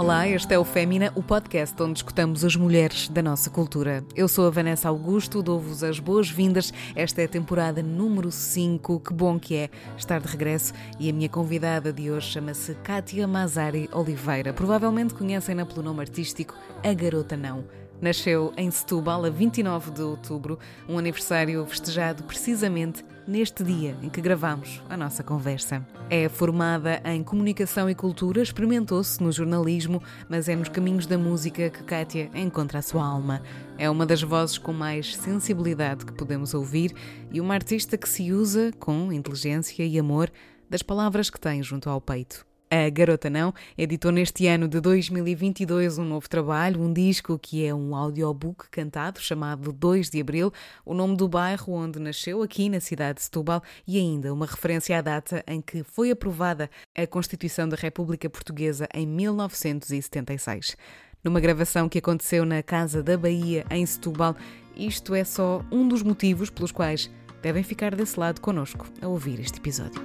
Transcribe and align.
Olá, 0.00 0.26
este 0.26 0.54
é 0.54 0.58
o 0.58 0.64
Fémina, 0.64 1.12
o 1.14 1.22
podcast 1.22 1.80
onde 1.82 1.98
escutamos 1.98 2.42
as 2.42 2.56
mulheres 2.56 3.06
da 3.10 3.20
nossa 3.20 3.50
cultura. 3.50 4.02
Eu 4.16 4.28
sou 4.28 4.46
a 4.46 4.50
Vanessa 4.50 4.88
Augusto, 4.88 5.42
dou-vos 5.42 5.84
as 5.84 6.00
boas-vindas. 6.00 6.72
Esta 6.96 7.20
é 7.20 7.26
a 7.26 7.28
temporada 7.28 7.82
número 7.82 8.32
5. 8.32 8.98
Que 8.98 9.12
bom 9.12 9.38
que 9.38 9.54
é 9.54 9.68
estar 9.98 10.18
de 10.18 10.26
regresso. 10.26 10.72
E 10.98 11.10
a 11.10 11.12
minha 11.12 11.28
convidada 11.28 11.92
de 11.92 12.10
hoje 12.10 12.30
chama-se 12.30 12.74
Kátia 12.76 13.28
Mazari 13.28 13.90
Oliveira. 13.92 14.54
Provavelmente 14.54 15.12
conhecem-na 15.12 15.66
pelo 15.66 15.82
nome 15.82 16.00
artístico 16.00 16.56
A 16.82 16.94
Garota 16.94 17.36
Não. 17.36 17.62
Nasceu 18.00 18.54
em 18.56 18.70
Setúbal 18.70 19.26
a 19.26 19.28
29 19.28 19.90
de 19.90 20.00
outubro, 20.00 20.58
um 20.88 20.96
aniversário 20.98 21.66
festejado 21.66 22.22
precisamente 22.22 23.04
neste 23.30 23.62
dia 23.62 23.96
em 24.02 24.08
que 24.10 24.20
gravamos 24.20 24.82
a 24.88 24.96
nossa 24.96 25.22
conversa. 25.22 25.86
É 26.10 26.28
formada 26.28 27.00
em 27.04 27.22
comunicação 27.22 27.88
e 27.88 27.94
cultura, 27.94 28.42
experimentou-se 28.42 29.22
no 29.22 29.30
jornalismo, 29.30 30.02
mas 30.28 30.48
é 30.48 30.56
nos 30.56 30.68
caminhos 30.68 31.06
da 31.06 31.16
música 31.16 31.70
que 31.70 31.84
Kátia 31.84 32.28
encontra 32.34 32.80
a 32.80 32.82
sua 32.82 33.06
alma. 33.06 33.40
É 33.78 33.88
uma 33.88 34.04
das 34.04 34.20
vozes 34.20 34.58
com 34.58 34.72
mais 34.72 35.14
sensibilidade 35.16 36.04
que 36.04 36.12
podemos 36.12 36.54
ouvir 36.54 36.92
e 37.30 37.40
uma 37.40 37.54
artista 37.54 37.96
que 37.96 38.08
se 38.08 38.32
usa 38.32 38.72
com 38.80 39.12
inteligência 39.12 39.84
e 39.84 39.96
amor 39.96 40.28
das 40.68 40.82
palavras 40.82 41.30
que 41.30 41.40
tem 41.40 41.62
junto 41.62 41.88
ao 41.88 42.00
peito. 42.00 42.49
A 42.72 42.88
Garota 42.88 43.28
Não 43.28 43.52
editou 43.76 44.12
neste 44.12 44.46
ano 44.46 44.68
de 44.68 44.80
2022 44.80 45.98
um 45.98 46.04
novo 46.04 46.28
trabalho, 46.28 46.80
um 46.80 46.92
disco 46.92 47.36
que 47.36 47.66
é 47.66 47.74
um 47.74 47.96
audiobook 47.96 48.70
cantado 48.70 49.18
chamado 49.18 49.72
2 49.72 50.08
de 50.08 50.20
Abril, 50.20 50.52
o 50.86 50.94
nome 50.94 51.16
do 51.16 51.26
bairro 51.26 51.72
onde 51.72 51.98
nasceu, 51.98 52.44
aqui 52.44 52.68
na 52.68 52.78
cidade 52.78 53.16
de 53.16 53.24
Setúbal, 53.24 53.60
e 53.84 53.98
ainda 53.98 54.32
uma 54.32 54.46
referência 54.46 54.96
à 54.96 55.00
data 55.00 55.42
em 55.48 55.60
que 55.60 55.82
foi 55.82 56.12
aprovada 56.12 56.70
a 56.96 57.04
Constituição 57.08 57.68
da 57.68 57.76
República 57.76 58.30
Portuguesa 58.30 58.86
em 58.94 59.04
1976. 59.04 60.76
Numa 61.24 61.40
gravação 61.40 61.88
que 61.88 61.98
aconteceu 61.98 62.44
na 62.44 62.62
Casa 62.62 63.02
da 63.02 63.18
Bahia, 63.18 63.66
em 63.68 63.84
Setúbal, 63.84 64.36
isto 64.76 65.12
é 65.12 65.24
só 65.24 65.60
um 65.72 65.88
dos 65.88 66.04
motivos 66.04 66.50
pelos 66.50 66.70
quais 66.70 67.10
devem 67.42 67.64
ficar 67.64 67.96
desse 67.96 68.18
lado 68.20 68.40
connosco 68.40 68.86
a 69.02 69.08
ouvir 69.08 69.40
este 69.40 69.58
episódio. 69.58 70.00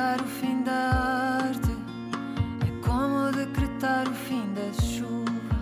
Decretar 0.00 0.22
o 0.22 0.28
fim 0.28 0.62
da 0.62 0.72
arte, 1.42 1.76
é 2.66 2.86
como 2.86 3.30
decretar 3.32 4.08
o 4.08 4.14
fim 4.14 4.50
da 4.54 4.72
chuva. 4.82 5.60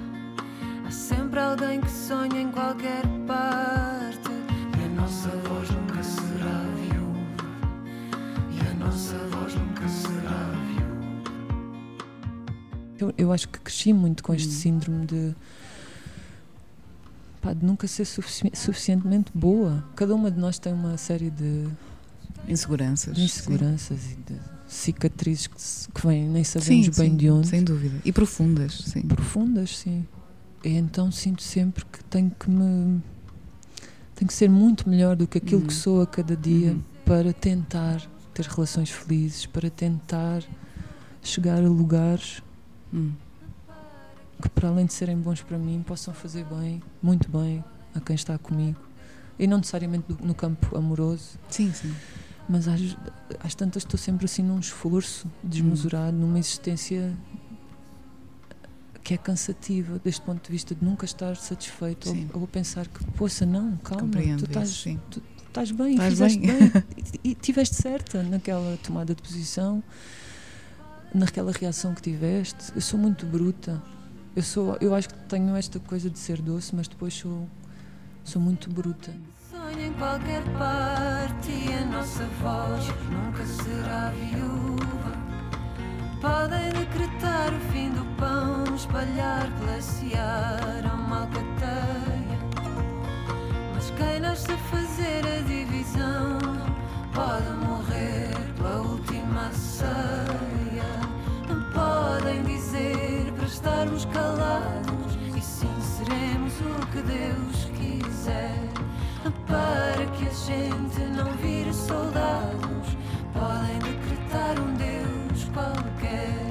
Há 0.87 0.91
sempre 0.93 1.41
alguém 1.41 1.81
que 1.81 1.91
sonha 1.91 2.43
em 2.43 2.53
qualquer 2.53 3.03
parte, 3.27 4.31
e 4.79 4.85
a 4.85 4.89
nossa 4.91 5.29
voz 5.31 5.69
nunca 5.71 6.01
será 6.05 6.63
viúva, 6.77 7.19
e 8.53 8.61
a 8.61 8.75
nossa 8.75 9.19
voz 9.27 9.57
nunca 9.57 9.89
será 9.89 10.53
viúva. 10.69 11.25
Eu, 13.01 13.13
eu 13.19 13.33
acho 13.33 13.49
que 13.49 13.59
cresci 13.59 13.93
muito 13.93 14.23
com 14.23 14.33
este 14.33 14.53
síndrome 14.53 15.05
de, 15.05 15.35
pá, 17.43 17.53
de 17.53 17.67
nunca 17.67 17.89
ser 17.89 18.05
sufici- 18.05 18.53
suficientemente 18.55 19.33
boa. 19.35 19.85
Cada 19.97 20.15
uma 20.15 20.31
de 20.31 20.39
nós 20.39 20.61
tem 20.61 20.73
uma 20.73 20.97
série 20.97 21.29
de, 21.29 21.67
Inseguranças. 22.53 23.19
inseguranças 23.19 23.99
e 24.13 24.15
de 24.17 24.41
cicatrizes 24.67 25.47
que, 25.47 25.61
se- 25.61 25.89
que 25.91 26.07
vêm, 26.07 26.29
nem 26.29 26.45
Sim, 26.45 26.61
sabemos 26.61 26.89
bem 26.99 27.11
sim, 27.11 27.17
de 27.17 27.31
onde. 27.31 27.49
Sem 27.49 27.63
dúvida. 27.65 27.97
E 28.05 28.13
profundas, 28.13 28.73
sim. 28.87 29.03
Profundas, 29.03 29.79
sim. 29.79 30.07
E 30.65 30.71
então 30.71 31.11
sinto 31.11 31.43
sempre 31.43 31.85
que 31.87 32.03
tenho 32.05 32.31
que 32.31 32.51
me. 32.51 33.01
Tenho 34.15 34.27
que 34.29 34.35
ser 34.35 34.51
muito 34.51 34.89
melhor 34.89 35.15
do 35.17 35.27
que 35.27 35.39
aquilo 35.39 35.61
Uhum. 35.61 35.67
que 35.69 35.75
sou 35.75 36.03
a 36.03 36.07
cada 36.07 36.37
dia 36.37 36.73
Uhum. 36.73 36.83
para 37.05 37.33
tentar 37.33 38.03
ter 38.35 38.45
relações 38.47 38.91
felizes, 38.91 39.47
para 39.47 39.71
tentar 39.71 40.43
chegar 41.23 41.59
a 41.59 41.69
lugares 41.69 42.43
Hum. 42.93 43.13
que 44.43 44.49
para 44.49 44.69
além 44.69 44.87
de 44.87 44.93
serem 44.93 45.17
bons 45.17 45.43
para 45.43 45.59
mim 45.59 45.83
possam 45.87 46.15
fazer 46.15 46.45
bem, 46.45 46.83
muito 47.03 47.29
bem 47.31 47.63
a 47.95 48.01
quem 48.01 48.15
está 48.17 48.39
comigo 48.39 48.79
e 49.39 49.47
não 49.47 49.59
necessariamente 49.59 50.05
no 50.23 50.35
campo 50.35 50.77
amoroso 50.77 51.39
Sim, 51.51 51.73
sim. 51.73 51.93
Mas 52.49 52.67
às, 52.67 52.81
às 53.41 53.55
tantas 53.55 53.83
estou 53.83 53.99
sempre 53.99 54.25
assim 54.25 54.43
num 54.43 54.59
esforço 54.59 55.31
desmesurado 55.43 56.17
numa 56.17 56.39
existência 56.39 57.15
que 59.03 59.15
é 59.15 59.17
cansativa 59.17 59.99
deste 59.99 60.21
ponto 60.23 60.45
de 60.45 60.51
vista 60.51 60.75
de 60.75 60.85
nunca 60.85 61.05
estar 61.05 61.37
satisfeito 61.37 62.09
ou, 62.35 62.43
ou 62.43 62.47
pensar 62.47 62.87
que 62.87 63.05
poça 63.13 63.47
não, 63.47 63.77
calma 63.79 64.03
Compreendo 64.03 64.45
tu 64.45 64.47
estás, 64.47 64.69
isso, 64.71 64.83
sim. 64.83 65.01
estás 65.47 65.71
bem, 65.71 65.93
Estás 65.93 66.11
fizeste 66.11 66.39
bem. 66.39 66.57
bem, 66.57 66.85
e, 67.25 67.31
e 67.31 67.35
tiveste 67.35 67.77
certa 67.77 68.23
naquela 68.23 68.77
tomada 68.83 69.15
de 69.15 69.23
posição 69.23 69.83
naquela 71.15 71.53
reação 71.53 71.95
que 71.95 72.03
tiveste. 72.03 72.71
Eu 72.75 72.83
sou 72.83 73.01
muito 73.01 73.25
bruta. 73.25 73.83
Eu 74.37 74.43
sou 74.43 74.77
eu 74.81 74.95
acho 74.95 75.09
que 75.09 75.19
tenho 75.21 75.57
esta 75.57 75.81
coisa 75.81 76.11
de 76.11 76.19
ser 76.19 76.41
doce 76.43 76.75
mas 76.75 76.87
depois 76.87 77.15
sou 77.15 77.49
sou 78.23 78.41
muito 78.43 78.69
bruta 78.71 79.15
Sonha 79.69 79.87
em 79.87 79.93
qualquer 79.93 80.43
parte 80.57 81.51
e 81.51 81.75
a 81.75 81.85
nossa 81.85 82.25
voz 82.41 82.89
nunca 83.11 83.45
será 83.45 84.11
viúva. 84.11 85.13
Podem 86.23 86.71
decretar 86.71 87.53
o 87.53 87.61
fim 87.71 87.91
do 87.91 88.03
pão, 88.17 88.75
espalhar 88.75 89.47
pela 89.59 89.81
seara 89.83 90.89
uma 90.95 91.21
alcateia. 91.21 92.39
Mas 93.75 93.91
quem 93.91 94.21
nasce 94.21 94.51
a 94.51 94.57
fazer 94.57 95.27
a 95.27 95.43
divisão 95.43 96.39
pode 97.13 97.51
morrer 97.67 98.35
pela 98.57 98.81
última 98.81 99.53
ceia. 99.53 99.91
Não 101.47 101.71
podem 101.73 102.43
dizer 102.45 103.31
para 103.37 103.47
estarmos 103.47 104.07
calados 104.07 105.19
e 105.37 105.41
sim 105.43 105.81
seremos 105.81 106.55
o 106.61 106.87
que 106.87 107.03
Deus 107.03 107.65
quiser. 107.77 108.68
Para 109.47 110.07
que 110.17 110.27
a 110.27 110.33
gente 110.33 111.01
não 111.15 111.31
vire 111.37 111.73
soldados, 111.73 112.97
podem 113.35 113.79
decretar 113.81 114.59
um 114.59 114.73
Deus 114.75 115.45
qualquer. 115.53 116.49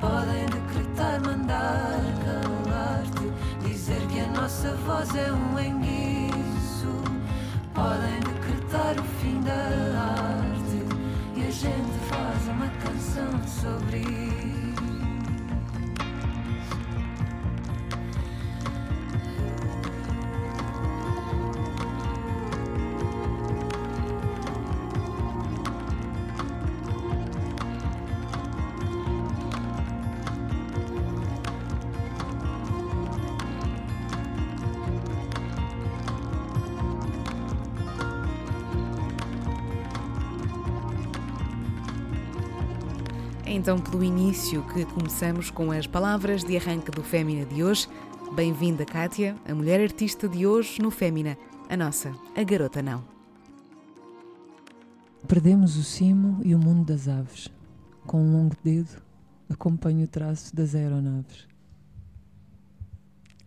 Podem 0.00 0.46
decretar 0.46 1.20
mandar 1.20 2.00
calar-te, 2.24 3.68
dizer 3.68 4.00
que 4.08 4.20
a 4.20 4.26
nossa 4.28 4.74
voz 4.86 5.14
é 5.14 5.30
um 5.32 5.58
enguiço. 5.58 7.02
Podem 7.74 8.20
decretar 8.20 8.98
o 8.98 9.04
fim 9.20 9.40
da 9.42 9.52
arte 9.52 10.82
e 11.36 11.46
a 11.46 11.50
gente 11.50 11.98
faz 12.08 12.48
uma 12.48 12.68
canção 12.82 13.46
sobre 13.46 13.98
isso. 13.98 14.57
É 43.48 43.50
então 43.50 43.80
pelo 43.80 44.04
início 44.04 44.62
que 44.74 44.84
começamos 44.84 45.50
com 45.50 45.72
as 45.72 45.86
palavras 45.86 46.44
de 46.44 46.54
arranque 46.54 46.90
do 46.90 47.02
Fémina 47.02 47.46
de 47.46 47.64
hoje. 47.64 47.88
Bem-vinda, 48.34 48.84
Kátia, 48.84 49.34
a 49.48 49.54
mulher 49.54 49.80
artista 49.80 50.28
de 50.28 50.46
hoje 50.46 50.82
no 50.82 50.90
Fémina, 50.90 51.34
a 51.66 51.74
nossa, 51.74 52.14
a 52.36 52.42
garota 52.42 52.82
não. 52.82 53.02
Perdemos 55.26 55.78
o 55.78 55.82
cimo 55.82 56.42
e 56.44 56.54
o 56.54 56.58
mundo 56.58 56.84
das 56.84 57.08
aves. 57.08 57.48
Com 58.06 58.22
um 58.22 58.32
longo 58.32 58.54
dedo, 58.62 59.02
acompanho 59.48 60.04
o 60.04 60.08
traço 60.08 60.54
das 60.54 60.74
aeronaves. 60.74 61.48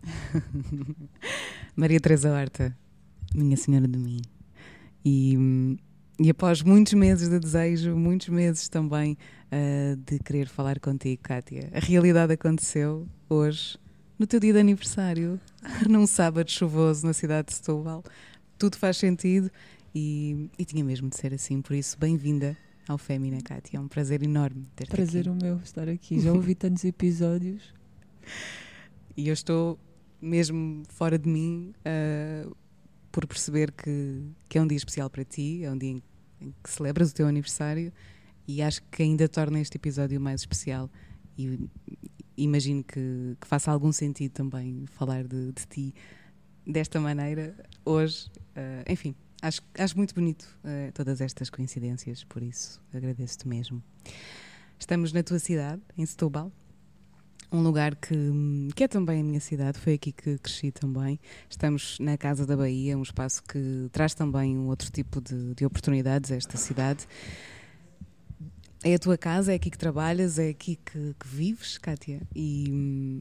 Maria 1.76 2.00
Teresa 2.00 2.28
Horta, 2.32 2.76
minha 3.32 3.56
senhora 3.56 3.86
de 3.86 4.00
mim. 4.00 4.20
E, 5.04 5.38
hum, 5.38 5.76
e 6.22 6.30
após 6.30 6.62
muitos 6.62 6.92
meses 6.92 7.28
de 7.28 7.38
desejo, 7.40 7.96
muitos 7.96 8.28
meses 8.28 8.68
também 8.68 9.18
ah, 9.50 9.96
de 10.06 10.20
querer 10.20 10.48
falar 10.48 10.78
contigo, 10.78 11.20
Kátia, 11.20 11.68
a 11.74 11.80
realidade 11.80 12.32
aconteceu 12.32 13.08
hoje, 13.28 13.76
no 14.16 14.24
teu 14.24 14.38
dia 14.38 14.52
de 14.52 14.60
aniversário, 14.60 15.40
num 15.88 16.06
sábado 16.06 16.48
chuvoso 16.48 17.04
na 17.04 17.12
cidade 17.12 17.48
de 17.48 17.54
Setúbal. 17.54 18.04
Tudo 18.56 18.76
faz 18.76 18.98
sentido 18.98 19.50
e, 19.92 20.48
e 20.56 20.64
tinha 20.64 20.84
mesmo 20.84 21.08
de 21.08 21.16
ser 21.16 21.34
assim, 21.34 21.60
por 21.60 21.74
isso, 21.74 21.98
bem-vinda 21.98 22.56
ao 22.86 22.98
Fémina, 22.98 23.38
Kátia. 23.42 23.78
É 23.78 23.80
um 23.80 23.88
prazer 23.88 24.22
enorme 24.22 24.68
ter-te 24.76 24.92
Prazer 24.92 25.22
aqui. 25.22 25.30
o 25.30 25.34
meu 25.34 25.56
estar 25.56 25.88
aqui. 25.88 26.20
Já 26.20 26.32
ouvi 26.32 26.54
tantos 26.54 26.84
episódios. 26.84 27.74
E 29.14 29.28
eu 29.28 29.34
estou 29.34 29.78
mesmo 30.18 30.84
fora 30.88 31.18
de 31.18 31.28
mim 31.28 31.74
ah, 31.84 32.50
por 33.10 33.26
perceber 33.26 33.70
que, 33.70 34.22
que 34.48 34.56
é 34.56 34.62
um 34.62 34.66
dia 34.66 34.78
especial 34.78 35.10
para 35.10 35.22
ti, 35.22 35.62
é 35.62 35.70
um 35.70 35.76
dia 35.76 35.90
em, 35.90 36.02
em 36.42 36.54
que 36.62 36.70
celebras 36.70 37.10
o 37.10 37.14
teu 37.14 37.26
aniversário 37.26 37.92
e 38.46 38.60
acho 38.60 38.82
que 38.90 39.02
ainda 39.02 39.28
torna 39.28 39.60
este 39.60 39.76
episódio 39.76 40.20
mais 40.20 40.40
especial 40.40 40.90
e 41.38 41.68
imagino 42.36 42.82
que, 42.82 43.36
que, 43.40 43.46
faça 43.46 43.70
algum 43.70 43.92
sentido 43.92 44.32
também 44.32 44.84
falar 44.86 45.24
de, 45.24 45.52
de 45.52 45.66
ti 45.66 45.94
desta 46.66 47.00
maneira 47.00 47.54
hoje. 47.84 48.30
Uh, 48.56 48.90
enfim, 48.90 49.14
acho, 49.40 49.62
acho 49.78 49.96
muito 49.96 50.14
bonito 50.14 50.42
uh, 50.64 50.92
todas 50.92 51.20
estas 51.20 51.50
coincidências, 51.50 52.24
por 52.24 52.42
isso 52.42 52.82
agradeço-te 52.92 53.46
mesmo. 53.48 53.82
Estamos 54.78 55.12
na 55.12 55.22
tua 55.22 55.38
cidade, 55.38 55.80
em 55.96 56.04
Setúbal, 56.04 56.50
um 57.52 57.62
lugar 57.62 57.94
que, 57.94 58.16
que 58.74 58.84
é 58.84 58.88
também 58.88 59.20
a 59.20 59.24
minha 59.24 59.40
cidade, 59.40 59.78
foi 59.78 59.94
aqui 59.94 60.10
que 60.10 60.38
cresci 60.38 60.72
também. 60.72 61.20
Estamos 61.50 61.98
na 62.00 62.16
Casa 62.16 62.46
da 62.46 62.56
Bahia, 62.56 62.96
um 62.96 63.02
espaço 63.02 63.42
que 63.42 63.88
traz 63.92 64.14
também 64.14 64.56
um 64.56 64.68
outro 64.68 64.90
tipo 64.90 65.20
de, 65.20 65.54
de 65.54 65.66
oportunidades 65.66 66.32
a 66.32 66.36
esta 66.36 66.56
cidade. 66.56 67.06
É 68.82 68.94
a 68.94 68.98
tua 68.98 69.18
casa, 69.18 69.52
é 69.52 69.56
aqui 69.56 69.70
que 69.70 69.78
trabalhas, 69.78 70.38
é 70.38 70.48
aqui 70.48 70.76
que, 70.76 71.14
que 71.20 71.28
vives, 71.28 71.76
Kátia. 71.76 72.22
E, 72.34 73.20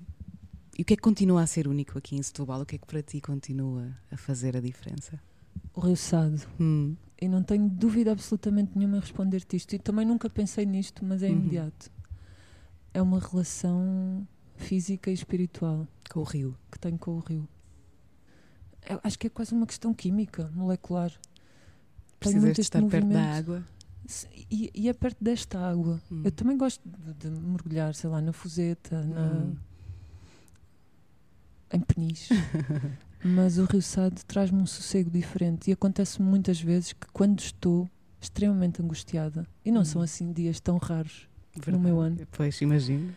e 0.78 0.82
o 0.82 0.86
que 0.86 0.94
é 0.94 0.96
que 0.96 1.04
continua 1.04 1.44
a 1.44 1.48
ser 1.48 1.68
único 1.68 1.98
aqui 1.98 2.16
em 2.16 2.24
Setúbal? 2.24 2.62
O 2.62 2.66
que 2.66 2.76
é 2.76 2.78
que 2.80 2.88
para 2.88 3.04
ti 3.04 3.20
continua 3.20 3.90
a 4.10 4.18
fazer 4.18 4.56
a 4.56 4.62
diferença? 4.62 5.22
O 5.76 5.82
Rio 5.82 5.98
Sado. 5.98 6.42
Hum. 6.60 6.96
E 7.22 7.28
não 7.28 7.44
tenho 7.44 7.70
dúvida 7.70 8.12
absolutamente 8.14 8.72
nenhuma 8.76 8.98
em 8.98 9.00
responder-te 9.02 9.58
isto. 9.58 9.76
E 9.76 9.80
também 9.80 10.06
nunca 10.06 10.30
pensei 10.30 10.66
nisto, 10.66 11.06
mas 11.06 11.22
é 11.22 11.28
uhum. 11.28 11.34
imediato. 11.34 11.92
É 12.94 13.02
uma 13.02 13.20
relação 13.20 14.28
física 14.56 15.10
e 15.10 15.14
espiritual. 15.14 15.88
Com 16.10 16.20
o 16.20 16.24
rio. 16.24 16.58
Que 16.72 16.80
tenho 16.80 16.98
com 16.98 17.12
o 17.12 17.20
rio. 17.20 17.48
Eu 18.88 19.00
acho 19.04 19.18
que 19.18 19.28
é 19.28 19.30
quase 19.30 19.54
uma 19.54 19.66
questão 19.66 19.94
química, 19.94 20.52
molecular. 20.54 21.12
Precisas 22.20 22.54
de 22.54 22.62
estar 22.62 22.82
movimento. 22.82 23.08
perto 23.08 23.14
da 23.14 23.34
água? 23.38 23.64
E, 24.50 24.72
e, 24.74 24.90
é 24.90 24.94
perto 24.94 25.24
desta 25.24 25.60
água. 25.60 26.02
Hum. 26.12 26.22
Eu 26.26 26.32
também 26.32 26.58
gosto 26.58 26.82
de, 26.86 27.30
de, 27.30 27.30
mergulhar, 27.30 27.94
sei 27.96 28.10
lá, 28.10 28.22
na 28.22 28.34
Fuseta, 28.34 29.04
na, 29.04 29.28
hum. 29.28 29.56
em 31.72 31.80
Peniche. 31.80 32.34
Mas 33.24 33.60
o 33.60 33.66
Rio 33.66 33.82
Sado 33.82 34.20
traz-me 34.26 34.60
um 34.60 34.66
sossego 34.66 35.10
diferente 35.10 35.70
e 35.70 35.74
acontece 35.74 36.22
muitas 36.22 36.60
vezes 36.60 36.94
que 36.94 37.08
quando 37.14 37.40
estou 37.40 37.88
extremamente 38.20 38.82
angustiada, 38.82 39.48
e 39.64 39.72
não 39.72 39.82
hum. 39.82 39.86
são 39.86 40.02
assim 40.02 40.32
dias 40.34 40.60
tão 40.60 40.78
raros 40.78 41.31
Verdade. 41.56 41.72
no 41.72 41.80
meu 41.80 42.00
ano. 42.00 42.18
Pois, 42.32 42.62
imagino. 42.62 43.14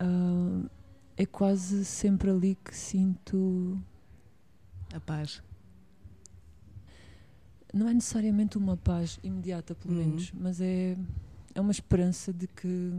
Uh, 0.00 0.68
é 1.16 1.26
quase 1.26 1.84
sempre 1.84 2.30
ali 2.30 2.56
que 2.64 2.76
sinto 2.76 3.78
a 4.92 5.00
paz 5.00 5.42
não 7.74 7.88
é 7.88 7.92
necessariamente 7.92 8.56
uma 8.56 8.76
paz 8.76 9.18
imediata, 9.22 9.74
pelo 9.74 9.94
uhum. 9.94 10.00
menos, 10.00 10.32
mas 10.32 10.60
é, 10.60 10.96
é 11.54 11.60
uma 11.60 11.72
esperança 11.72 12.32
de 12.32 12.46
que 12.46 12.92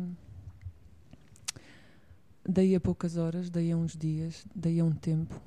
daí 2.47 2.75
a 2.75 2.79
poucas 2.79 3.15
horas, 3.15 3.49
daí 3.49 3.71
a 3.71 3.77
uns 3.77 3.95
dias, 3.95 4.45
daí 4.53 4.81
a 4.81 4.85
um 4.85 4.91
tempo, 4.91 5.41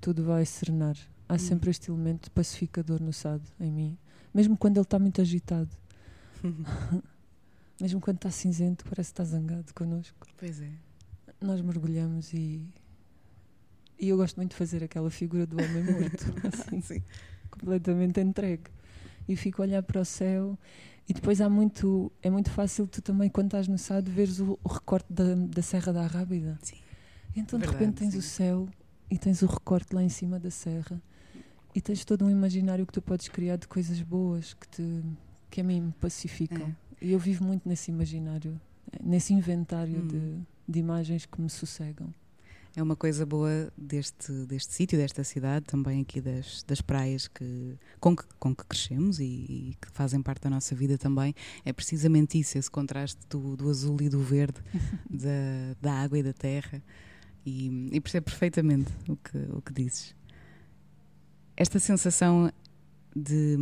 tudo 0.00 0.22
vai 0.22 0.46
serenar. 0.46 0.96
Há 1.28 1.32
uhum. 1.32 1.38
sempre 1.40 1.70
este 1.70 1.90
elemento 1.90 2.30
pacificador 2.30 3.02
no 3.02 3.12
SAD 3.12 3.42
em 3.58 3.72
mim, 3.72 3.98
mesmo 4.32 4.56
quando 4.56 4.76
ele 4.76 4.84
está 4.84 4.98
muito 4.98 5.20
agitado. 5.20 5.70
mesmo 7.80 8.00
quando 8.00 8.16
está 8.16 8.30
cinzento, 8.30 8.84
parece 8.84 9.12
que 9.12 9.20
está 9.20 9.24
zangado 9.24 9.72
connosco. 9.74 10.26
Pois 10.36 10.60
é. 10.60 10.70
Nós 11.40 11.60
mergulhamos 11.60 12.32
e. 12.32 12.62
E 14.00 14.08
eu 14.08 14.16
gosto 14.16 14.36
muito 14.36 14.50
de 14.50 14.56
fazer 14.56 14.84
aquela 14.84 15.10
figura 15.10 15.46
do 15.46 15.56
homem 15.56 15.84
morto. 15.84 16.24
assim. 16.46 16.80
Sim 16.80 17.02
completamente 17.58 18.20
entregue. 18.20 18.64
E 19.28 19.36
fico 19.36 19.60
a 19.60 19.64
olhar 19.64 19.82
para 19.82 20.00
o 20.00 20.04
céu 20.04 20.58
e 21.08 21.12
depois 21.12 21.40
há 21.40 21.48
muito, 21.48 22.10
é 22.22 22.30
muito 22.30 22.50
fácil 22.50 22.86
tu 22.86 23.02
também, 23.02 23.28
quando 23.28 23.46
estás 23.46 23.68
no 23.68 23.76
Sado, 23.78 24.10
veres 24.10 24.40
o, 24.40 24.58
o 24.62 24.68
recorte 24.68 25.12
da, 25.12 25.34
da 25.34 25.62
Serra 25.62 25.92
da 25.92 26.02
Arrábida. 26.02 26.58
Sim. 26.62 26.76
Então 27.36 27.58
Verdade, 27.58 27.78
de 27.78 27.84
repente 27.84 27.98
tens 27.98 28.12
sim. 28.12 28.18
o 28.18 28.22
céu 28.22 28.68
e 29.10 29.18
tens 29.18 29.42
o 29.42 29.46
recorte 29.46 29.94
lá 29.94 30.02
em 30.02 30.08
cima 30.08 30.38
da 30.38 30.50
serra 30.50 31.00
e 31.74 31.80
tens 31.80 32.04
todo 32.04 32.24
um 32.24 32.30
imaginário 32.30 32.86
que 32.86 32.92
tu 32.92 33.00
podes 33.00 33.28
criar 33.28 33.56
de 33.56 33.68
coisas 33.68 34.00
boas 34.00 34.54
que, 34.54 34.68
te, 34.68 35.02
que 35.50 35.60
a 35.60 35.64
mim 35.64 35.80
me 35.80 35.92
pacificam. 35.92 36.66
É. 36.66 36.87
E 37.00 37.12
eu 37.12 37.18
vivo 37.18 37.44
muito 37.44 37.68
nesse 37.68 37.90
imaginário, 37.90 38.60
nesse 39.02 39.32
inventário 39.32 40.00
hum. 40.00 40.06
de, 40.06 40.38
de 40.68 40.78
imagens 40.78 41.26
que 41.26 41.40
me 41.40 41.50
sossegam 41.50 42.12
é 42.78 42.82
uma 42.82 42.94
coisa 42.96 43.26
boa 43.26 43.72
deste, 43.76 44.32
deste 44.46 44.72
sítio, 44.72 44.98
desta 44.98 45.24
cidade, 45.24 45.64
também 45.66 46.02
aqui 46.02 46.20
das, 46.20 46.62
das 46.62 46.80
praias 46.80 47.26
que, 47.26 47.76
com, 47.98 48.14
que, 48.14 48.24
com 48.38 48.54
que 48.54 48.64
crescemos 48.64 49.18
e, 49.18 49.24
e, 49.24 49.76
que 49.80 49.90
fazem 49.90 50.22
parte 50.22 50.42
da 50.42 50.50
nossa 50.50 50.74
vida 50.74 50.96
também. 50.96 51.34
É 51.64 51.72
precisamente 51.72 52.38
isso, 52.38 52.56
esse 52.56 52.70
contraste 52.70 53.20
do, 53.28 53.56
do 53.56 53.68
azul 53.68 54.00
e 54.00 54.08
do 54.08 54.22
verde, 54.22 54.60
da, 55.10 55.76
da 55.80 55.92
água 55.92 56.18
e 56.18 56.22
da 56.22 56.32
terra. 56.32 56.82
E, 57.44 57.88
e 57.92 58.00
percebo 58.00 58.26
perfeitamente 58.26 58.92
o 59.08 59.16
que, 59.16 59.38
o 59.52 59.60
que 59.62 59.72
dizes. 59.72 60.14
Esta 61.56 61.78
sensação 61.78 62.52
de, 63.22 63.56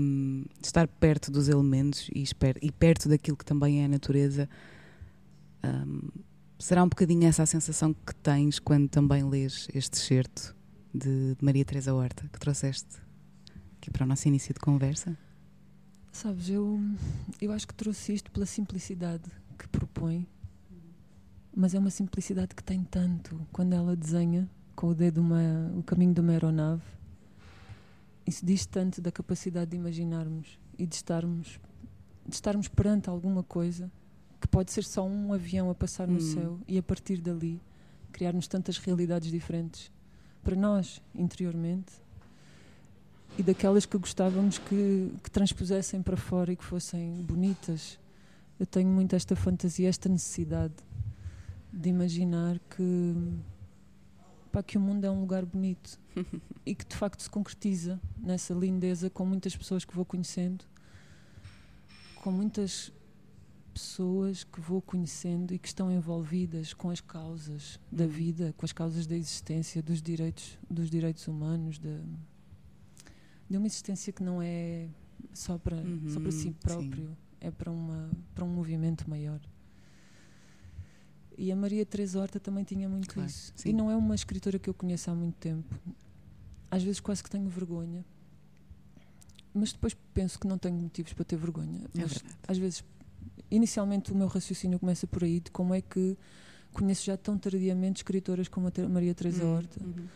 de 0.61 0.67
estar 0.67 0.87
perto 0.87 1.31
dos 1.31 1.49
elementos 1.49 2.09
e, 2.15 2.23
esper, 2.23 2.57
e, 2.63 2.71
perto 2.71 3.09
daquilo 3.09 3.37
que 3.37 3.45
também 3.45 3.83
é 3.83 3.85
a 3.85 3.89
natureza. 3.89 4.49
Um, 5.65 6.09
será 6.59 6.83
um 6.83 6.89
bocadinho 6.89 7.27
essa 7.27 7.43
a 7.43 7.47
sensação 7.47 7.95
que 7.95 8.15
tens 8.17 8.59
quando 8.59 8.89
também 8.89 9.29
lês 9.29 9.69
este 9.75 9.99
certo 9.99 10.55
de, 10.93 11.35
de 11.35 11.45
Maria 11.45 11.65
Teresa 11.65 11.95
Horta 11.95 12.29
que 12.33 12.39
trouxeste 12.39 12.97
aqui 13.77 13.91
para 13.91 14.05
o 14.05 14.07
nosso 14.07 14.27
início 14.29 14.55
de 14.55 14.61
conversa? 14.61 15.17
Sabes, 16.13 16.49
eu, 16.49 16.81
eu 17.41 17.53
acho 17.53 17.69
que 17.69 17.75
trouxe 17.75 18.15
isto 18.15 18.31
pela 18.31 18.47
simplicidade 18.47 19.31
que 19.59 19.69
propõe, 19.69 20.27
mas 21.55 21.75
é 21.75 21.79
uma 21.79 21.91
simplicidade 21.91 22.55
que 22.55 22.65
tem 22.65 22.83
tanto 22.83 23.47
quando 23.53 23.75
ela 23.75 23.95
desenha 23.95 24.49
com 24.75 24.89
o 24.89 24.95
dedo 24.95 25.21
uma, 25.21 25.73
o 25.77 25.83
caminho 25.83 26.15
de 26.15 26.21
uma 26.21 26.33
aeronave. 26.33 26.83
Isso 28.27 28.45
diz 28.45 28.67
tanto 28.67 29.01
da 29.01 29.13
capacidade 29.13 29.71
de 29.71 29.77
imaginarmos 29.77 30.59
e 30.79 30.87
de 30.87 30.95
estarmos, 30.95 31.61
de 32.27 32.35
estarmos 32.35 32.69
perante 32.69 33.09
alguma 33.09 33.43
coisa 33.43 33.91
que 34.41 34.49
pode 34.49 34.73
ser 34.73 34.85
só 34.85 35.07
um 35.07 35.33
avião 35.33 35.71
a 35.71 35.75
passar 35.75 36.09
no 36.09 36.17
hum. 36.17 36.21
céu 36.21 36.61
e 36.67 36.77
a 36.79 36.83
partir 36.83 37.21
dali 37.21 37.61
criarmos 38.13 38.49
tantas 38.49 38.79
realidades 38.79 39.31
diferentes 39.31 39.93
para 40.43 40.57
nós 40.57 41.03
interiormente 41.15 41.93
e 43.39 43.43
daquelas 43.43 43.85
que 43.85 43.99
gostávamos 43.99 44.59
que, 44.59 45.13
que 45.23 45.31
transpusessem 45.31 46.03
para 46.03 46.17
fora 46.17 46.53
e 46.53 46.57
que 46.57 46.65
fossem 46.65 47.23
bonitas. 47.23 47.99
Eu 48.59 48.65
tenho 48.65 48.89
muito 48.89 49.15
esta 49.15 49.37
fantasia, 49.37 49.89
esta 49.89 50.09
necessidade 50.09 50.75
de 51.71 51.89
imaginar 51.91 52.59
que, 52.71 53.15
que 54.63 54.77
o 54.77 54.81
mundo 54.81 55.05
é 55.05 55.11
um 55.11 55.21
lugar 55.21 55.45
bonito 55.45 55.99
e 56.65 56.75
que 56.75 56.85
de 56.85 56.97
facto 56.97 57.21
se 57.21 57.31
concretiza 57.31 58.01
nessa 58.17 58.55
lindeza 58.55 59.11
com 59.11 59.25
muitas 59.25 59.57
pessoas 59.57 59.85
que 59.85 59.95
vou 59.95 60.05
conhecendo, 60.05 60.65
com 62.17 62.31
muitas 62.31 62.93
pessoas 63.73 64.43
que 64.43 64.59
vou 64.59 64.81
conhecendo 64.81 65.53
e 65.53 65.59
que 65.59 65.69
estão 65.69 65.93
envolvidas 65.93 66.73
com 66.73 66.89
as 66.89 67.01
causas 67.01 67.79
da 67.93 68.05
uhum. 68.05 68.11
vida, 68.11 68.55
com 68.57 68.65
as 68.65 68.73
causas 68.73 69.07
da 69.07 69.15
existência, 69.15 69.83
dos 69.83 70.01
direitos, 70.01 70.59
dos 70.69 70.89
direitos 70.89 71.29
humanos, 71.29 71.79
de, 71.79 72.01
de 73.51 73.57
uma 73.59 73.67
existência 73.67 74.15
que 74.15 74.23
não 74.23 74.41
é 74.41 74.89
só 75.35 75.59
para, 75.59 75.77
uhum, 75.77 76.09
só 76.09 76.19
para 76.19 76.33
si 76.33 76.51
próprio, 76.53 77.09
sim. 77.09 77.17
é 77.39 77.51
para, 77.51 77.71
uma, 77.71 78.11
para 78.35 78.45
um 78.45 78.49
movimento 78.49 79.09
maior. 79.11 79.41
E 81.39 81.53
a 81.53 81.57
Maria 81.57 81.85
Teresa 81.85 82.21
Horta 82.21 82.41
também 82.41 82.65
tinha 82.65 82.89
muito 82.89 83.13
claro, 83.13 83.29
isso. 83.29 83.53
Sim. 83.57 83.71
E 83.71 83.73
não 83.73 83.91
é 83.91 83.97
uma 83.97 84.15
escritora 84.15 84.59
que 84.59 84.71
eu 84.71 84.75
conheço 84.75 85.11
há 85.11 85.15
muito 85.15 85.35
tempo. 85.37 85.75
Às 86.71 86.83
vezes 86.83 87.01
quase 87.01 87.23
que 87.23 87.31
tenho 87.31 87.49
vergonha. 87.49 88.05
Mas 89.53 89.73
depois 89.73 89.95
penso 90.15 90.39
que 90.39 90.47
não 90.47 90.59
tenho 90.59 90.77
motivos 90.77 91.13
para 91.13 91.25
ter 91.25 91.37
vergonha. 91.37 91.81
É 91.95 92.01
mas 92.01 92.17
é 92.17 92.21
às 92.49 92.59
vezes 92.59 92.85
inicialmente 93.51 94.13
o 94.13 94.15
meu 94.15 94.27
raciocínio 94.27 94.79
começa 94.79 95.07
por 95.07 95.25
aí 95.25 95.41
de 95.41 95.51
como 95.51 95.75
é 95.75 95.81
que 95.81 96.17
conheço 96.73 97.05
já 97.05 97.17
tão 97.17 97.39
tardiamente 97.39 98.01
escritoras 98.01 98.49
como 98.49 98.69
a 98.69 98.89
Maria 98.89 99.15
Teresa 99.15 99.45
uhum, 99.45 99.57
Horta 99.57 99.83
uhum. 99.83 100.07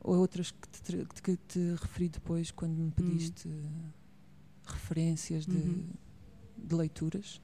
ou 0.00 0.18
outras 0.18 0.52
que 0.52 0.68
te, 0.68 1.06
que 1.22 1.36
te, 1.36 1.58
referi 1.80 2.08
depois 2.08 2.50
quando 2.50 2.76
me 2.76 2.90
pediste 2.92 3.48
uhum. 3.48 3.90
referências 4.64 5.46
de, 5.46 5.56
uhum. 5.56 5.88
de, 6.56 6.74
leituras 6.74 7.40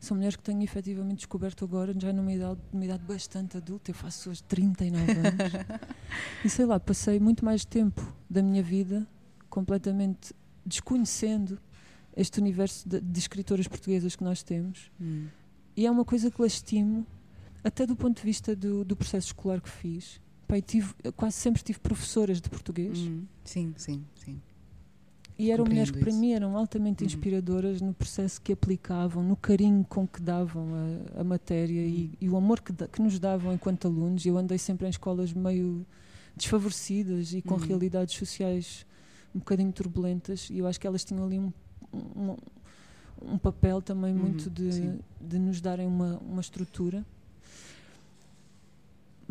são 0.00 0.16
mulheres 0.16 0.34
que 0.34 0.42
tenho 0.42 0.62
efetivamente 0.62 1.18
descoberto 1.18 1.64
agora 1.64 1.94
já 1.96 2.12
numa 2.12 2.32
idade, 2.32 2.58
numa 2.72 2.84
idade 2.86 3.04
bastante 3.04 3.58
adulta 3.58 3.90
eu 3.90 3.94
faço 3.94 4.30
hoje 4.30 4.42
39 4.44 5.12
anos 5.12 5.52
e 6.42 6.48
sei 6.48 6.64
lá, 6.64 6.80
passei 6.80 7.20
muito 7.20 7.44
mais 7.44 7.64
tempo 7.66 8.00
da 8.28 8.42
minha 8.42 8.62
vida 8.62 9.06
completamente 9.50 10.34
desconhecendo 10.64 11.60
este 12.16 12.40
universo 12.40 12.88
de, 12.88 13.00
de 13.00 13.18
escritoras 13.18 13.68
portuguesas 13.68 14.16
que 14.16 14.24
nós 14.24 14.42
temos. 14.42 14.90
Hum. 15.00 15.26
E 15.76 15.86
é 15.86 15.90
uma 15.90 16.04
coisa 16.04 16.30
que 16.30 16.40
lastimo, 16.40 17.06
até 17.62 17.86
do 17.86 17.94
ponto 17.94 18.16
de 18.16 18.22
vista 18.22 18.56
do, 18.56 18.84
do 18.84 18.96
processo 18.96 19.28
escolar 19.28 19.60
que 19.60 19.68
fiz. 19.68 20.20
Pai, 20.48 20.60
tive, 20.60 20.92
quase 21.14 21.36
sempre 21.36 21.62
tive 21.62 21.78
professoras 21.78 22.40
de 22.40 22.48
português. 22.48 22.98
Hum. 22.98 23.24
Sim, 23.44 23.74
sim, 23.76 24.04
sim. 24.16 24.40
E 25.40 25.50
eram 25.50 25.64
mulheres 25.64 25.90
que 25.90 25.98
para 25.98 26.12
mim 26.12 26.32
eram 26.32 26.56
altamente 26.56 27.02
Uhum. 27.02 27.06
inspiradoras 27.06 27.80
no 27.80 27.92
processo 27.94 28.40
que 28.40 28.52
aplicavam, 28.52 29.22
no 29.22 29.36
carinho 29.36 29.84
com 29.88 30.06
que 30.06 30.20
davam 30.20 30.68
a, 31.16 31.20
a 31.20 31.24
matéria 31.24 31.80
e, 31.86 32.04
Uhum. 32.04 32.10
e 32.20 32.28
o 32.28 32.36
amor 32.36 32.60
que, 32.60 32.72
da- 32.72 32.86
que 32.88 33.00
nos 33.00 33.18
davam 33.18 33.52
enquanto 33.52 33.86
alunos. 33.88 34.24
Eu 34.26 34.36
andei 34.36 34.58
sempre 34.58 34.86
em 34.86 34.90
escolas 34.90 35.32
meio 35.32 35.86
desfavorecidas 36.36 37.32
e 37.32 37.42
com 37.42 37.54
Uhum. 37.54 37.60
realidades 37.60 38.14
sociais 38.16 38.86
um 39.34 39.38
bocadinho 39.38 39.72
turbulentas 39.72 40.48
e 40.50 40.58
eu 40.58 40.66
acho 40.66 40.80
que 40.80 40.86
elas 40.86 41.04
tinham 41.04 41.24
ali 41.24 41.38
um, 41.38 41.52
um, 41.92 42.36
um 43.22 43.38
papel 43.38 43.80
também 43.82 44.12
Uhum, 44.14 44.20
muito 44.20 44.50
de, 44.50 44.98
de 45.20 45.38
nos 45.38 45.60
darem 45.60 45.86
uma, 45.86 46.18
uma 46.18 46.40
estrutura. 46.40 47.04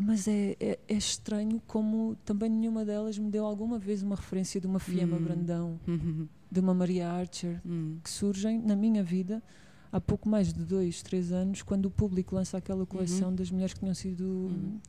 Mas 0.06 0.28
é, 0.28 0.56
é, 0.60 0.80
é 0.88 0.94
estranho 0.96 1.62
como 1.68 2.16
também 2.26 2.50
nenhuma 2.50 2.84
delas 2.86 3.18
me 3.18 3.30
deu 3.30 3.46
alguma 3.46 3.78
vez 3.80 4.02
uma 4.04 4.16
referência 4.16 4.60
de 4.62 4.68
uma 4.68 4.80
Fiamma 4.80 5.18
Hum. 5.18 5.24
Brandão, 5.24 5.80
Uhum. 5.88 6.28
de 6.52 6.60
uma 6.60 6.74
Maria 6.74 7.10
Archer, 7.10 7.62
Hum. 7.66 7.98
que 8.04 8.10
surgem 8.10 8.60
na 8.60 8.76
minha 8.76 9.04
vida 9.04 9.42
há 9.92 10.00
pouco 10.00 10.30
mais 10.30 10.54
de 10.54 10.64
dois, 10.64 11.02
três 11.02 11.32
anos, 11.32 11.62
quando 11.62 11.86
o 11.86 11.92
público 11.92 12.36
lança 12.36 12.58
aquela 12.58 12.86
coleção 12.86 13.34
das 13.34 13.50
mulheres 13.52 13.74
que 13.74 13.80
tinham 13.80 13.94
sido 13.96 14.24
Uhum. 14.24 14.80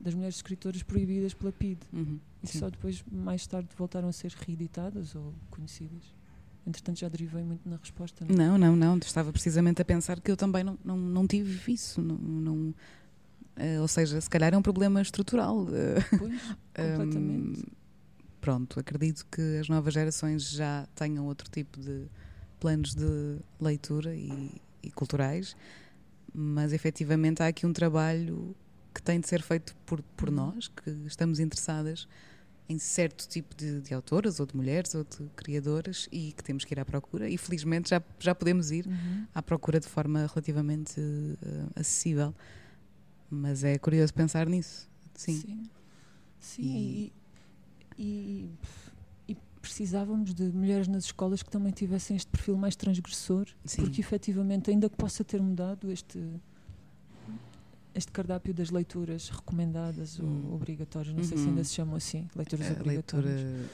das 0.00 0.14
mulheres 0.14 0.36
escritoras 0.36 0.82
proibidas 0.82 1.32
pela 1.34 1.52
PID. 1.52 1.78
Uhum. 1.92 2.18
E 2.42 2.46
Sim. 2.48 2.58
só 2.58 2.68
depois, 2.68 3.04
mais 3.10 3.46
tarde, 3.46 3.68
voltaram 3.78 4.08
a 4.08 4.12
ser 4.12 4.32
reeditadas 4.32 5.14
ou 5.14 5.32
conhecidas. 5.50 6.02
Entretanto, 6.66 6.98
já 7.00 7.08
derivei 7.08 7.42
muito 7.42 7.68
na 7.68 7.76
resposta. 7.76 8.24
não 8.24 8.34
é? 8.34 8.48
Não, 8.48 8.58
não, 8.58 8.76
não. 8.76 8.98
Estava 8.98 9.32
precisamente 9.32 9.80
a 9.82 9.84
pensar 9.84 10.20
que 10.20 10.30
eu 10.30 10.36
também 10.36 10.62
não, 10.64 10.78
não, 10.84 10.96
não 10.96 11.26
tive 11.26 11.72
isso. 11.72 12.00
Não, 12.02 12.16
não- 12.16 12.74
eh, 13.56 13.80
ou 13.80 13.88
seja, 13.88 14.20
se 14.20 14.28
calhar 14.30 14.52
é 14.54 14.56
um 14.56 14.62
problema 14.62 15.00
estrutural. 15.00 15.66
eh, 15.72 16.18
Pois, 16.18 16.42
completamente. 16.74 17.60
Hum, 17.60 17.72
pronto, 18.40 18.80
acredito 18.80 19.26
que 19.30 19.58
as 19.60 19.68
novas 19.68 19.94
gerações 19.94 20.50
já 20.50 20.86
tenham 20.94 21.26
outro 21.26 21.48
tipo 21.50 21.80
de 21.80 22.06
planos 22.58 22.94
de 22.94 23.38
leitura 23.60 24.14
e, 24.14 24.60
e 24.82 24.90
culturais, 24.90 25.56
mas 26.34 26.72
efetivamente 26.72 27.42
há 27.42 27.46
aqui 27.48 27.66
um 27.66 27.72
trabalho 27.72 28.54
que 28.94 29.02
tem 29.02 29.20
de 29.20 29.28
ser 29.28 29.42
feito 29.42 29.74
por, 29.86 30.02
por 30.16 30.28
Uhum. 30.28 30.36
nós, 30.36 30.68
que 30.68 30.90
estamos 31.06 31.38
interessadas 31.40 32.06
em 32.68 32.78
certo 32.78 33.28
tipo 33.28 33.54
de, 33.56 33.80
de 33.80 33.92
autoras 33.92 34.38
ou 34.40 34.46
de 34.46 34.56
mulheres 34.56 34.94
ou 34.94 35.04
de 35.04 35.28
criadoras 35.36 36.08
e 36.12 36.32
que 36.32 36.42
temos 36.42 36.64
que 36.64 36.72
ir 36.72 36.80
à 36.80 36.84
procura 36.84 37.28
e 37.28 37.36
felizmente 37.36 37.90
já, 37.90 38.02
já 38.18 38.34
podemos 38.34 38.70
ir 38.70 38.86
Uhum. 38.86 39.26
à 39.34 39.42
procura 39.42 39.78
de 39.80 39.88
forma 39.88 40.20
relativamente 40.26 41.00
eh, 41.00 41.66
acessível. 41.80 42.34
Mas 43.34 43.64
é 43.64 43.78
curioso 43.78 44.12
pensar 44.12 44.46
nisso. 44.46 44.86
Sim. 45.14 45.38
Sim, 45.40 45.70
Sim, 46.38 46.62
E- 46.76 47.12
e, 47.98 48.50
e, 49.28 49.36
precisávamos 49.60 50.34
de 50.34 50.44
mulheres 50.50 50.86
nas 50.86 51.04
escolas 51.04 51.42
que 51.42 51.48
também 51.50 51.72
tivessem 51.72 52.14
este 52.16 52.30
perfil 52.30 52.56
mais 52.58 52.76
transgressor, 52.76 53.46
Sim. 53.64 53.82
porque 53.82 54.00
efetivamente, 54.02 54.70
ainda 54.70 54.90
que 54.90 54.96
possa 54.96 55.24
ter 55.24 55.40
mudado 55.40 55.90
este, 55.90 56.18
este 57.94 58.10
cardápio 58.12 58.52
das 58.52 58.70
leituras 58.70 59.28
recomendadas 59.30 60.18
Hum. 60.20 60.48
ou 60.48 60.54
obrigatórias, 60.56 61.14
não 61.14 61.22
sei 61.22 61.38
se 61.38 61.44
Uhum. 61.44 61.48
ainda 61.50 61.64
se 61.64 61.72
chamam 61.74 61.96
assim, 61.96 62.28
leituras 62.36 62.66
A 62.68 62.72
obrigatórias, 62.80 63.40
leitura, 63.42 63.68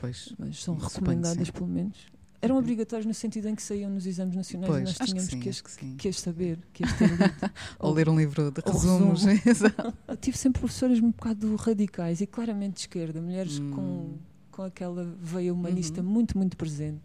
pois, 0.00 0.34
mas 0.38 0.62
são 0.62 0.74
recomendadas 0.76 1.50
pelo 1.50 1.66
menos. 1.68 2.06
Eram 2.40 2.56
obrigatórias 2.56 3.04
no 3.04 3.12
sentido 3.12 3.48
em 3.48 3.54
que 3.56 3.62
saíam 3.62 3.90
nos 3.90 4.06
exames 4.06 4.36
nacionais 4.36 4.68
pois 4.70 4.80
e 4.82 4.84
nós 4.84 5.00
acho 5.00 5.00
que 5.00 5.06
tínhamos 5.06 5.30
sim, 5.30 5.40
que, 5.40 5.48
as, 5.48 5.60
que 5.60 5.94
que 5.96 6.08
as 6.08 6.20
saber, 6.20 6.58
que 6.72 6.84
as 6.84 6.92
ter 6.92 7.10
lido. 7.10 7.50
Ou 7.80 7.92
ler 7.92 8.08
um 8.08 8.16
livro 8.16 8.50
de 8.52 8.62
ou 8.64 8.72
resumos. 8.72 9.24
resumo. 9.24 9.72
Tive 10.20 10.38
sempre 10.38 10.60
professoras 10.60 11.00
um 11.00 11.10
bocado 11.10 11.56
radicais 11.56 12.20
e 12.20 12.26
claramente 12.28 12.74
de 12.74 12.80
esquerda, 12.82 13.20
mulheres 13.20 13.58
Hum. 13.58 13.70
com, 13.72 14.18
com 14.52 14.62
aquela 14.62 15.04
veia 15.20 15.52
humanista 15.52 16.00
Uhum. 16.00 16.06
muito, 16.08 16.38
muito 16.38 16.56
presente. 16.56 17.02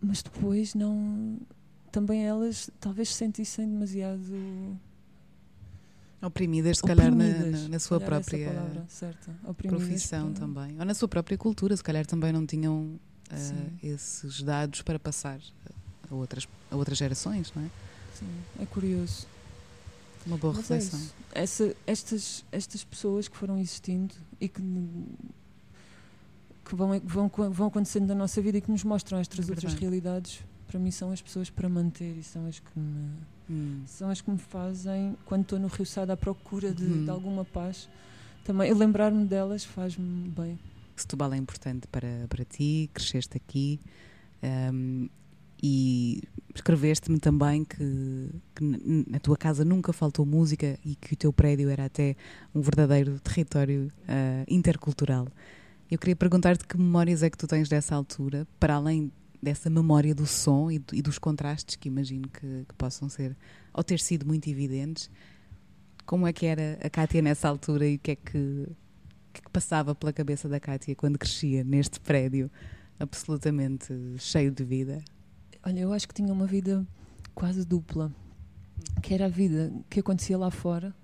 Mas 0.00 0.22
depois 0.22 0.74
não. 0.74 1.38
Também 1.90 2.24
elas 2.24 2.70
talvez 2.80 3.08
se 3.08 3.14
sentissem 3.16 3.68
demasiado. 3.68 4.22
Oprimidas, 6.22 6.76
se 6.78 6.82
calhar, 6.84 7.10
na, 7.12 7.24
oprimidas. 7.26 7.62
na- 7.64 7.68
na 7.70 7.78
sua 7.80 7.96
essa 7.96 8.06
própria 8.06 8.46
palavra 8.52 8.86
profissão 9.68 10.32
para- 10.32 10.40
também. 10.46 10.78
Ou 10.78 10.84
na 10.84 10.94
sua 10.94 11.08
própria 11.08 11.36
cultura, 11.36 11.76
se 11.76 11.82
calhar 11.82 12.06
também 12.06 12.32
não 12.32 12.46
tinham. 12.46 12.98
Esses 13.82 14.42
dados 14.42 14.82
para 14.82 14.98
passar 14.98 15.38
a 16.10 16.14
outras, 16.14 16.46
a 16.70 16.76
outras 16.76 16.98
gerações, 16.98 17.52
não 17.54 17.62
é? 17.62 17.70
Sim, 18.18 18.26
é 18.60 18.66
curioso. 18.66 19.26
Uma 20.26 20.36
boa 20.36 20.52
Mas 20.54 20.70
é 20.70 20.74
reflexão. 20.74 21.00
isso. 21.00 21.14
Essa, 21.34 21.76
estas, 21.86 22.44
estas 22.52 22.84
pessoas 22.84 23.26
que 23.28 23.36
foram 23.36 23.58
existindo 23.58 24.14
e 24.40 24.48
que, 24.48 24.62
que 26.64 26.74
vão, 26.74 27.00
vão, 27.00 27.28
vão 27.50 27.66
acontecendo 27.68 28.06
na 28.08 28.14
nossa 28.14 28.40
vida 28.40 28.58
e 28.58 28.60
que 28.60 28.70
nos 28.70 28.84
mostram 28.84 29.18
estas 29.18 29.48
É 29.48 29.50
outras 29.52 29.74
realidades, 29.74 30.40
para 30.68 30.78
mim 30.78 30.90
são 30.90 31.10
as 31.10 31.20
pessoas 31.20 31.50
para 31.50 31.68
manter 31.68 32.16
e 32.16 32.22
são 32.22 32.46
as 32.46 32.58
que 32.58 32.78
me, 32.78 33.10
Hum. 33.50 33.82
são 33.86 34.08
as 34.08 34.20
que 34.20 34.30
me 34.30 34.38
fazem, 34.38 35.16
quando 35.26 35.42
estou 35.42 35.58
no 35.58 35.66
Rio 35.66 35.84
Sado 35.84 36.10
à 36.12 36.16
procura 36.16 36.72
de, 36.72 36.84
Uhum. 36.84 37.04
de 37.04 37.10
alguma 37.10 37.44
paz, 37.44 37.88
também 38.44 38.72
lembrar-me 38.72 39.24
delas 39.26 39.64
faz-me 39.64 40.28
bem. 40.28 40.58
Setúbal 40.96 41.32
é 41.32 41.36
importante 41.36 41.86
para, 41.88 42.26
para 42.28 42.44
ti, 42.44 42.90
cresceste 42.92 43.36
aqui 43.36 43.80
ahm, 44.42 45.08
e 45.62 46.20
escreveste-me 46.54 47.18
também 47.20 47.64
que, 47.64 48.30
que 48.54 48.64
na 49.08 49.20
tua 49.20 49.36
casa 49.36 49.64
nunca 49.64 49.92
faltou 49.92 50.26
música 50.26 50.76
e 50.84 50.96
que 50.96 51.14
o 51.14 51.16
teu 51.16 51.32
prédio 51.32 51.68
era 51.70 51.84
até 51.84 52.16
um 52.54 52.60
verdadeiro 52.60 53.20
território 53.20 53.88
ah, 54.08 54.44
intercultural. 54.48 55.28
Eu 55.90 55.98
queria 55.98 56.16
perguntar-te 56.16 56.66
que 56.66 56.76
memórias 56.76 57.22
é 57.22 57.30
que 57.30 57.38
tu 57.38 57.46
tens 57.46 57.68
dessa 57.68 57.94
altura, 57.94 58.46
para 58.58 58.74
além 58.74 59.12
dessa 59.40 59.68
memória 59.70 60.14
do 60.14 60.26
som 60.26 60.70
e, 60.70 60.78
do- 60.78 60.94
e 60.94 61.02
dos 61.02 61.18
contrastes 61.18 61.76
que 61.76 61.88
imagino 61.88 62.28
que, 62.28 62.64
que 62.68 62.74
possam 62.76 63.08
ser, 63.08 63.36
ou 63.72 63.84
ter 63.84 64.00
sido 64.00 64.26
muito 64.26 64.48
evidentes. 64.48 65.10
Como 66.06 66.26
é 66.26 66.32
que 66.32 66.46
era 66.46 66.78
a 66.82 66.90
Cátia 66.90 67.22
nessa 67.22 67.48
altura 67.48 67.86
e 67.86 67.96
o 67.96 67.98
que 67.98 68.10
é 68.12 68.16
que, 68.16 68.66
que 69.32 69.40
é 69.40 69.44
que 69.44 69.50
passava 69.50 69.94
pela 69.94 70.12
cabeça 70.12 70.48
da 70.48 70.60
Cátia 70.60 70.94
quando 70.94 71.18
crescia 71.18 71.64
neste 71.64 71.98
prédio 72.00 72.50
absolutamente 72.98 73.92
cheio 74.18 74.50
de 74.50 74.64
vida? 74.64 75.02
Olha, 75.64 75.80
eu 75.80 75.92
acho 75.92 76.06
que 76.06 76.14
tinha 76.14 76.32
uma 76.32 76.46
vida 76.46 76.86
quase 77.34 77.64
dupla, 77.64 78.12
que 79.02 79.14
era 79.14 79.26
a 79.26 79.28
vida 79.28 79.72
que 79.88 80.00
acontecia 80.00 80.36
lá 80.36 80.50
fora, 80.50 80.94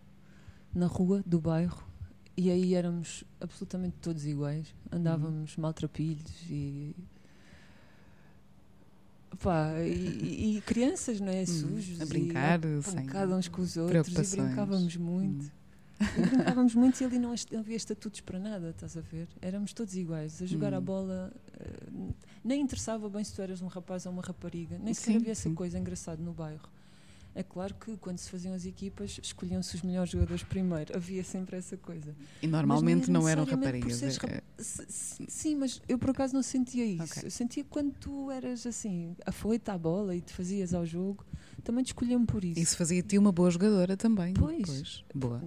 na 0.74 0.86
rua 0.86 1.22
do 1.24 1.40
bairro, 1.40 1.82
e 2.36 2.50
aí 2.50 2.74
éramos 2.74 3.24
absolutamente 3.40 3.96
todos 4.00 4.24
iguais, 4.26 4.74
andávamos 4.92 5.56
maltrapilhos 5.56 6.42
e. 6.48 6.94
Pá, 9.42 9.72
e, 9.80 10.56
e 10.56 10.60
crianças, 10.62 11.20
não 11.20 11.28
é? 11.28 11.44
Sujos. 11.44 12.00
a 12.00 12.06
brincar, 12.06 12.60
e 12.64 12.82
sem 12.82 13.06
uns 13.34 13.48
com 13.48 13.62
os 13.62 13.76
outros, 13.76 14.32
e 14.32 14.36
brincávamos 14.36 14.96
muito. 14.96 15.46
Hum. 15.46 15.57
E 16.00 16.20
brincávamos 16.26 16.74
muito 16.74 17.00
e 17.00 17.04
ali 17.04 17.18
não 17.18 17.32
havia 17.58 17.76
estatutos 17.76 18.20
para 18.20 18.38
nada, 18.38 18.70
estás 18.70 18.96
a 18.96 19.00
ver? 19.00 19.28
Éramos 19.42 19.72
todos 19.72 19.94
iguais, 19.96 20.40
a 20.40 20.46
jogar 20.46 20.72
a 20.74 20.78
Hum. 20.78 20.82
bola. 20.84 21.32
eh, 21.60 22.12
nem 22.44 22.60
interessava 22.62 23.08
bem 23.08 23.24
se 23.24 23.34
tu 23.34 23.42
eras 23.42 23.60
um 23.62 23.66
rapaz 23.66 24.06
ou 24.06 24.12
uma 24.12 24.22
rapariga, 24.22 24.78
nem 24.78 24.94
sequer 24.94 25.12
Sim, 25.12 25.16
havia 25.18 25.32
essa 25.32 25.50
coisa 25.50 25.78
engraçada 25.78 26.22
no 26.22 26.32
bairro. 26.32 26.68
É 27.34 27.42
claro 27.42 27.74
que 27.74 27.96
quando 27.98 28.18
se 28.18 28.28
faziam 28.30 28.52
as 28.54 28.64
equipas, 28.64 29.20
escolhiam-se 29.22 29.76
os 29.76 29.82
melhores 29.82 30.10
jogadores 30.10 30.42
primeiro. 30.42 30.96
Havia 30.96 31.22
sempre 31.22 31.56
essa 31.56 31.76
coisa. 31.76 32.14
E 32.42 32.46
normalmente 32.48 33.10
não, 33.10 33.28
eram 33.28 33.44
necessariamente 33.44 33.80
por 33.84 33.90
raparigas. 33.92 34.24
é- 34.24 34.32
rap- 34.34 34.44
s- 34.58 35.24
Sim, 35.28 35.54
mas 35.56 35.80
eu 35.88 35.98
por 35.98 36.10
acaso 36.10 36.34
não 36.34 36.42
sentia 36.42 36.84
isso. 36.84 37.02
Ok. 37.04 37.22
Eu 37.24 37.30
sentia 37.30 37.64
quando 37.64 37.92
tu 37.92 38.30
eras 38.30 38.66
assim, 38.66 39.14
afoita 39.26 39.72
à 39.72 39.78
bola 39.78 40.16
e 40.16 40.20
te 40.20 40.32
fazias 40.32 40.74
ao 40.74 40.84
jogo, 40.86 41.24
também 41.62 41.84
te 41.84 41.88
escolhiam 41.88 42.24
por 42.26 42.42
isso. 42.44 42.58
Isso 42.58 42.76
fazia-te 42.76 43.16
uma 43.18 43.30
boa 43.30 43.50
jogadora 43.50 43.96
também. 43.96 44.34
Pois. 44.34 45.04
Boa. 45.14 45.40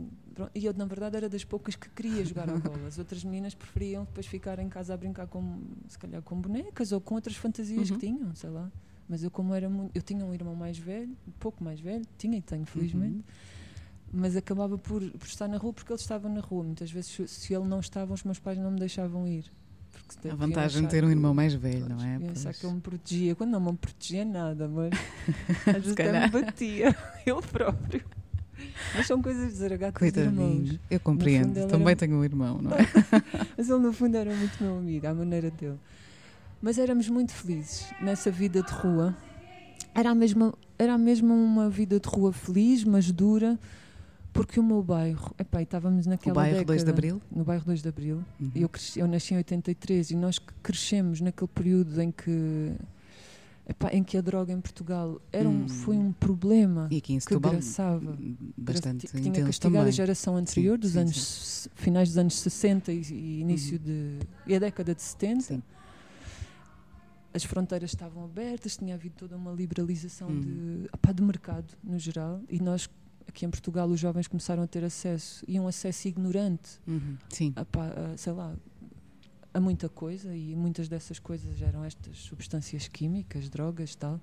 Pronto, 0.46 0.52
E 0.56 0.66
eu, 0.66 0.74
na 0.74 0.86
verdade, 0.86 1.18
era 1.18 1.30
das 1.30 1.44
poucas 1.44 1.76
que 1.76 1.90
queria 1.90 2.24
jogar 2.26 2.50
à 2.50 2.56
bola. 2.58 2.88
As 2.88 2.98
outras 2.98 3.24
meninas 3.24 3.54
preferiam 3.54 4.04
depois 4.06 4.26
ficar 4.26 4.60
em 4.60 4.70
casa 4.70 4.94
a 4.94 4.98
brincar 4.98 5.28
com, 5.28 5.62
se 5.88 5.98
calhar, 5.98 6.22
com 6.22 6.40
bonecas 6.40 6.92
ou 6.92 7.00
com 7.02 7.16
outras 7.16 7.36
fantasias 7.36 7.90
Uhum. 7.90 7.98
que 7.98 8.08
tinham, 8.08 8.36
sei 8.36 8.50
lá. 8.50 8.72
Mas 9.10 9.24
eu, 9.24 9.30
como 9.32 9.54
era 9.54 9.70
muito. 9.70 9.92
Eu 9.96 10.02
tinha 10.02 10.26
um 10.26 10.34
irmão 10.34 10.56
mais 10.56 10.78
velho, 10.78 11.12
um 11.28 11.32
pouco 11.40 11.64
mais 11.64 11.80
velho, 11.80 12.06
tinha 12.18 12.38
e 12.38 12.42
tenho, 12.42 12.66
felizmente, 12.66 13.16
Uhum. 13.18 13.24
mas 14.14 14.36
acabava 14.38 14.78
por, 14.78 15.02
por 15.12 15.28
estar 15.28 15.48
na 15.48 15.58
rua 15.58 15.74
porque 15.74 15.92
ele 15.92 16.00
estava 16.00 16.30
na 16.30 16.40
rua. 16.42 16.64
Muitas 16.64 16.90
vezes, 16.92 17.12
se- 17.12 17.28
se 17.28 17.54
ele 17.54 17.66
não 17.66 17.80
estava, 17.80 18.14
os 18.14 18.24
meus 18.24 18.40
pais 18.40 18.58
não 18.58 18.72
me 18.72 18.80
deixavam 18.80 19.28
ir. 19.28 19.52
Porque 19.92 20.30
A 20.30 20.36
vantagem 20.36 20.84
de 20.84 20.88
ter 20.90 21.04
um 21.04 21.10
irmão 21.10 21.34
mais 21.34 21.54
velho, 21.54 21.88
não 21.90 21.98
é? 22.02 22.16
achar 22.32 22.44
Pois. 22.44 22.60
que 22.60 22.66
ele 22.66 22.76
me 22.76 22.82
protegia, 22.82 23.36
quando 23.36 23.52
não 23.52 23.60
me 23.60 23.78
protegia 23.78 24.24
nada, 24.24 24.68
mas 24.68 24.92
às 25.68 25.74
vezes 25.84 25.92
até 25.94 26.20
me 26.22 26.30
batia, 26.30 26.96
ele 27.26 27.42
próprio. 27.42 28.02
Mas 28.96 29.08
são 29.08 29.22
coisas 29.22 29.58
de 29.58 29.64
irmãos. 29.64 29.92
Coitadinho. 29.94 30.80
Eu 30.90 31.00
compreendo. 31.00 31.58
ele 31.58 31.68
Também 31.68 31.88
era- 31.90 31.96
tenho 31.96 32.16
um 32.18 32.24
irmão, 32.24 32.60
não 32.62 32.72
é? 32.72 32.78
Mas 33.58 33.70
ele, 33.70 33.80
no 33.80 33.94
fundo, 33.94 34.16
era 34.18 34.34
muito 34.34 34.64
meu 34.64 34.78
amigo, 34.78 35.08
à 35.08 35.14
maneira 35.14 35.50
dele. 35.52 35.80
Mas 36.62 36.78
éramos 36.78 37.10
muito 37.10 37.32
felizes 37.34 37.86
nessa 38.02 38.30
vida 38.30 38.62
de 38.62 38.72
rua. 38.72 39.16
Era 39.96 40.12
a 40.12 40.16
mesma, 40.16 40.54
era 40.78 40.94
a 40.94 40.98
mesma 40.98 41.34
uma 41.34 41.70
vida 41.70 42.00
de 42.00 42.08
rua 42.08 42.32
feliz, 42.32 42.84
mas 42.84 43.12
dura, 43.12 43.60
Porque 44.34 44.58
o 44.60 44.64
meu 44.64 44.82
bairro, 44.82 45.36
epá, 45.38 45.62
estávamos 45.62 46.06
naquela 46.06 46.32
O 46.32 46.36
bairro 46.36 46.54
década, 46.54 46.68
2 46.68 46.84
de 46.86 46.90
Abril? 46.90 47.22
No 47.30 47.44
bairro 47.44 47.66
2 47.66 47.82
de 47.82 47.90
Abril. 47.90 48.24
Uhum. 48.40 48.52
Eu, 48.56 48.70
cresci, 48.70 49.00
eu 49.00 49.08
nasci 49.08 49.34
em 49.34 49.38
83 49.38 50.12
e 50.12 50.16
nós 50.16 50.40
crescemos 50.64 51.20
naquele 51.20 51.50
período 51.50 52.02
em 52.02 52.12
que 52.12 52.72
epá, 53.68 53.90
em 53.94 54.04
que 54.04 54.18
a 54.18 54.22
droga 54.22 54.52
em 54.52 54.60
Portugal 54.62 55.22
era 55.32 55.48
um, 55.48 55.64
Hum. 55.64 55.68
foi 55.68 55.98
um 55.98 56.12
problema 56.12 56.88
E 56.92 56.98
aqui 56.98 57.14
em 57.14 57.18
que 57.18 57.24
Setúbal, 57.24 57.52
graçava. 57.54 58.18
bastante 58.58 59.08
que 59.08 59.14
tinha 59.22 59.32
castigado 59.46 59.60
também. 59.76 59.82
a 59.88 59.92
geração 59.92 60.36
anterior, 60.36 60.76
Sim, 60.76 60.80
dos 60.82 60.92
sim, 60.92 61.00
anos 61.00 61.16
sim. 61.64 61.70
finais 61.76 62.10
dos 62.10 62.18
anos 62.18 62.40
60 62.40 62.92
e, 62.92 63.02
e 63.12 63.40
início 63.42 63.78
de 63.80 64.20
e 64.48 64.56
a 64.56 64.60
década 64.60 64.94
de 64.96 65.02
70. 65.02 65.42
Sim. 65.42 65.64
As 67.34 67.44
fronteiras 67.46 67.92
estavam 67.92 68.26
abertas, 68.26 68.76
tinha 68.76 68.94
havido 68.96 69.16
toda 69.18 69.38
uma 69.38 69.52
liberalização 69.54 70.28
Uhum. 70.28 70.40
de, 70.42 70.90
opá, 70.94 71.12
de 71.14 71.24
mercado 71.24 71.74
no 71.84 71.98
geral 71.98 72.42
e 72.50 72.60
nós 72.60 72.90
aqui 73.28 73.46
em 73.46 73.50
Portugal 73.50 73.88
os 73.88 74.00
jovens 74.00 74.28
começaram 74.28 74.62
a 74.64 74.68
ter 74.68 74.84
acesso 74.84 75.46
e 75.48 75.58
um 75.58 75.66
acesso 75.68 76.10
ignorante 76.10 76.72
Uhum. 76.86 77.16
Sim. 77.30 77.54
a, 77.56 78.18
sei 78.18 78.34
lá 78.34 78.54
a 79.54 79.60
muita 79.60 79.90
coisa 79.90 80.34
e 80.36 80.56
muitas 80.56 80.88
dessas 80.88 81.20
coisas 81.20 81.62
eram 81.62 81.84
estas 81.84 82.18
substâncias 82.20 82.88
químicas, 82.88 83.50
drogas 83.50 83.96
tal, 83.96 84.20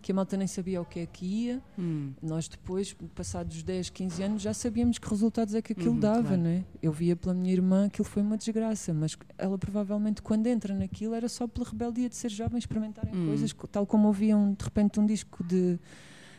que 0.00 0.10
a 0.10 0.14
malta 0.14 0.36
nem 0.36 0.48
sabia 0.48 0.80
o 0.82 0.84
que 0.84 0.98
é 1.00 1.06
que 1.06 1.24
ia 1.24 1.62
Hum. 1.78 2.12
nós 2.20 2.48
depois, 2.48 2.92
passados 3.14 3.62
10, 3.62 3.90
15 3.90 4.22
anos, 4.24 4.42
já 4.42 4.52
sabíamos 4.52 4.98
que 4.98 5.08
resultados 5.08 5.54
é 5.54 5.62
que 5.62 5.72
aquilo 5.72 5.94
Uhum, 5.94 6.00
dava, 6.00 6.22
claro. 6.22 6.42
né? 6.42 6.64
Eu 6.82 6.90
via 6.92 7.14
pela 7.14 7.32
minha 7.32 7.52
irmã 7.52 7.86
aquilo 7.86 8.04
foi 8.04 8.22
uma 8.22 8.36
desgraça, 8.36 8.92
mas 8.92 9.16
ela 9.38 9.56
provavelmente 9.56 10.20
quando 10.20 10.48
entra 10.48 10.74
naquilo 10.74 11.14
era 11.14 11.28
só 11.28 11.46
pela 11.46 11.64
rebeldia 11.68 12.08
de 12.08 12.16
ser 12.16 12.30
jovem, 12.30 12.58
experimentarem 12.58 13.14
Hum. 13.14 13.26
coisas, 13.26 13.52
co- 13.52 13.68
tal 13.68 13.86
como 13.86 14.08
ouviam 14.08 14.52
de 14.52 14.64
repente 14.64 14.98
um 14.98 15.06
disco 15.06 15.44
de, 15.44 15.78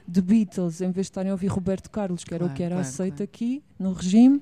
de 0.05 0.21
Beatles, 0.21 0.81
em 0.81 0.91
vez 0.91 1.05
de 1.07 1.11
estarem 1.11 1.29
a 1.29 1.33
ouvir 1.33 1.47
Roberto 1.47 1.89
Carlos, 1.89 2.25
que 2.25 2.33
era 2.33 2.43
o 2.43 2.47
Claro, 2.47 2.57
que 2.57 2.63
era 2.63 2.75
claro, 2.75 2.87
aceito 2.87 3.13
claro. 3.17 3.23
aqui 3.23 3.63
no 3.79 3.93
regime, 3.93 4.41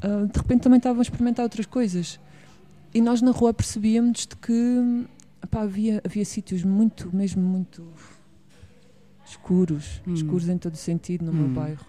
ah, 0.00 0.24
de 0.32 0.38
repente 0.38 0.60
também 0.62 0.76
estavam 0.78 1.00
a 1.00 1.02
experimentar 1.02 1.42
outras 1.42 1.66
coisas. 1.66 2.20
E 2.98 3.00
nós 3.00 3.22
na 3.22 3.30
rua 3.30 3.54
percebíamos 3.54 4.26
de 4.26 4.34
que 4.34 5.06
epá, 5.40 5.62
havia, 5.62 6.02
havia 6.04 6.24
sítios 6.24 6.64
muito, 6.64 7.14
mesmo 7.14 7.40
muito 7.40 7.86
escuros, 9.24 10.02
Hum. 10.04 10.14
escuros 10.14 10.48
em 10.48 10.58
todo 10.58 10.74
o 10.74 10.76
sentido 10.76 11.24
no 11.24 11.32
meu 11.32 11.46
Hum. 11.46 11.52
bairro. 11.54 11.86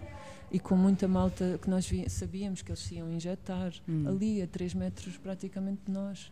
E 0.52 0.60
com 0.60 0.76
muita 0.76 1.08
malta 1.08 1.58
que 1.60 1.68
nós 1.68 1.84
vi- 1.84 2.08
sabíamos 2.08 2.62
que 2.62 2.70
eles 2.70 2.78
se 2.78 2.94
iam 2.94 3.10
injetar 3.10 3.72
Hum. 3.88 4.04
ali 4.06 4.40
a 4.40 4.46
3 4.46 4.72
metros 4.72 5.16
praticamente 5.16 5.80
de 5.84 5.90
nós. 5.90 6.30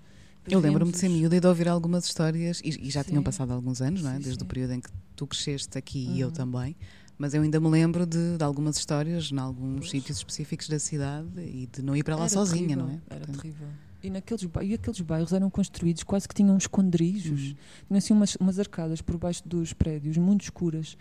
Eu 0.49 0.61
lembro-me 0.61 0.92
de 0.92 0.99
ser 0.99 1.08
miúda 1.08 1.35
e 1.35 1.40
de 1.40 1.47
ouvir 1.49 1.66
algumas 1.66 2.04
histórias, 2.04 2.61
e, 2.64 2.68
e 2.87 2.88
já 2.88 3.02
tinham 3.02 3.18
Sim. 3.20 3.25
passado 3.25 3.52
alguns 3.52 3.82
anos, 3.82 4.00
não 4.04 4.11
é? 4.12 4.14
Sim, 4.14 4.23
Desde 4.23 4.42
o 4.44 4.44
sim. 4.44 4.49
período 4.49 4.75
em 4.75 4.80
que 4.80 4.90
tu 5.16 5.26
cresceste 5.26 5.76
aqui 5.76 6.06
e 6.08 6.20
eu 6.20 6.28
Uhum. 6.28 6.32
também. 6.35 6.76
Mas 7.18 7.35
eu 7.35 7.42
ainda 7.42 7.58
me 7.58 7.68
lembro 7.68 8.06
de, 8.06 8.37
de 8.38 8.44
algumas 8.44 8.76
histórias, 8.78 9.32
em 9.32 9.38
alguns 9.40 9.78
Pois. 9.80 9.90
sítios 9.90 10.18
específicos 10.18 10.68
da 10.68 10.78
cidade, 10.78 11.26
e 11.40 11.66
de 11.66 11.82
não 11.82 11.97
ir 11.97 12.04
para 12.04 12.14
lá 12.14 12.23
Era 12.23 12.28
sozinha, 12.30 12.76
terrível, 12.76 12.85
não 12.87 12.90
é? 12.92 13.00
Era 13.11 13.18
Portanto, 13.26 13.40
terrível. 13.42 13.68
E, 14.02 14.11
naqueles, 14.11 14.47
e 14.62 14.75
aqueles 14.75 15.00
bairros 15.00 15.33
eram 15.33 15.50
construídos 15.50 16.05
quase 16.05 16.28
que 16.28 16.35
tinham 16.35 16.57
esconderijos. 16.57 17.50
Hum. 17.50 17.55
Tinham 17.88 17.99
assim 17.99 18.12
umas, 18.14 18.37
umas 18.37 18.59
arcadas 18.59 19.00
por 19.02 19.17
baixo 19.19 19.43
dos 19.49 19.73
prédios, 19.73 20.17
muito 20.17 20.43
escuras. 20.43 20.97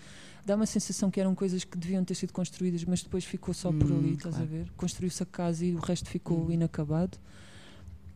Dá 0.45 0.55
uma 0.55 0.65
sensação 0.65 1.11
que 1.11 1.19
eram 1.19 1.35
coisas 1.35 1.63
que 1.63 1.77
deviam 1.77 2.03
ter 2.03 2.15
sido 2.15 2.33
construídas, 2.33 2.83
mas 2.85 3.03
depois 3.03 3.23
ficou 3.23 3.53
só 3.53 3.71
por 3.71 3.91
Hum, 3.91 3.97
ali, 3.99 4.13
estás 4.13 4.35
claro. 4.35 4.49
a 4.49 4.57
ver? 4.57 4.71
Construiu-se 4.75 5.21
a 5.21 5.25
casa 5.25 5.63
e 5.65 5.75
o 5.75 5.79
resto 5.79 6.09
ficou 6.09 6.47
Hum. 6.47 6.51
inacabado. 6.51 7.17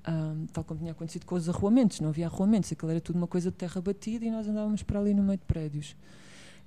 Ahm, 0.03 0.47
tal 0.51 0.63
como 0.63 0.79
tinha 0.79 0.93
acontecido 0.93 1.25
com 1.27 1.35
os 1.35 1.47
arruamentos, 1.47 1.99
não 1.99 2.09
havia 2.09 2.25
arruamentos, 2.25 2.71
aquilo 2.71 2.89
era 2.89 2.99
tudo 2.99 3.17
uma 3.17 3.27
coisa 3.27 3.51
de 3.51 3.57
terra 3.57 3.79
batida 3.79 4.25
e 4.25 4.31
nós 4.31 4.47
andávamos 4.47 4.81
para 4.81 4.99
ali 4.99 5.13
no 5.13 5.21
meio 5.21 5.37
de 5.37 5.45
prédios. 5.45 5.95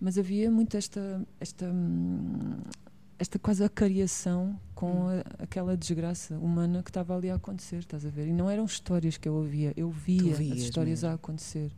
Mas 0.00 0.16
havia 0.16 0.48
muito 0.52 0.76
esta, 0.76 1.20
esta, 1.40 1.66
hum, 1.66 2.58
esta 3.18 3.38
quase 3.38 3.62
acariação 3.64 4.58
com 4.74 5.06
Hum. 5.06 5.08
a- 5.38 5.42
aquela 5.44 5.76
desgraça 5.76 6.36
humana 6.38 6.82
que 6.82 6.90
estava 6.90 7.16
ali 7.16 7.30
a 7.30 7.36
acontecer, 7.36 7.78
estás 7.78 8.04
a 8.04 8.10
ver? 8.10 8.26
E 8.28 8.32
não 8.32 8.50
eram 8.50 8.64
histórias 8.64 9.16
que 9.16 9.28
eu 9.28 9.34
ouvia, 9.34 9.72
eu 9.76 9.90
via 9.90 10.32
as 10.32 10.40
histórias 10.40 11.02
mesmo. 11.02 11.12
a 11.12 11.14
acontecer. 11.14 11.70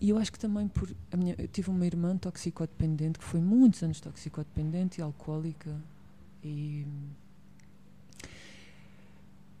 E 0.00 0.08
eu 0.10 0.18
acho 0.18 0.32
que 0.32 0.38
também 0.38 0.66
por. 0.66 0.90
Minha, 1.16 1.34
eu 1.38 1.46
tive 1.46 1.70
uma 1.70 1.86
irmã 1.86 2.16
toxicodependente 2.16 3.18
que 3.20 3.24
foi 3.24 3.40
muitos 3.40 3.82
anos 3.84 4.00
toxicodependente 4.00 5.00
e 5.00 5.02
alcoólica. 5.02 5.76
E. 6.42 6.84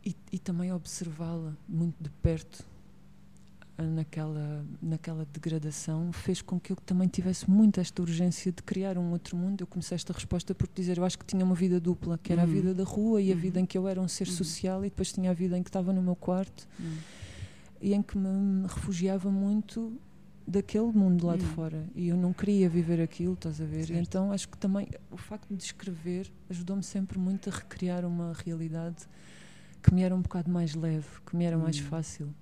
E, 0.04 0.16
e 0.32 0.38
também 0.40 0.72
observá-la 0.72 1.56
muito 1.68 1.94
de 2.02 2.10
perto 2.10 2.64
naquela, 3.78 4.64
naquela 4.80 5.24
degradação 5.32 6.12
fez 6.12 6.42
com 6.42 6.58
que 6.60 6.72
eu 6.72 6.76
também 6.76 7.08
tivesse 7.08 7.50
muito 7.50 7.80
esta 7.80 8.00
urgência 8.02 8.52
de 8.52 8.62
criar 8.62 8.98
um 8.98 9.10
outro 9.12 9.36
mundo. 9.36 9.60
Eu 9.62 9.66
comecei 9.66 9.94
esta 9.94 10.12
resposta 10.12 10.54
por 10.54 10.68
dizer: 10.74 10.98
eu 10.98 11.04
acho 11.04 11.18
que 11.18 11.24
tinha 11.24 11.44
uma 11.44 11.54
vida 11.54 11.80
dupla, 11.80 12.18
que 12.18 12.32
era 12.32 12.42
Uhum. 12.42 12.48
a 12.48 12.50
vida 12.50 12.74
da 12.74 12.84
rua 12.84 13.20
e 13.22 13.30
a 13.30 13.34
Uhum. 13.34 13.40
vida 13.40 13.60
em 13.60 13.66
que 13.66 13.76
eu 13.78 13.88
era 13.88 14.00
um 14.00 14.08
ser 14.08 14.28
Uhum. 14.28 14.34
social, 14.34 14.84
e 14.84 14.90
depois 14.90 15.12
tinha 15.12 15.30
a 15.30 15.34
vida 15.34 15.56
em 15.56 15.62
que 15.62 15.68
estava 15.70 15.92
no 15.92 16.02
meu 16.02 16.14
quarto 16.16 16.68
hum. 16.80 16.96
e 17.80 17.94
em 17.94 18.02
que 18.02 18.16
me 18.16 18.62
refugiava 18.66 19.30
muito 19.30 19.98
daquele 20.46 20.92
mundo 20.92 21.26
lá 21.26 21.36
de 21.36 21.44
Hum. 21.44 21.48
fora 21.48 21.86
e 21.94 22.08
eu 22.08 22.16
não 22.16 22.32
queria 22.32 22.68
viver 22.68 23.00
aquilo, 23.00 23.34
estás 23.34 23.60
a 23.60 23.64
ver? 23.64 23.88
E 23.90 23.94
então 23.96 24.32
acho 24.32 24.48
que 24.48 24.58
também 24.58 24.88
o 25.10 25.16
facto 25.16 25.54
de 25.54 25.62
escrever 25.62 26.30
ajudou-me 26.50 26.82
sempre 26.82 27.18
muito 27.18 27.48
a 27.48 27.52
recriar 27.52 28.04
uma 28.04 28.32
realidade 28.32 29.06
que 29.82 29.94
me 29.94 30.02
era 30.02 30.14
um 30.14 30.20
bocado 30.20 30.50
mais 30.50 30.74
leve, 30.74 31.06
que 31.26 31.34
me 31.36 31.44
era 31.44 31.56
mais 31.56 31.78
Hum. 31.78 31.82
fácil 31.84 32.34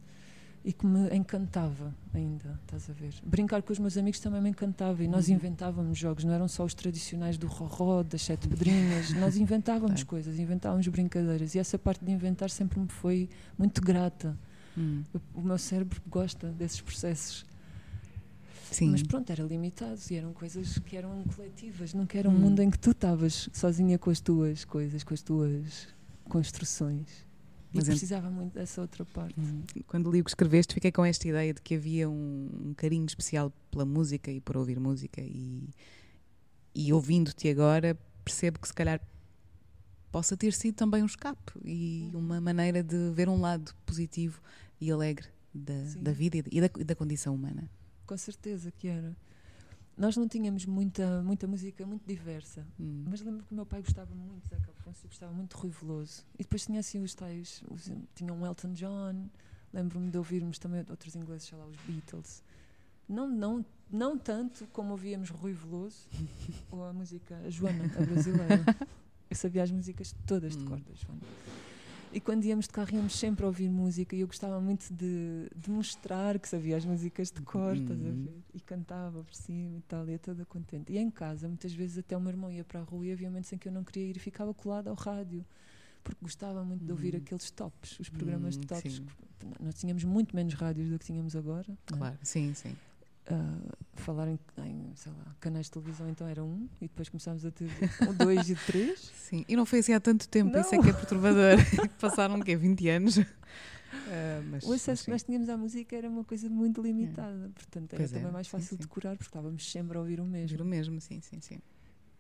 e 0.64 0.72
que 0.72 0.84
me 0.86 1.08
encantava 1.16 1.94
ainda, 2.12 2.58
estás 2.62 2.90
a 2.90 2.92
ver? 2.92 3.14
Brincar 3.24 3.62
com 3.62 3.72
os 3.72 3.78
meus 3.78 3.96
amigos 3.96 4.20
também 4.20 4.42
me 4.42 4.50
encantava 4.50 5.02
e 5.02 5.08
nós 5.08 5.28
Uhum. 5.28 5.34
inventávamos 5.36 5.96
jogos, 5.98 6.22
não 6.24 6.32
eram 6.34 6.46
só 6.48 6.64
os 6.64 6.74
tradicionais 6.74 7.38
do 7.38 7.46
roró, 7.46 8.02
das 8.02 8.22
sete 8.22 8.46
pedrinhas, 8.48 9.14
nós 9.14 9.36
inventávamos 9.36 10.02
Claro. 10.02 10.06
coisas, 10.06 10.38
inventávamos 10.38 10.86
brincadeiras 10.88 11.54
e 11.54 11.58
essa 11.58 11.78
parte 11.78 12.04
de 12.04 12.10
inventar 12.12 12.50
sempre 12.50 12.78
me 12.78 12.88
foi 12.88 13.28
muito 13.58 13.80
grata. 13.80 14.36
Hum. 14.76 15.02
O 15.34 15.40
meu 15.40 15.56
cérebro 15.58 16.00
gosta 16.08 16.48
desses 16.52 16.80
processos. 16.80 17.44
Sim. 18.70 18.90
Mas 18.90 19.02
pronto, 19.02 19.30
era 19.32 19.42
limitado 19.42 19.98
e 20.10 20.14
eram 20.14 20.32
coisas 20.32 20.78
que 20.78 20.96
eram 20.96 21.24
coletivas, 21.34 21.92
nunca 21.92 22.16
era 22.18 22.28
um 22.28 22.32
Hum. 22.34 22.38
mundo 22.38 22.60
em 22.62 22.70
que 22.70 22.78
tu 22.78 22.90
estavas 22.92 23.48
sozinha 23.52 23.98
com 23.98 24.10
as 24.10 24.20
tuas 24.20 24.64
coisas, 24.64 25.02
com 25.02 25.12
as 25.14 25.22
tuas 25.22 25.88
construções. 26.28 27.06
Mas 27.72 27.84
e 27.86 27.90
ent- 27.90 27.92
precisava 27.94 28.28
muito 28.30 28.54
dessa 28.54 28.80
outra 28.80 29.04
parte. 29.04 29.38
Hum. 29.38 29.62
Quando 29.86 30.10
li 30.10 30.20
o 30.20 30.24
que 30.24 30.30
escreveste, 30.30 30.74
fiquei 30.74 30.90
com 30.90 31.04
esta 31.04 31.26
ideia 31.28 31.54
de 31.54 31.60
que 31.62 31.74
havia 31.76 32.08
um, 32.10 32.50
um 32.66 32.74
carinho 32.74 33.06
especial 33.06 33.52
pela 33.70 33.84
música 33.84 34.30
e 34.30 34.40
por 34.40 34.56
ouvir 34.56 34.78
música. 34.80 35.20
E, 35.20 35.68
e 36.74 36.92
ouvindo-te 36.92 37.48
agora, 37.48 37.96
percebo 38.24 38.58
que 38.58 38.66
se 38.68 38.74
calhar 38.74 39.00
possa 40.10 40.36
ter 40.36 40.52
sido 40.52 40.74
também 40.74 41.02
um 41.02 41.06
escape 41.06 41.52
e 41.64 42.10
uma 42.14 42.40
maneira 42.40 42.82
de 42.82 43.10
ver 43.14 43.28
um 43.28 43.40
lado 43.40 43.72
positivo 43.86 44.40
e 44.80 44.90
alegre 44.90 45.28
da, 45.54 45.84
Sim. 45.86 46.02
da 46.02 46.12
vida 46.12 46.42
da- 46.42 46.48
e 46.50 46.60
da, 46.60 46.70
e 46.78 46.84
da 46.84 46.94
condição 46.96 47.34
humana. 47.34 47.70
Com 48.06 48.16
certeza 48.16 48.72
que 48.72 48.88
era. 48.88 49.16
Nós 50.00 50.16
não 50.16 50.26
tínhamos 50.26 50.64
muita, 50.64 51.22
muita 51.22 51.46
música 51.46 51.84
muito 51.86 52.06
diversa. 52.06 52.66
Hum. 52.80 53.04
Mas 53.06 53.20
lembro 53.20 53.44
que 53.44 53.52
o 53.52 53.54
meu 53.54 53.66
pai 53.66 53.82
gostava 53.82 54.14
muito 54.14 54.42
de 54.44 54.48
Zeca 54.48 54.70
Afonso 54.70 55.00
e 55.04 55.08
gostava 55.08 55.30
muito 55.30 55.54
de 55.54 55.60
Rui 55.60 55.70
Veloso. 55.70 56.24
E 56.38 56.42
depois 56.42 56.64
tinha 56.64 56.80
assim 56.80 57.02
os 57.02 57.14
tais, 57.14 57.62
os, 57.70 57.92
tinha 58.14 58.32
um 58.32 58.46
Elton 58.46 58.72
John, 58.72 59.28
lembro-me 59.74 60.10
de 60.10 60.16
ouvirmos 60.16 60.58
também 60.58 60.82
outros 60.88 61.14
ingleses, 61.14 61.48
sei 61.48 61.58
lá, 61.58 61.66
os 61.66 61.76
Beatles. 61.86 62.42
Não, 63.06 63.28
não, 63.28 63.62
não 63.90 64.16
tanto 64.16 64.66
como 64.68 64.92
ouvíamos 64.92 65.28
Rui 65.28 65.52
Veloso 65.52 66.08
ou 66.72 66.82
a 66.82 66.94
música 66.94 67.36
a 67.44 67.50
Joana, 67.50 67.84
a 67.84 68.02
brasileira. 68.02 68.64
Eu 69.28 69.36
sabia 69.36 69.62
as 69.64 69.70
músicas 69.70 70.14
todas 70.26 70.56
de 70.56 70.64
Hum. 70.64 70.68
cor 70.68 70.80
da 70.80 70.94
Joana. 70.94 71.20
E 72.12 72.20
quando 72.20 72.44
íamos 72.44 72.66
de 72.66 72.72
carro 72.72 72.92
íamos 72.92 73.16
sempre 73.16 73.44
a 73.44 73.48
ouvir 73.48 73.70
música 73.70 74.16
e 74.16 74.20
eu 74.20 74.26
gostava 74.26 74.60
muito 74.60 74.92
de, 74.92 75.48
de 75.54 75.70
mostrar 75.70 76.38
que 76.40 76.48
sabia 76.48 76.76
as 76.76 76.84
músicas 76.84 77.30
de 77.30 77.40
cor, 77.40 77.74
estás 77.76 78.00
a 78.00 78.08
Hum. 78.10 78.24
ver? 78.24 78.42
E 78.52 78.60
cantava 78.60 79.22
por 79.22 79.32
cima 79.34 79.78
e 79.78 79.80
tal, 79.82 80.08
ia 80.08 80.18
toda 80.18 80.44
contente. 80.44 80.92
E 80.92 80.98
em 80.98 81.08
casa, 81.08 81.46
muitas 81.46 81.72
vezes 81.72 81.98
até 81.98 82.16
o 82.16 82.20
meu 82.20 82.30
irmão 82.30 82.50
ia 82.50 82.64
para 82.64 82.80
a 82.80 82.82
rua 82.82 83.06
e 83.06 83.12
havia 83.12 83.28
momentos 83.28 83.52
em 83.52 83.58
que 83.58 83.68
eu 83.68 83.72
não 83.72 83.84
queria 83.84 84.08
ir 84.10 84.16
e 84.16 84.18
ficava 84.20 84.52
colada 84.52 84.90
ao 84.90 84.96
rádio. 84.96 85.44
Porque 86.02 86.18
gostava 86.20 86.64
muito 86.64 86.84
de 86.84 86.90
ouvir 86.90 87.14
Hum. 87.14 87.18
aqueles 87.18 87.48
tops, 87.50 88.00
os 88.00 88.08
programas 88.08 88.54
de 88.54 88.60
Hum, 88.64 88.66
tops. 88.66 88.94
sim. 88.96 89.06
que- 89.38 89.62
Nós 89.64 89.74
tínhamos 89.74 90.02
muito 90.02 90.34
menos 90.34 90.54
rádios 90.54 90.88
do 90.90 90.98
que 90.98 91.04
tínhamos 91.04 91.36
agora. 91.36 91.66
é? 91.70 91.76
Claro, 91.96 92.18
sim, 92.22 92.52
sim. 92.54 92.74
Ah, 93.32 93.76
falar 93.94 94.26
em, 94.26 94.38
em, 94.58 94.92
lá, 95.06 95.36
canais 95.38 95.66
de 95.66 95.72
televisão 95.72 96.08
então 96.08 96.26
era 96.26 96.42
um 96.42 96.68
e 96.80 96.88
depois 96.88 97.08
começámos 97.08 97.44
a 97.44 97.50
ter 97.52 97.70
o 98.08 98.12
dois 98.12 98.48
e 98.48 98.54
o 98.54 98.56
três. 98.66 98.98
Sim, 99.14 99.44
e 99.48 99.54
não 99.54 99.64
foi 99.64 99.78
assim 99.78 99.92
há 99.92 100.00
tanto 100.00 100.28
tempo, 100.28 100.56
isso 100.58 100.74
é 100.74 100.78
Não. 100.78 100.84
que 100.84 100.90
é 100.90 100.92
perturbador. 100.92 101.56
Passaram 102.00 102.40
o 102.40 102.44
quê? 102.44 102.56
20 102.56 102.88
anos? 102.88 103.18
Ah, 103.18 104.42
mas, 104.50 104.64
O 104.64 104.72
acesso 104.72 105.04
que 105.04 105.10
nós 105.10 105.22
tínhamos 105.22 105.48
à 105.48 105.56
música 105.56 105.94
era 105.94 106.08
uma 106.08 106.24
coisa 106.24 106.48
muito 106.48 106.82
limitada, 106.82 107.50
portanto 107.54 107.92
era 107.92 108.02
Pois 108.02 108.10
também 108.10 108.24
era, 108.24 108.32
mais 108.32 108.48
fácil 108.48 108.76
sim. 108.76 108.82
de 108.82 108.88
curar 108.88 109.16
porque 109.16 109.28
estávamos 109.28 109.70
sempre 109.70 109.96
a 109.96 110.00
ouvir 110.00 110.20
o 110.20 110.24
mesmo. 110.24 110.48
Juro 110.48 110.64
mesmo, 110.64 111.00
sim, 111.00 111.20
sim, 111.20 111.40
sim. 111.40 111.58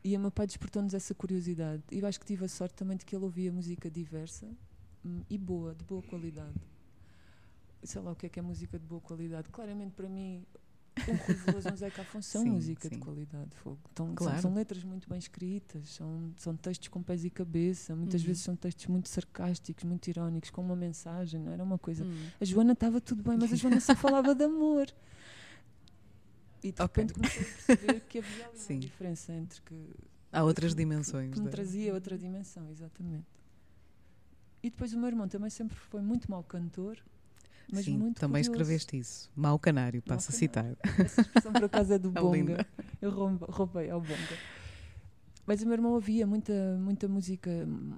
E 0.04 0.16
o 0.16 0.20
meu 0.20 0.30
pai 0.30 0.46
despertou-nos 0.46 0.94
essa 0.94 1.14
curiosidade. 1.14 1.82
E 1.90 1.98
eu 1.98 2.06
acho 2.06 2.20
que 2.20 2.26
tive 2.26 2.44
a 2.44 2.48
sorte 2.48 2.74
também 2.74 2.96
de 2.96 3.04
que 3.04 3.14
ele 3.14 3.24
ouvia 3.24 3.52
música 3.52 3.90
diversa 3.90 4.46
hum, 5.04 5.22
e 5.28 5.36
boa, 5.36 5.74
de 5.74 5.84
boa 5.84 6.02
qualidade. 6.02 6.54
Sei 7.82 8.00
lá 8.00 8.12
o 8.12 8.16
que 8.16 8.26
é 8.26 8.28
que 8.28 8.38
é 8.38 8.42
música 8.42 8.78
de 8.78 8.86
boa 8.86 9.00
qualidade. 9.00 9.48
Claramente 9.50 9.92
para 9.92 10.08
mim 10.08 10.44
O 11.08 11.12
Rui 11.26 11.34
Veloso 11.34 11.68
e 11.68 11.72
o 11.72 11.76
Zeca 11.76 12.02
Afonso 12.02 12.28
são 12.28 12.42
Sim, 12.42 12.50
música 12.50 12.88
sim. 12.88 12.94
de 12.96 13.00
qualidade. 13.00 13.50
Fogo. 13.56 13.78
Então, 13.92 14.06
são- 14.06 14.14
Claro. 14.14 14.42
são, 14.42 14.54
letras 14.54 14.84
muito 14.84 15.08
bem 15.08 15.18
escritas, 15.18 15.88
são, 15.90 16.32
são 16.36 16.54
textos 16.56 16.88
com 16.88 17.02
pés 17.02 17.24
e 17.24 17.30
cabeça, 17.30 17.96
muitas 17.96 18.20
Uhum. 18.20 18.26
vezes 18.26 18.42
são 18.42 18.54
textos 18.56 18.86
muito 18.86 19.08
sarcásticos, 19.08 19.84
muito 19.84 20.08
irónicos, 20.08 20.50
com 20.50 20.60
uma 20.62 20.76
mensagem, 20.76 21.40
não 21.40 21.52
era 21.52 21.62
uma 21.64 21.78
coisa. 21.78 22.04
Hum. 22.04 22.26
A 22.40 22.44
Joana 22.44 22.72
estava 22.72 23.00
tudo 23.00 23.22
bem, 23.22 23.38
mas 23.40 23.52
a 23.52 23.56
Joana 23.56 23.80
só 23.80 23.94
falava 23.96 24.34
de 24.34 24.44
amor. 24.44 24.86
E 26.62 26.72
de 26.72 26.82
Ok. 26.82 27.02
repente 27.04 27.14
comecei 27.14 27.40
a 27.42 27.44
perceber 27.66 28.00
que 28.00 28.18
havia 28.18 28.46
ali 28.48 28.54
uma 28.68 28.78
diferença 28.80 29.32
entre 29.32 29.62
que, 29.62 29.74
Há 30.30 30.44
outras 30.44 30.72
que- 30.74 30.78
dimensões. 30.78 31.32
que 31.32 31.38
me 31.38 31.46
da- 31.46 31.50
trazia 31.50 31.94
outra 31.94 32.18
dimensão, 32.18 32.68
exatamente. 32.70 33.26
E 34.62 34.68
depois 34.68 34.92
o 34.92 34.98
meu 34.98 35.08
irmão 35.08 35.26
também 35.26 35.48
sempre 35.48 35.74
foi 35.76 36.02
muito 36.02 36.30
mau 36.30 36.42
cantor, 36.44 36.98
mas 37.72 37.84
Sim, 37.84 37.98
muito 37.98 38.20
também 38.20 38.42
curioso. 38.42 38.50
escreveste 38.50 38.96
isso. 38.98 39.30
Mau 39.36 39.58
canário, 39.58 40.02
Mau 40.06 40.16
passo 40.16 40.30
a 40.30 40.34
canário. 40.38 40.76
citar. 40.76 40.76
Essa 41.06 41.20
expressão 41.22 41.52
por 41.52 41.64
acaso 41.64 41.92
é 41.92 41.98
do 41.98 42.08
É 42.08 42.20
Bonga. 42.20 42.36
linda. 42.36 42.66
Eu 43.00 43.10
roubei, 43.10 43.90
ao 43.90 44.00
Bonga. 44.00 44.38
Mas 45.46 45.62
o 45.62 45.64
meu 45.64 45.72
irmão 45.74 45.92
ouvia 45.92 46.26
muita, 46.26 46.52
muita 46.80 47.08
música 47.08 47.50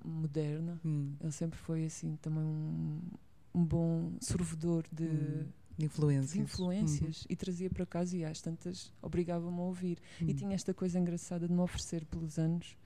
moderna. 0.04 0.80
Hum, 0.85 1.14
Ele 1.20 1.32
sempre 1.32 1.58
foi 1.58 1.85
assim 1.85 2.16
também 2.16 2.42
um, 2.42 3.00
um 3.54 3.64
bom 3.64 4.12
sorvedor 4.20 4.85
de, 4.90 5.04
hum, 5.04 5.46
de 5.76 5.85
influências. 5.87 6.32
de 6.32 6.40
influências 6.40 7.24
e 7.28 7.37
trazia 7.37 7.68
para 7.68 7.85
casa 7.85 8.16
e 8.16 8.24
às 8.24 8.40
tantas 8.40 8.92
obrigava-me 9.02 9.58
a 9.58 9.62
ouvir. 9.62 9.98
Uhum. 10.20 10.28
E 10.30 10.35
tinha 10.35 10.54
esta 10.54 10.72
coisa 10.72 10.98
engraçada 10.98 11.46
de 11.46 11.52
me 11.52 11.61
oferecer 11.61 12.06
pelos 12.06 12.38
anos, 12.38 12.76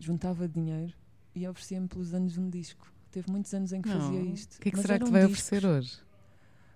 juntava 0.00 0.48
dinheiro 0.48 0.94
e 1.34 1.46
oferecia-me 1.46 1.86
pelos 1.86 2.14
anos 2.14 2.36
um 2.36 2.48
disco. 2.50 2.92
Teve 3.10 3.30
muitos 3.30 3.52
anos 3.54 3.72
em 3.72 3.80
que 3.80 3.88
Não. 3.88 4.00
fazia 4.00 4.20
isto. 4.22 4.56
O 4.56 4.60
que 4.60 4.68
é 4.68 4.72
que 4.72 4.78
será 4.78 4.98
que 4.98 5.04
te 5.06 5.10
vai 5.10 5.26
discos. 5.26 5.44
oferecer 5.46 5.66
hoje? 5.66 5.98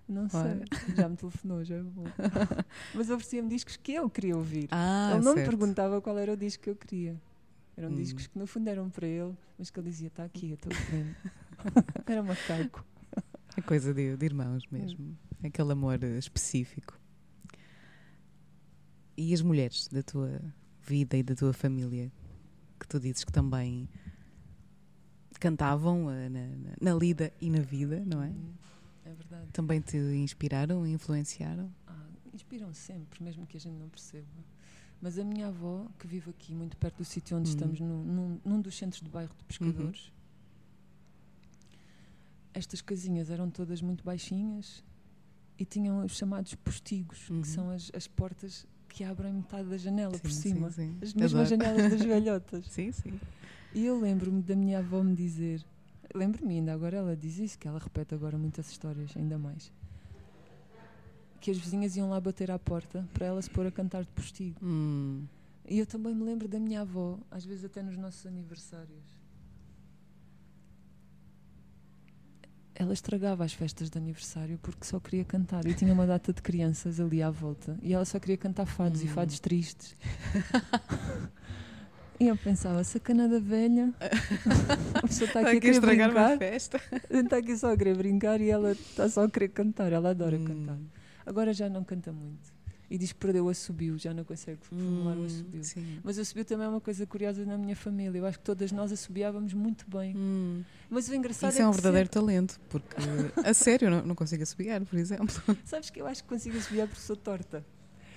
Não 0.07 0.27
sei, 0.27 0.95
já 0.95 1.07
me 1.07 1.15
telefonou, 1.15 1.63
já 1.63 1.75
é 1.75 1.81
bom. 1.83 2.03
Mas 2.93 3.09
oferecia-me 3.09 3.49
discos 3.49 3.77
que 3.77 3.93
eu 3.93 4.09
queria 4.09 4.35
ouvir. 4.35 4.67
Ah, 4.71 5.11
ele 5.13 5.23
não 5.23 5.31
me 5.33 5.37
certo. 5.39 5.49
perguntava 5.57 6.01
qual 6.01 6.17
era 6.17 6.33
o 6.33 6.37
disco 6.37 6.63
que 6.63 6.69
eu 6.69 6.75
queria. 6.75 7.21
Eram 7.77 7.89
Hum. 7.91 7.95
discos 7.95 8.27
que 8.27 8.37
no 8.37 8.45
fundo 8.45 8.67
eram 8.67 8.89
para 8.89 9.07
ele, 9.07 9.33
mas 9.57 9.69
que 9.69 9.79
ele 9.79 9.89
dizia: 9.89 10.07
está 10.09 10.23
aqui, 10.25 10.49
eu 10.49 10.55
estou 10.55 10.71
vendo. 10.91 11.15
era 12.05 12.21
macaco. 12.21 12.85
É 13.55 13.61
coisa 13.61 13.93
de, 13.93 14.17
de 14.17 14.25
irmãos 14.25 14.63
Hum. 14.65 14.77
mesmo. 14.77 15.17
Aquele 15.43 15.71
amor 15.71 16.03
eh, 16.03 16.17
específico. 16.17 16.99
E 19.15 19.33
as 19.33 19.41
mulheres 19.41 19.87
da 19.87 20.01
tua 20.03 20.41
vida 20.81 21.15
e 21.17 21.23
da 21.23 21.35
tua 21.35 21.53
família, 21.53 22.11
que 22.79 22.87
tu 22.87 22.99
dizes 22.99 23.23
que 23.23 23.31
também 23.31 23.87
cantavam 25.43 26.09
eh, 26.09 26.29
na, 26.29 26.47
na- 26.47 26.75
na 26.81 26.93
lida 26.93 27.33
e 27.41 27.49
na 27.49 27.59
vida, 27.59 28.01
não 28.05 28.21
é? 28.23 28.27
Hum, 28.29 28.53
É 29.05 29.13
verdade. 29.13 29.47
Também 29.51 29.81
te 29.81 29.97
inspiraram 29.97 30.87
influenciaram? 30.87 31.69
Ah, 31.85 32.07
inspiram 32.33 32.73
sempre, 32.73 33.21
mesmo 33.21 33.45
que 33.45 33.57
a 33.57 33.59
gente 33.59 33.77
não 33.77 33.89
perceba. 33.89 34.25
Mas 35.01 35.19
a 35.19 35.23
minha 35.25 35.47
avó, 35.49 35.85
que 35.99 36.07
vive 36.07 36.29
aqui, 36.29 36.55
muito 36.55 36.77
perto 36.77 36.97
do 36.99 37.03
sítio 37.05 37.35
onde 37.37 37.49
Uhum. 37.49 37.53
estamos, 37.55 37.79
num, 37.81 38.03
num, 38.05 38.39
num 38.45 38.61
dos 38.61 38.77
centros 38.77 39.01
de 39.01 39.09
bairro 39.09 39.33
de 39.37 39.43
pescadores, 39.43 40.05
Uhum. 40.05 40.13
estas 42.53 42.81
casinhas 42.81 43.29
eram 43.29 43.49
todas 43.49 43.81
muito 43.81 44.01
baixinhas 44.03 44.81
e 45.59 45.65
tinham 45.65 46.05
os 46.05 46.15
chamados 46.15 46.55
postigos, 46.55 47.29
Uhum. 47.29 47.41
que 47.41 47.47
são 47.49 47.69
as, 47.69 47.91
as 47.93 48.07
portas 48.07 48.65
que 48.87 49.03
abrem 49.03 49.33
metade 49.33 49.67
da 49.69 49.77
janela 49.77 50.17
por 50.19 50.31
Sim, 50.31 50.41
cima. 50.53 50.71
Sim, 50.71 50.91
sim. 50.93 50.97
As 51.01 51.13
mesmas 51.13 51.51
Adoro. 51.51 51.61
janelas 51.61 51.91
das 51.91 52.01
velhotas. 52.05 52.65
Sim, 52.69 52.91
sim. 52.93 53.19
E 53.73 53.85
eu 53.85 53.99
lembro-me 53.99 54.41
da 54.41 54.55
minha 54.55 54.79
avó 54.79 55.01
me 55.03 55.15
dizer, 55.15 55.63
lembro-me 56.13 56.55
ainda 56.55 56.73
agora, 56.73 56.97
ela 56.97 57.15
diz 57.15 57.37
isso, 57.39 57.57
que 57.57 57.67
ela 57.67 57.79
repete 57.79 58.13
agora 58.13 58.37
muitas 58.37 58.69
histórias, 58.69 59.11
ainda 59.17 59.37
mais. 59.37 59.71
Que 61.41 61.51
as 61.51 61.57
vizinhas 61.57 61.95
iam 61.95 62.09
lá 62.09 62.19
bater 62.21 62.51
à 62.51 62.59
porta 62.59 63.07
para 63.13 63.25
ela 63.25 63.41
se 63.41 63.49
pôr 63.49 63.65
a 63.65 63.71
cantar 63.71 64.03
de 64.03 64.09
postigo. 64.11 64.57
Hum, 64.63 65.25
E 65.67 65.79
eu 65.79 65.85
também 65.85 66.13
me 66.13 66.23
lembro 66.23 66.47
da 66.47 66.59
minha 66.59 66.81
avó, 66.81 67.17
às 67.31 67.43
vezes 67.45 67.65
até 67.65 67.81
nos 67.81 67.97
nossos 67.97 68.25
aniversários. 68.25 69.03
Ela 72.75 72.93
estragava 72.93 73.43
as 73.45 73.53
festas 73.53 73.89
de 73.89 73.97
aniversário 73.97 74.57
porque 74.61 74.83
só 74.85 74.99
queria 74.99 75.23
cantar. 75.23 75.65
E 75.65 75.73
tinha 75.73 75.93
uma 75.93 76.07
data 76.07 76.33
de 76.33 76.41
crianças 76.41 76.99
ali 76.99 77.21
à 77.21 77.29
volta. 77.29 77.77
E 77.83 77.93
ela 77.93 78.03
só 78.03 78.19
queria 78.19 78.37
cantar 78.37 78.65
fados 78.65 79.01
e 79.01 79.05
Hum. 79.05 79.09
fados 79.09 79.39
tristes. 79.39 79.95
e 82.23 82.27
eu 82.29 82.37
pensava, 82.37 82.83
sacana 82.83 83.27
da 83.27 83.39
velha. 83.39 83.93
A 84.95 85.01
pessoa 85.07 85.27
está 85.27 85.39
Está 85.41 85.49
aqui 85.49 85.57
a 85.57 85.61
querer 85.61 85.73
estragar 85.73 86.09
uma 86.11 86.27
brincar. 86.29 86.37
festa. 86.37 86.81
Está 87.09 87.37
aqui 87.37 87.57
só 87.57 87.73
a 87.73 87.77
querer 87.77 87.97
brincar 87.97 88.39
e 88.41 88.49
ela 88.49 88.71
está 88.71 89.07
só 89.09 89.23
a 89.23 89.29
querer 89.29 89.49
cantar. 89.49 89.91
Ela 89.91 90.09
adora 90.11 90.37
Hum. 90.37 90.45
cantar. 90.45 90.77
Agora 91.25 91.53
já 91.53 91.69
não 91.69 91.83
canta 91.83 92.11
muito. 92.11 92.51
E 92.89 92.97
diz 92.97 93.11
que 93.11 93.17
perdeu 93.17 93.45
o 93.45 93.49
assobio, 93.49 93.97
já 93.97 94.13
não 94.13 94.23
consegue 94.23 94.59
formular 94.61 95.15
o 95.17 95.21
Hum, 95.21 95.25
assobio. 95.25 95.63
sim. 95.63 95.99
Mas 96.03 96.17
o 96.17 96.21
assobio 96.21 96.45
também 96.45 96.65
é 96.67 96.69
uma 96.69 96.81
coisa 96.81 97.07
curiosa 97.07 97.43
na 97.43 97.57
minha 97.57 97.75
família. 97.75 98.19
Eu 98.19 98.25
acho 98.25 98.37
que 98.37 98.43
todas 98.43 98.71
nós 98.71 98.91
assobiávamos 98.91 99.53
muito 99.53 99.85
bem. 99.89 100.15
Hum. 100.15 100.61
Mas 100.89 101.07
o 101.09 101.15
engraçado 101.15 101.51
Isso 101.53 101.61
é 101.61 101.67
um 101.67 101.71
que 101.71 101.77
verdadeiro 101.77 102.09
talento, 102.09 102.59
porque 102.69 102.95
a 103.43 103.53
sério 103.55 103.89
não, 103.89 104.05
não 104.05 104.15
consigo 104.15 104.43
assobiar, 104.43 104.81
por 104.85 104.99
exemplo. 104.99 105.29
sempre- 105.31 105.57
Sabes 105.65 105.89
que 105.89 106.01
eu 106.01 106.05
acho 106.05 106.21
que 106.23 106.29
consigo 106.29 106.55
assobiar 106.57 106.87
porque 106.87 107.01
sou 107.01 107.15
torta. 107.15 107.65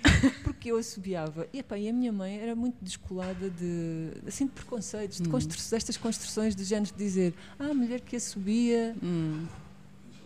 Porque 0.44 0.70
eu 0.70 0.76
assobiava. 0.76 1.46
E, 1.52 1.58
epá, 1.58 1.78
e 1.78 1.88
a 1.88 1.92
minha 1.92 2.12
mãe 2.12 2.38
era 2.38 2.54
muito 2.54 2.76
descolada 2.82 3.50
de, 3.50 4.10
assim, 4.26 4.46
de 4.46 4.52
preconceitos, 4.52 5.18
de 5.20 5.28
Hum. 5.28 5.32
constru 5.32 5.60
destas 5.70 5.96
construções 5.96 6.54
de 6.54 6.64
género 6.64 6.92
de 6.92 6.98
dizer 6.98 7.34
ah, 7.58 7.66
a 7.66 7.74
mulher 7.74 8.00
que 8.00 8.16
assobia 8.16 8.94
Hum. 9.02 9.46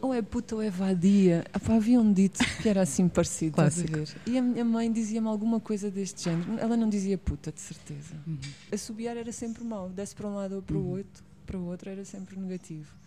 ou 0.00 0.12
é 0.14 0.22
puta 0.22 0.54
ou 0.54 0.62
é 0.62 0.70
vadia. 0.70 1.44
Havia 1.52 2.00
um 2.00 2.12
dito 2.12 2.38
que 2.62 2.68
era 2.68 2.82
assim 2.82 3.08
parecido. 3.08 3.54
Clássico. 3.56 3.98
E 4.26 4.38
a 4.38 4.42
minha 4.42 4.64
mãe 4.64 4.90
dizia-me 4.92 5.28
alguma 5.28 5.60
coisa 5.60 5.90
deste 5.90 6.24
género. 6.24 6.58
Ela 6.58 6.76
não 6.76 6.88
dizia 6.88 7.16
puta, 7.18 7.50
de 7.52 7.60
certeza. 7.60 8.14
Uhum. 8.26 8.38
assobiar 8.72 9.16
era 9.16 9.32
sempre 9.32 9.64
mau, 9.64 9.88
desce 9.88 10.14
para 10.14 10.28
um 10.28 10.34
lado 10.34 10.56
ou 10.56 10.62
para 10.62 10.76
o 10.76 10.80
Uhum. 10.80 10.90
outro, 10.98 11.24
para 11.46 11.58
o 11.58 11.64
outro 11.66 11.90
era 11.90 12.04
sempre 12.04 12.38
negativo. 12.38 12.99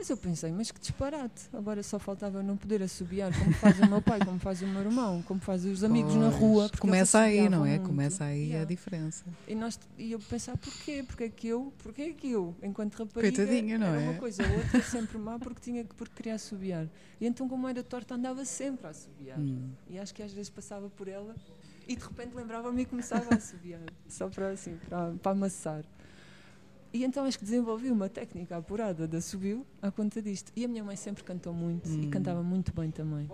Mas 0.00 0.08
eu 0.08 0.16
pensei, 0.16 0.50
mas 0.50 0.70
que 0.70 0.80
disparate, 0.80 1.42
agora 1.52 1.82
só 1.82 1.98
faltava 1.98 2.42
não 2.42 2.56
poder 2.56 2.82
assobiar 2.82 3.30
como 3.38 3.52
faz 3.52 3.78
o 3.78 3.84
meu 3.84 4.00
pai, 4.00 4.18
como 4.24 4.38
faz 4.38 4.62
o 4.62 4.66
meu 4.66 4.80
irmão, 4.80 5.20
como 5.20 5.38
faz 5.42 5.62
os 5.66 5.84
amigos 5.84 6.14
na 6.14 6.30
Pois. 6.30 6.40
rua. 6.40 6.68
porque 6.70 6.80
Começa 6.80 7.18
aí, 7.20 7.50
não 7.50 7.66
é? 7.66 7.72
muito. 7.76 7.86
Começa 7.88 8.24
aí 8.24 8.44
a 8.44 8.46
Yeah. 8.46 8.64
diferença. 8.64 9.26
E, 9.46 9.54
nós, 9.54 9.78
e 9.98 10.12
eu 10.12 10.18
pensar, 10.18 10.56
porquê? 10.56 11.02
Porque 11.06 11.24
é 11.24 11.28
que 11.28 11.48
eu, 11.48 11.70
porque 11.82 12.00
é 12.00 12.12
que 12.14 12.30
eu, 12.30 12.54
enquanto 12.62 12.94
rapariga, 12.94 13.36
Coitadinha, 13.36 13.76
não 13.76 13.88
era 13.88 14.00
é? 14.00 14.08
uma 14.08 14.14
coisa 14.18 14.42
ou 14.42 14.56
outra 14.56 14.80
sempre 14.80 15.18
má 15.18 15.38
porque, 15.38 15.60
tinha, 15.60 15.84
que- 15.84 15.94
porque 15.94 16.14
queria 16.16 16.34
assobiar. 16.36 16.88
E 17.20 17.26
então, 17.26 17.46
como 17.46 17.68
era 17.68 17.82
torta, 17.82 18.14
andava 18.14 18.42
sempre 18.46 18.86
a 18.86 18.90
assobiar. 18.90 19.38
Hum. 19.38 19.68
E 19.86 19.98
acho 19.98 20.14
que 20.14 20.22
às 20.22 20.32
vezes 20.32 20.48
passava 20.48 20.88
por 20.88 21.08
ela 21.08 21.36
e 21.86 21.94
de 21.94 22.02
repente 22.02 22.34
lembrava-me 22.34 22.80
e 22.80 22.86
começava 22.86 23.32
a 23.32 23.36
assobiar, 23.36 23.82
só 24.08 24.30
para 24.30 24.48
assim, 24.48 24.78
para, 24.88 25.12
para 25.22 25.32
amassar. 25.32 25.84
E 26.92 27.04
então 27.04 27.24
acho 27.24 27.38
que 27.38 27.44
desenvolvi 27.44 27.90
uma 27.90 28.08
técnica 28.08 28.56
apurada 28.56 29.06
de 29.06 29.16
assobio 29.16 29.64
à 29.80 29.90
conta 29.90 30.20
disto. 30.20 30.50
E 30.56 30.64
a 30.64 30.68
minha 30.68 30.82
mãe 30.82 30.96
sempre 30.96 31.22
cantou 31.22 31.52
muito 31.52 31.88
e 31.88 32.06
Hum. 32.06 32.10
cantava 32.10 32.42
muito 32.42 32.72
bem 32.74 32.90
também. 32.90 33.30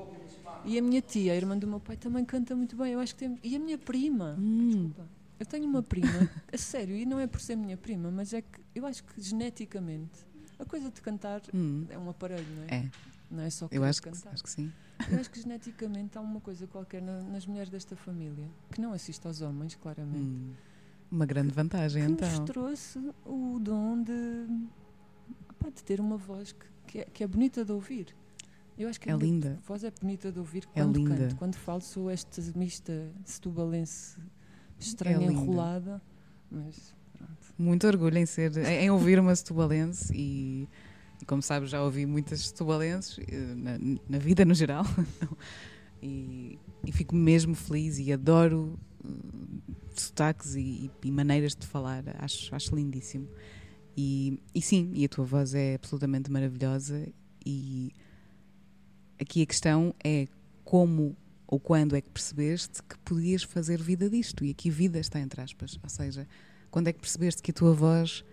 E 0.65 0.79
a 0.79 0.83
minha 0.83 1.01
tia, 1.01 1.33
a 1.33 1.37
irmã 1.37 1.57
do 1.57 1.67
meu 1.67 1.81
pai, 1.81 1.97
também 1.97 2.25
canta 2.25 2.55
muito 2.55 2.77
bem. 2.77 2.93
Eu 2.93 3.01
acho 3.01 3.15
que 3.15 3.21
tem... 3.27 3.39
E 3.43 3.57
a 3.57 3.59
minha 3.59 3.79
prima. 3.79 4.37
Hum. 4.39 4.69
Desculpa. 4.69 5.09
Eu 5.39 5.47
tenho 5.47 5.65
uma 5.67 5.83
prima, 5.83 6.09
a 6.53 6.57
sério, 6.57 6.97
e 6.97 7.05
não 7.07 7.21
é 7.21 7.27
por 7.27 7.41
ser 7.41 7.57
minha 7.57 7.77
prima, 7.77 8.11
mas 8.11 8.33
é 8.33 8.41
que 8.43 8.61
eu 8.75 8.87
acho 8.87 9.05
que 9.05 9.21
geneticamente 9.21 10.25
a 10.59 10.65
coisa 10.65 10.91
de 10.91 11.01
cantar 11.01 11.41
Hum. 11.55 11.85
é 11.91 11.99
um 11.99 12.09
aparelho, 12.11 12.47
não 12.57 12.63
é? 12.65 12.67
É, 12.77 12.91
Não 13.31 13.43
é 13.43 13.51
só 13.51 13.69
eu 13.71 13.85
acho 13.85 14.01
que, 14.03 14.11
cantar. 14.11 14.33
acho 14.33 14.43
que 14.43 14.51
sim. 14.51 14.73
Eu 15.11 15.19
acho 15.19 15.31
que 15.31 15.41
geneticamente 15.41 16.17
há 16.17 16.21
uma 16.23 16.41
coisa 16.41 16.67
qualquer 16.67 17.03
na- 17.03 17.23
nas 17.23 17.47
mulheres 17.47 17.69
desta 17.71 17.95
família 17.97 18.49
que 18.73 18.81
não 18.81 18.93
assiste 18.93 19.27
aos 19.27 19.41
homens, 19.43 19.75
claramente. 19.75 20.19
Hum. 20.27 20.53
Uma 21.11 21.25
grande 21.27 21.53
vantagem, 21.53 22.05
que 22.05 22.11
então. 22.13 22.29
nos 22.29 22.41
trouxe 22.41 22.99
o 23.25 23.59
dom 23.61 24.03
de, 24.03 24.47
pá, 25.59 25.69
de 25.71 25.83
ter 25.85 26.01
uma 26.01 26.17
voz 26.17 26.53
que, 26.53 26.67
que, 26.87 26.99
é, 26.99 27.05
que 27.05 27.23
é 27.25 27.27
bonita 27.27 27.65
de 27.65 27.73
ouvir. 27.73 28.15
Eu 28.79 28.89
acho 28.89 29.01
que 29.01 29.09
É 29.09 29.13
a 29.13 29.17
linda. 29.17 29.59
voz 29.67 29.85
é 29.85 29.91
bonita 29.91 30.31
de 30.31 30.39
ouvir 30.39 30.65
É 30.75 30.83
quando 30.83 30.97
linda. 30.99 31.17
canto. 31.17 31.37
Quando 31.37 31.55
falo, 31.57 31.81
sou 31.81 32.11
esta 32.11 32.43
mista 32.57 33.11
setubalense 33.25 34.19
estranha, 34.79 35.29
É 35.29 35.33
enrolada. 35.33 36.03
Mas. 36.51 36.95
Muito 37.59 37.87
orgulho 37.87 38.19
em 38.19 38.27
ser, 38.27 38.55
em, 38.59 38.91
ouvir 38.91 39.19
uma 39.19 39.35
setubalense 39.35 40.13
e, 40.15 40.69
como 41.27 41.41
sabes 41.41 41.71
já 41.71 41.83
ouvi 41.83 42.05
muitas 42.05 42.41
setubalenses 42.49 43.19
eh, 43.27 43.55
na, 43.55 43.79
na 44.07 44.19
vida 44.19 44.45
no 44.45 44.53
geral 44.55 44.85
e, 46.03 46.59
e 46.85 46.93
fico 46.93 47.17
mesmo 47.17 47.55
feliz 47.55 47.99
e 47.99 48.13
adoro 48.13 48.79
eh, 49.03 49.09
sotaques 50.03 50.55
e, 50.55 50.91
e 51.03 51.11
maneiras 51.11 51.55
de 51.55 51.67
falar, 51.67 52.05
acho, 52.19 52.55
acho 52.55 52.75
lindíssimo. 52.75 53.29
E, 53.97 54.39
e 54.55 54.61
sim, 54.61 54.91
e 54.95 55.05
a 55.05 55.09
tua 55.09 55.25
voz 55.25 55.55
é 55.55 55.75
absolutamente 55.75 56.31
maravilhosa 56.31 57.09
e 57.45 57.93
aqui 59.19 59.43
a 59.43 59.47
questão 59.47 59.95
é 60.05 60.29
como 60.65 61.17
ou 61.47 61.61
quando 61.61 61.95
é 61.95 62.01
que 62.01 62.11
percebeste 62.11 62.83
que 62.83 62.99
podias 62.99 63.43
fazer 63.43 63.81
vida 63.81 64.11
disto? 64.11 64.45
E 64.45 64.51
aqui 64.51 64.69
vida 64.69 64.99
está 64.99 65.21
entre 65.21 65.41
aspas, 65.41 65.79
ou 65.83 65.89
seja, 65.89 66.27
quando 66.71 66.89
é 66.89 66.93
que 66.93 66.99
percebeste 66.99 67.41
que 67.41 67.53
a 67.53 67.55
tua 67.55 67.73
voz 67.73 68.25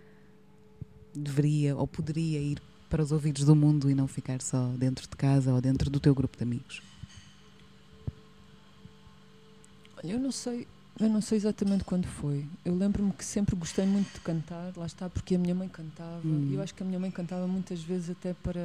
deveria 1.16 1.76
ou 1.76 1.88
poderia 1.88 2.40
ir 2.40 2.62
para 2.90 3.02
os 3.02 3.12
ouvidos 3.12 3.46
do 3.46 3.56
mundo 3.56 3.90
e 3.90 3.96
não 3.96 4.08
ficar 4.08 4.42
só 4.42 4.68
dentro 4.78 5.08
de 5.08 5.16
casa 5.16 5.54
ou 5.54 5.62
dentro 5.62 5.90
do 5.90 6.00
teu 6.00 6.14
grupo 6.14 6.38
de 6.38 6.44
amigos? 6.44 6.82
Eu 10.04 10.20
não 10.20 10.32
sei, 10.32 10.68
eu 11.00 11.10
não 11.10 11.22
sei 11.22 11.38
exatamente 11.38 11.84
quando 11.84 12.06
foi. 12.08 12.46
Eu 12.64 12.76
lembro-me 12.76 13.12
que 13.14 13.26
sempre 13.26 13.56
gostei 13.56 13.86
muito 13.86 14.14
de 14.14 14.22
cantar, 14.22 14.76
lá 14.78 14.86
está, 14.86 15.10
porque 15.10 15.36
a 15.36 15.40
minha 15.40 15.56
mãe 15.56 15.68
cantava. 15.68 16.26
Hum. 16.26 16.48
E 16.50 16.54
eu 16.56 16.62
acho 16.62 16.74
que 16.74 16.84
a 16.84 16.86
minha 16.86 17.00
mãe 17.00 17.12
cantava 17.12 17.48
muitas 17.48 17.82
vezes 17.84 18.12
até 18.12 18.34
para 18.34 18.62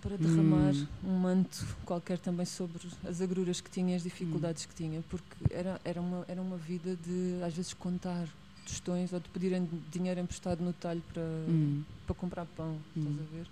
para 0.00 0.16
derramar 0.16 0.74
Hum. 1.04 1.10
um 1.10 1.16
manto 1.20 1.64
qualquer 1.84 2.18
também 2.18 2.44
sobre 2.44 2.82
as 3.08 3.20
agruras 3.20 3.60
que 3.60 3.70
tinha, 3.70 3.94
as 3.94 4.02
dificuldades 4.02 4.66
que 4.66 4.74
tinha, 4.74 5.00
porque 5.02 5.36
era, 5.48 5.80
era, 5.84 6.00
uma, 6.00 6.24
era 6.26 6.42
uma 6.42 6.56
vida 6.56 6.96
de 6.96 7.40
às 7.46 7.54
vezes 7.54 7.72
contar 7.72 8.26
tostões 8.64 9.12
ou 9.12 9.20
de 9.20 9.28
pedirem 9.28 9.68
dinheiro 9.88 10.18
emprestado 10.18 10.60
no 10.60 10.72
talho 10.72 11.02
para, 11.02 11.22
Hum. 11.22 11.84
para 12.04 12.14
comprar 12.16 12.46
pão, 12.46 12.80
Hum. 12.96 13.00
estás 13.00 13.16
a 13.20 13.22
ver? 13.36 13.46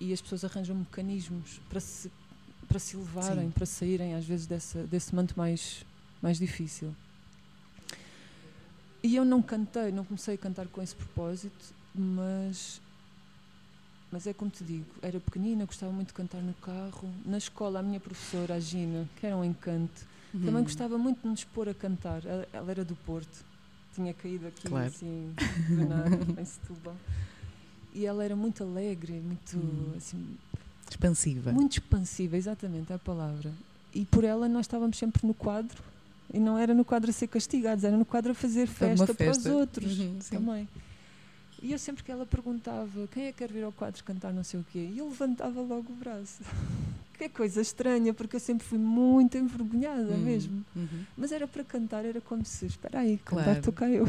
E 0.00 0.12
as 0.12 0.22
pessoas 0.22 0.44
arranjam 0.44 0.76
mecanismos 0.76 1.60
para 1.68 1.80
se, 1.80 2.12
para 2.68 2.78
se 2.78 2.96
elevarem, 2.96 3.46
Sim. 3.46 3.50
para 3.50 3.66
saírem 3.66 4.14
às 4.14 4.24
vezes 4.26 4.46
dessa, 4.46 4.86
desse 4.86 5.14
manto 5.14 5.34
mais, 5.36 5.84
mais 6.20 6.38
difícil. 6.38 6.94
E 9.02 9.16
eu 9.16 9.24
não 9.24 9.40
cantei, 9.40 9.90
não 9.92 10.04
comecei 10.04 10.34
a 10.34 10.38
cantar 10.38 10.68
com 10.68 10.82
esse 10.82 10.94
propósito, 10.94 11.74
mas, 11.94 12.82
mas 14.10 14.26
é 14.26 14.34
como 14.34 14.50
te 14.50 14.64
digo, 14.64 14.90
era 15.00 15.18
pequenina, 15.20 15.64
gostava 15.64 15.92
muito 15.92 16.08
de 16.08 16.14
cantar 16.14 16.42
no 16.42 16.52
carro. 16.54 17.14
Na 17.24 17.38
escola, 17.38 17.78
a 17.78 17.82
minha 17.82 18.00
professora, 18.00 18.54
a 18.54 18.60
Gina, 18.60 19.08
que 19.16 19.24
era 19.26 19.36
um 19.36 19.44
encanto, 19.44 20.06
também 20.44 20.60
Hum. 20.60 20.62
gostava 20.64 20.98
muito 20.98 21.22
de 21.22 21.28
nos 21.28 21.44
pôr 21.44 21.68
a 21.68 21.74
cantar. 21.74 22.24
Ela, 22.26 22.46
ela 22.52 22.70
era 22.70 22.84
do 22.84 22.96
Porto, 22.96 23.44
tinha 23.92 24.12
caído 24.12 24.46
aqui 24.48 24.68
Claro. 24.68 24.86
assim, 24.88 25.34
do 25.68 25.84
nada, 25.88 26.10
em 26.40 26.44
Setúbal. 26.44 26.96
E 27.94 28.04
ela 28.04 28.24
era 28.24 28.36
muito 28.36 28.62
alegre, 28.62 29.20
muito, 29.20 29.56
Hum. 29.56 29.92
assim, 29.96 30.36
Expansiva. 30.90 31.52
muito 31.52 31.72
expansiva, 31.72 32.36
exatamente, 32.36 32.92
é 32.92 32.96
a 32.96 32.98
palavra. 32.98 33.50
E 33.94 34.04
por 34.04 34.24
ela 34.24 34.48
nós 34.48 34.66
estávamos 34.66 34.96
sempre 34.98 35.26
no 35.26 35.34
quadro, 35.34 35.82
e 36.32 36.38
não 36.38 36.58
era 36.58 36.74
no 36.74 36.84
quadro 36.84 37.10
a 37.10 37.12
ser 37.12 37.26
castigados, 37.28 37.84
era 37.84 37.96
no 37.96 38.04
quadro 38.04 38.32
a 38.32 38.34
fazer 38.34 38.62
uma 38.62 38.66
festa, 38.74 39.14
para 39.14 39.30
os 39.30 39.36
festa. 39.36 39.54
outros 39.54 39.98
Uhum, 39.98 40.18
também. 40.30 40.68
E 41.60 41.72
eu 41.72 41.78
sempre 41.78 42.04
que 42.04 42.12
ela 42.12 42.24
perguntava 42.24 43.08
quem 43.10 43.24
é 43.26 43.32
que 43.32 43.38
quer 43.38 43.50
vir 43.52 43.64
ao 43.64 43.72
quadro 43.72 44.02
cantar 44.04 44.32
não 44.32 44.44
sei 44.44 44.60
o 44.60 44.66
quê, 44.72 44.90
e 44.92 44.98
eu 44.98 45.08
levantava 45.08 45.60
logo 45.60 45.92
o 45.92 45.96
braço. 45.96 46.40
que 47.18 47.24
é 47.24 47.28
coisa 47.28 47.60
estranha, 47.60 48.14
porque 48.14 48.36
eu 48.36 48.40
sempre 48.40 48.64
fui 48.64 48.78
muito 48.78 49.36
envergonhada 49.36 50.14
Hum. 50.14 50.18
mesmo. 50.18 50.64
Uhum. 50.76 51.04
Mas 51.16 51.32
era 51.32 51.48
para 51.48 51.64
cantar, 51.64 52.04
era 52.04 52.20
como 52.20 52.44
se, 52.44 52.66
espera 52.66 53.00
aí, 53.00 53.18
cantar 53.18 53.42
Claro. 53.44 53.58
estou 53.58 53.72
cá 53.72 53.88
eu. 53.90 54.06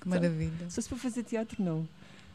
Que 0.00 0.08
maravilha. 0.08 0.68
Se 0.68 0.74
fosse 0.76 0.88
para 0.88 0.98
fazer 0.98 1.22
teatro, 1.22 1.62
não. 1.62 1.86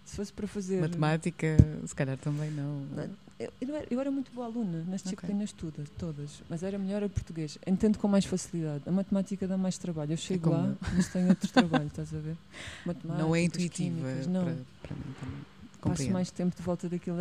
Se 0.05 0.15
fosse 0.15 0.31
para 0.31 0.47
fazer. 0.47 0.79
Matemática, 0.79 1.57
se 1.85 1.93
calhar 1.95 2.15
também 2.17 2.49
não. 2.51 2.83
Eu, 2.95 3.09
eu 3.39 3.51
eu 3.91 3.99
era 3.99 4.09
muito 4.09 4.31
boa 4.31 4.47
aluna 4.47 4.83
nas 4.87 5.03
disciplinas 5.03 5.51
todas, 5.51 5.89
todas, 5.97 6.41
mas 6.49 6.63
era 6.63 6.77
melhor 6.77 7.03
a 7.03 7.09
português. 7.09 7.57
Entendo 7.67 7.97
com 7.97 8.07
mais 8.07 8.25
facilidade. 8.25 8.83
A 8.87 8.91
matemática 8.91 9.47
dá 9.47 9.57
mais 9.57 9.77
trabalho. 9.77 10.13
Eu 10.13 10.17
chego 10.17 10.49
como 10.51 10.55
lá, 10.55 10.67
eu. 10.69 10.77
mas 10.93 11.07
tenho 11.09 11.27
outro 11.29 11.51
trabalho, 11.51 11.87
estás 11.87 12.13
a 12.13 12.19
ver? 12.19 12.35
Matemática, 12.85 13.23
Não 13.23 13.35
é 13.35 13.41
intuitiva 13.43 14.07
não. 14.27 14.43
para, 14.45 14.55
para 14.83 14.95
mim 14.95 15.15
também. 15.19 15.55
Passo 15.81 16.09
mais 16.09 16.31
tempo 16.31 16.55
de 16.55 16.63
volta 16.63 16.89
daquilo. 16.89 17.17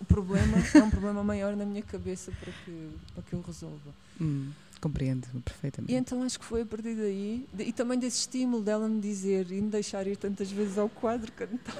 O 0.00 0.04
problema 0.04 0.58
é 0.74 0.82
um 0.82 0.90
problema 0.90 1.24
maior 1.24 1.56
na 1.56 1.64
minha 1.64 1.82
cabeça 1.82 2.30
para 2.32 2.52
que, 2.52 2.90
para 3.14 3.22
que 3.22 3.32
eu 3.32 3.40
resolva. 3.40 3.94
Hum, 4.20 4.50
compreendo 4.78 5.26
perfeitamente. 5.42 5.90
E 5.90 5.96
então 5.96 6.22
acho 6.22 6.38
que 6.38 6.44
foi 6.44 6.62
a 6.62 6.66
partir 6.66 6.94
daí, 6.94 7.46
e 7.58 7.72
também 7.72 7.98
desse 7.98 8.18
estímulo 8.18 8.62
dela 8.62 8.86
me 8.88 9.00
dizer 9.00 9.50
e 9.50 9.58
me 9.62 9.70
deixar 9.70 10.06
ir 10.06 10.16
tantas 10.16 10.50
vezes 10.50 10.76
ao 10.76 10.90
quadro 10.90 11.32
cantar, 11.32 11.74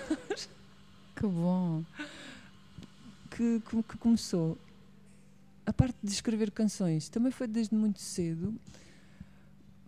Que 1.15 1.27
bom. 1.27 1.83
Que, 3.35 3.61
que, 3.61 3.83
que 3.83 3.99
começou. 3.99 4.57
A 5.67 5.73
parte 5.73 5.97
de 6.03 6.13
escrever 6.13 6.51
canções 6.51 7.09
também 7.09 7.33
foi 7.33 7.47
desde 7.47 7.75
muito 7.75 8.01
cedo, 8.01 8.55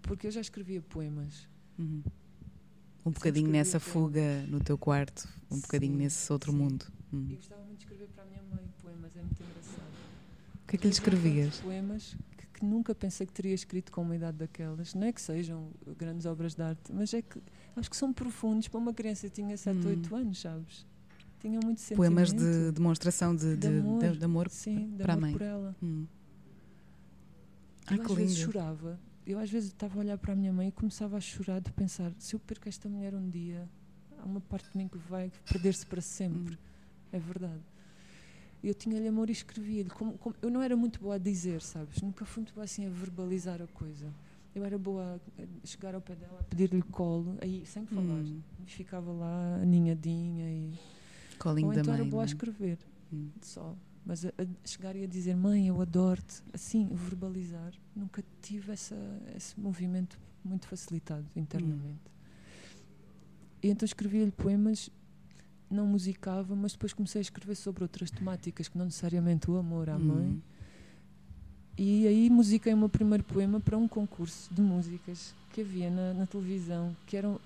porque 0.02 0.26
eu 0.26 0.30
já 0.30 0.40
escrevia 0.40 0.80
poemas. 0.82 1.46
Uhum. 1.78 2.02
Um 3.04 3.10
bocadinho 3.10 3.48
nessa 3.48 3.78
poemas. 3.78 3.92
fuga 3.92 4.42
no 4.48 4.58
teu 4.58 4.76
quarto, 4.76 5.28
um 5.50 5.60
bocadinho 5.60 5.92
Sim, 5.92 5.98
nesse 5.98 6.32
outro 6.32 6.50
sim. 6.50 6.58
mundo. 6.58 6.86
Hum. 7.12 7.26
E 7.30 7.34
gostava 7.36 7.62
muito 7.62 7.78
de 7.78 7.84
escrever 7.84 8.08
para 8.08 8.24
a 8.24 8.26
minha 8.26 8.42
mãe 8.42 8.64
poemas, 8.82 9.14
é 9.16 9.20
muito 9.20 9.40
engraçado. 9.42 9.92
O 10.64 10.66
que 10.66 10.76
é 10.76 10.78
que 10.78 10.86
lhe 10.86 10.92
escrevias? 10.92 11.60
Poemas 11.60 12.16
que, 12.36 12.46
que 12.54 12.64
nunca 12.64 12.94
pensei 12.94 13.26
que 13.26 13.32
teria 13.32 13.54
escrito 13.54 13.92
com 13.92 14.02
uma 14.02 14.16
idade 14.16 14.38
daquelas. 14.38 14.94
Não 14.94 15.06
é 15.06 15.12
que 15.12 15.20
sejam 15.20 15.70
grandes 15.96 16.26
obras 16.26 16.54
de 16.54 16.62
arte, 16.62 16.92
mas 16.92 17.12
é 17.14 17.22
que 17.22 17.40
acho 17.76 17.88
que 17.90 17.96
são 17.96 18.12
profundos 18.12 18.66
para 18.66 18.78
uma 18.80 18.92
criança 18.94 19.28
que 19.28 19.34
tinha 19.34 19.56
7 19.56 19.76
ou 19.76 19.84
Hum. 19.84 19.96
8 19.96 20.16
anos, 20.16 20.40
sabes? 20.40 20.86
Tinham 21.40 21.60
muito 21.62 21.80
sentimento. 21.80 21.96
Poemas 21.98 22.32
de 22.32 22.72
demonstração 22.72 23.34
de, 23.36 23.56
De 23.56 23.68
de, 23.68 23.78
amor. 23.78 24.16
de- 24.16 24.24
amor. 24.24 24.48
Sim, 24.50 24.94
para 24.98 25.12
a 25.12 25.16
amor 25.16 25.20
mãe. 25.22 25.32
por 25.32 25.42
ela. 25.42 25.76
Hum. 25.82 26.06
Ai, 27.86 27.98
eu 27.98 28.02
às 28.02 28.12
vezes 28.12 28.38
lindo. 28.38 28.52
chorava. 28.52 28.98
Eu 29.26 29.38
às 29.38 29.50
vezes 29.50 29.68
estava 29.70 29.96
a 29.96 29.98
olhar 30.00 30.18
para 30.18 30.32
a 30.32 30.36
minha 30.36 30.52
mãe 30.52 30.68
e 30.68 30.72
começava 30.72 31.16
a 31.16 31.20
chorar 31.20 31.60
de 31.60 31.72
pensar, 31.72 32.12
se 32.18 32.34
eu 32.34 32.40
perco 32.40 32.68
esta 32.68 32.88
mulher 32.88 33.14
um 33.14 33.28
dia, 33.28 33.68
há 34.18 34.24
uma 34.24 34.40
parte 34.40 34.70
de 34.70 34.78
mim 34.78 34.88
que 34.88 34.98
vai 34.98 35.30
perder-se 35.50 35.84
para 35.86 36.00
sempre. 36.00 36.54
Hum. 36.54 36.58
É 37.12 37.18
verdade. 37.18 37.60
Eu 38.62 38.74
tinha-lhe 38.74 39.06
amor 39.06 39.28
e 39.28 39.32
escrevia-lhe. 39.32 39.90
Como, 39.90 40.16
como- 40.18 40.34
eu 40.42 40.50
não 40.50 40.62
era 40.62 40.76
muito 40.76 41.00
boa 41.00 41.16
a 41.16 41.18
dizer, 41.18 41.60
sabes? 41.62 42.00
Nunca 42.02 42.24
fui 42.24 42.42
muito 42.42 42.54
boa 42.54 42.64
assim 42.64 42.86
a 42.86 42.88
verbalizar 42.90 43.60
a 43.62 43.66
coisa. 43.68 44.12
Eu 44.54 44.64
era 44.64 44.78
boa 44.78 45.20
a 45.38 45.66
chegar 45.66 45.94
ao 45.94 46.00
pé 46.00 46.14
dela, 46.14 46.38
a 46.40 46.44
pedir-lhe 46.44 46.80
colo, 46.82 47.36
aí, 47.42 47.62
sem 47.66 47.84
falar. 47.86 48.02
Hum. 48.02 48.40
Ficava 48.64 49.12
lá 49.12 49.56
aninhadinha 49.62 50.50
e... 50.50 50.72
Colinho 51.38 51.68
Ou 51.68 51.72
então 51.72 51.84
mãe. 51.92 52.00
era 52.00 52.04
boa 52.10 52.22
a 52.22 52.24
é? 52.24 52.26
escrever, 52.26 52.78
Hum. 53.12 53.28
só. 53.40 53.74
Mas 54.04 54.24
a, 54.24 54.28
a 54.28 54.46
chegar 54.64 54.94
e 54.94 55.02
a 55.02 55.06
dizer, 55.06 55.34
mãe, 55.36 55.66
eu 55.68 55.80
adoro-te, 55.80 56.42
assim, 56.52 56.88
verbalizar, 56.92 57.72
nunca 57.94 58.22
tive 58.40 58.72
essa, 58.72 58.96
esse 59.36 59.58
movimento 59.58 60.18
muito 60.44 60.66
facilitado 60.68 61.26
internamente. 61.34 62.00
E 63.62 63.68
então 63.68 63.84
escrevia-lhe 63.84 64.30
poemas, 64.30 64.90
não 65.68 65.86
musicava, 65.86 66.54
mas 66.54 66.72
depois 66.72 66.92
comecei 66.92 67.18
a 67.20 67.22
escrever 67.22 67.56
sobre 67.56 67.82
outras 67.82 68.10
temáticas, 68.10 68.68
que 68.68 68.78
não 68.78 68.84
necessariamente 68.84 69.50
o 69.50 69.56
amor 69.56 69.90
à 69.90 69.98
mãe. 69.98 70.26
Hum. 70.28 70.40
E 71.78 72.06
aí 72.06 72.30
musiquei 72.30 72.72
o 72.72 72.76
meu 72.76 72.88
primeiro 72.88 73.24
poema 73.24 73.58
para 73.60 73.76
um 73.76 73.86
concurso 73.88 74.52
de 74.54 74.62
músicas 74.62 75.34
que 75.52 75.60
havia 75.60 75.90
na, 75.90 76.14
na 76.14 76.26
televisão, 76.26 76.96
que 77.06 77.16
era 77.16 77.28
um 77.28 77.38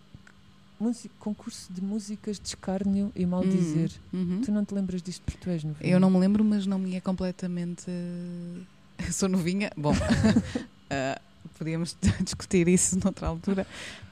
música- 0.81 1.15
concurso 1.19 1.73
de 1.73 1.83
músicas 1.83 2.39
de 2.41 2.49
escárnio 2.49 3.13
e 3.15 3.25
mal 3.27 3.45
dizer. 3.47 3.91
Uhum. 4.13 4.41
Tu 4.41 4.51
não 4.51 4.65
te 4.65 4.75
lembras 4.75 5.03
disto 5.03 5.23
porque 5.23 5.39
tu 5.39 5.51
és 5.51 5.63
novinho? 5.63 5.91
Eu 5.91 6.01
não 6.01 6.11
me 6.11 6.19
lembro, 6.19 6.43
mas 6.45 6.67
não 6.67 6.79
me 6.79 6.97
é 6.97 7.01
completamente. 7.01 7.85
eh, 7.89 8.63
Sou 9.13 9.29
novinha. 9.29 9.71
Bom, 9.77 9.93
ah, 10.91 11.21
podíamos 11.59 11.97
discutir 12.25 12.67
isso 12.69 12.99
noutra 13.03 13.27
altura, 13.29 13.67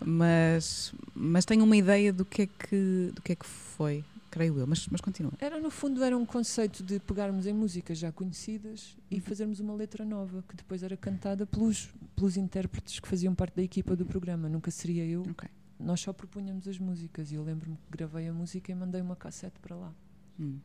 mas, 0.04 0.92
mas 1.14 1.44
tenho 1.44 1.64
uma 1.64 1.76
ideia 1.76 2.12
do 2.12 2.24
que 2.24 2.42
é 2.42 2.46
que, 2.46 3.10
do 3.14 3.22
que, 3.22 3.32
é 3.32 3.34
que 3.36 3.46
foi, 3.46 4.04
creio 4.30 4.58
eu. 4.58 4.66
Mas, 4.66 4.86
mas 4.88 5.00
continua. 5.00 5.32
Era, 5.40 5.58
no 5.60 5.70
fundo, 5.70 6.02
era 6.04 6.16
um 6.16 6.24
conceito 6.26 6.82
de 6.82 6.98
pegarmos 7.00 7.46
em 7.46 7.52
músicas 7.52 7.98
já 7.98 8.12
conhecidas 8.12 8.96
e 9.10 9.16
Uhum. 9.16 9.20
fazermos 9.22 9.60
uma 9.60 9.74
letra 9.74 10.04
nova, 10.04 10.44
que 10.48 10.54
depois 10.56 10.82
era 10.82 10.96
cantada 10.96 11.46
pelos, 11.46 11.88
pelos 12.14 12.36
intérpretes 12.36 13.00
que 13.00 13.08
faziam 13.08 13.34
parte 13.34 13.56
da 13.56 13.62
equipa 13.62 13.96
do 13.96 14.04
programa. 14.04 14.48
Nunca 14.48 14.70
seria 14.70 15.04
eu. 15.04 15.22
Ok. 15.30 15.48
Nós 15.78 16.00
só 16.00 16.12
propunhamos 16.12 16.66
as 16.66 16.78
músicas 16.78 17.30
e 17.30 17.36
eu 17.36 17.42
lembro-me 17.44 17.76
que 17.76 17.82
gravei 17.90 18.28
a 18.28 18.32
música 18.32 18.72
e 18.72 18.74
mandei 18.74 19.00
uma 19.00 19.14
cassete 19.16 19.58
para 19.60 19.76
lá, 19.76 19.92
Hum, 20.40 20.58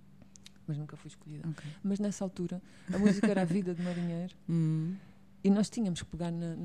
mas 0.68 0.78
nunca 0.78 0.96
fui 0.98 1.08
escolhida. 1.10 1.48
ok. 1.48 1.70
Mas 1.84 2.00
nessa 2.00 2.24
altura, 2.24 2.62
a 2.92 2.98
música 2.98 3.28
era 3.28 3.42
A 3.42 3.46
Vida 3.46 3.74
de 3.76 3.82
Marinheiro 3.84 4.36
Hum, 4.50 4.96
e 5.44 5.50
nós 5.50 5.70
tínhamos 5.70 6.02
que 6.02 6.08
pegar 6.10 6.32
na. 6.32 6.56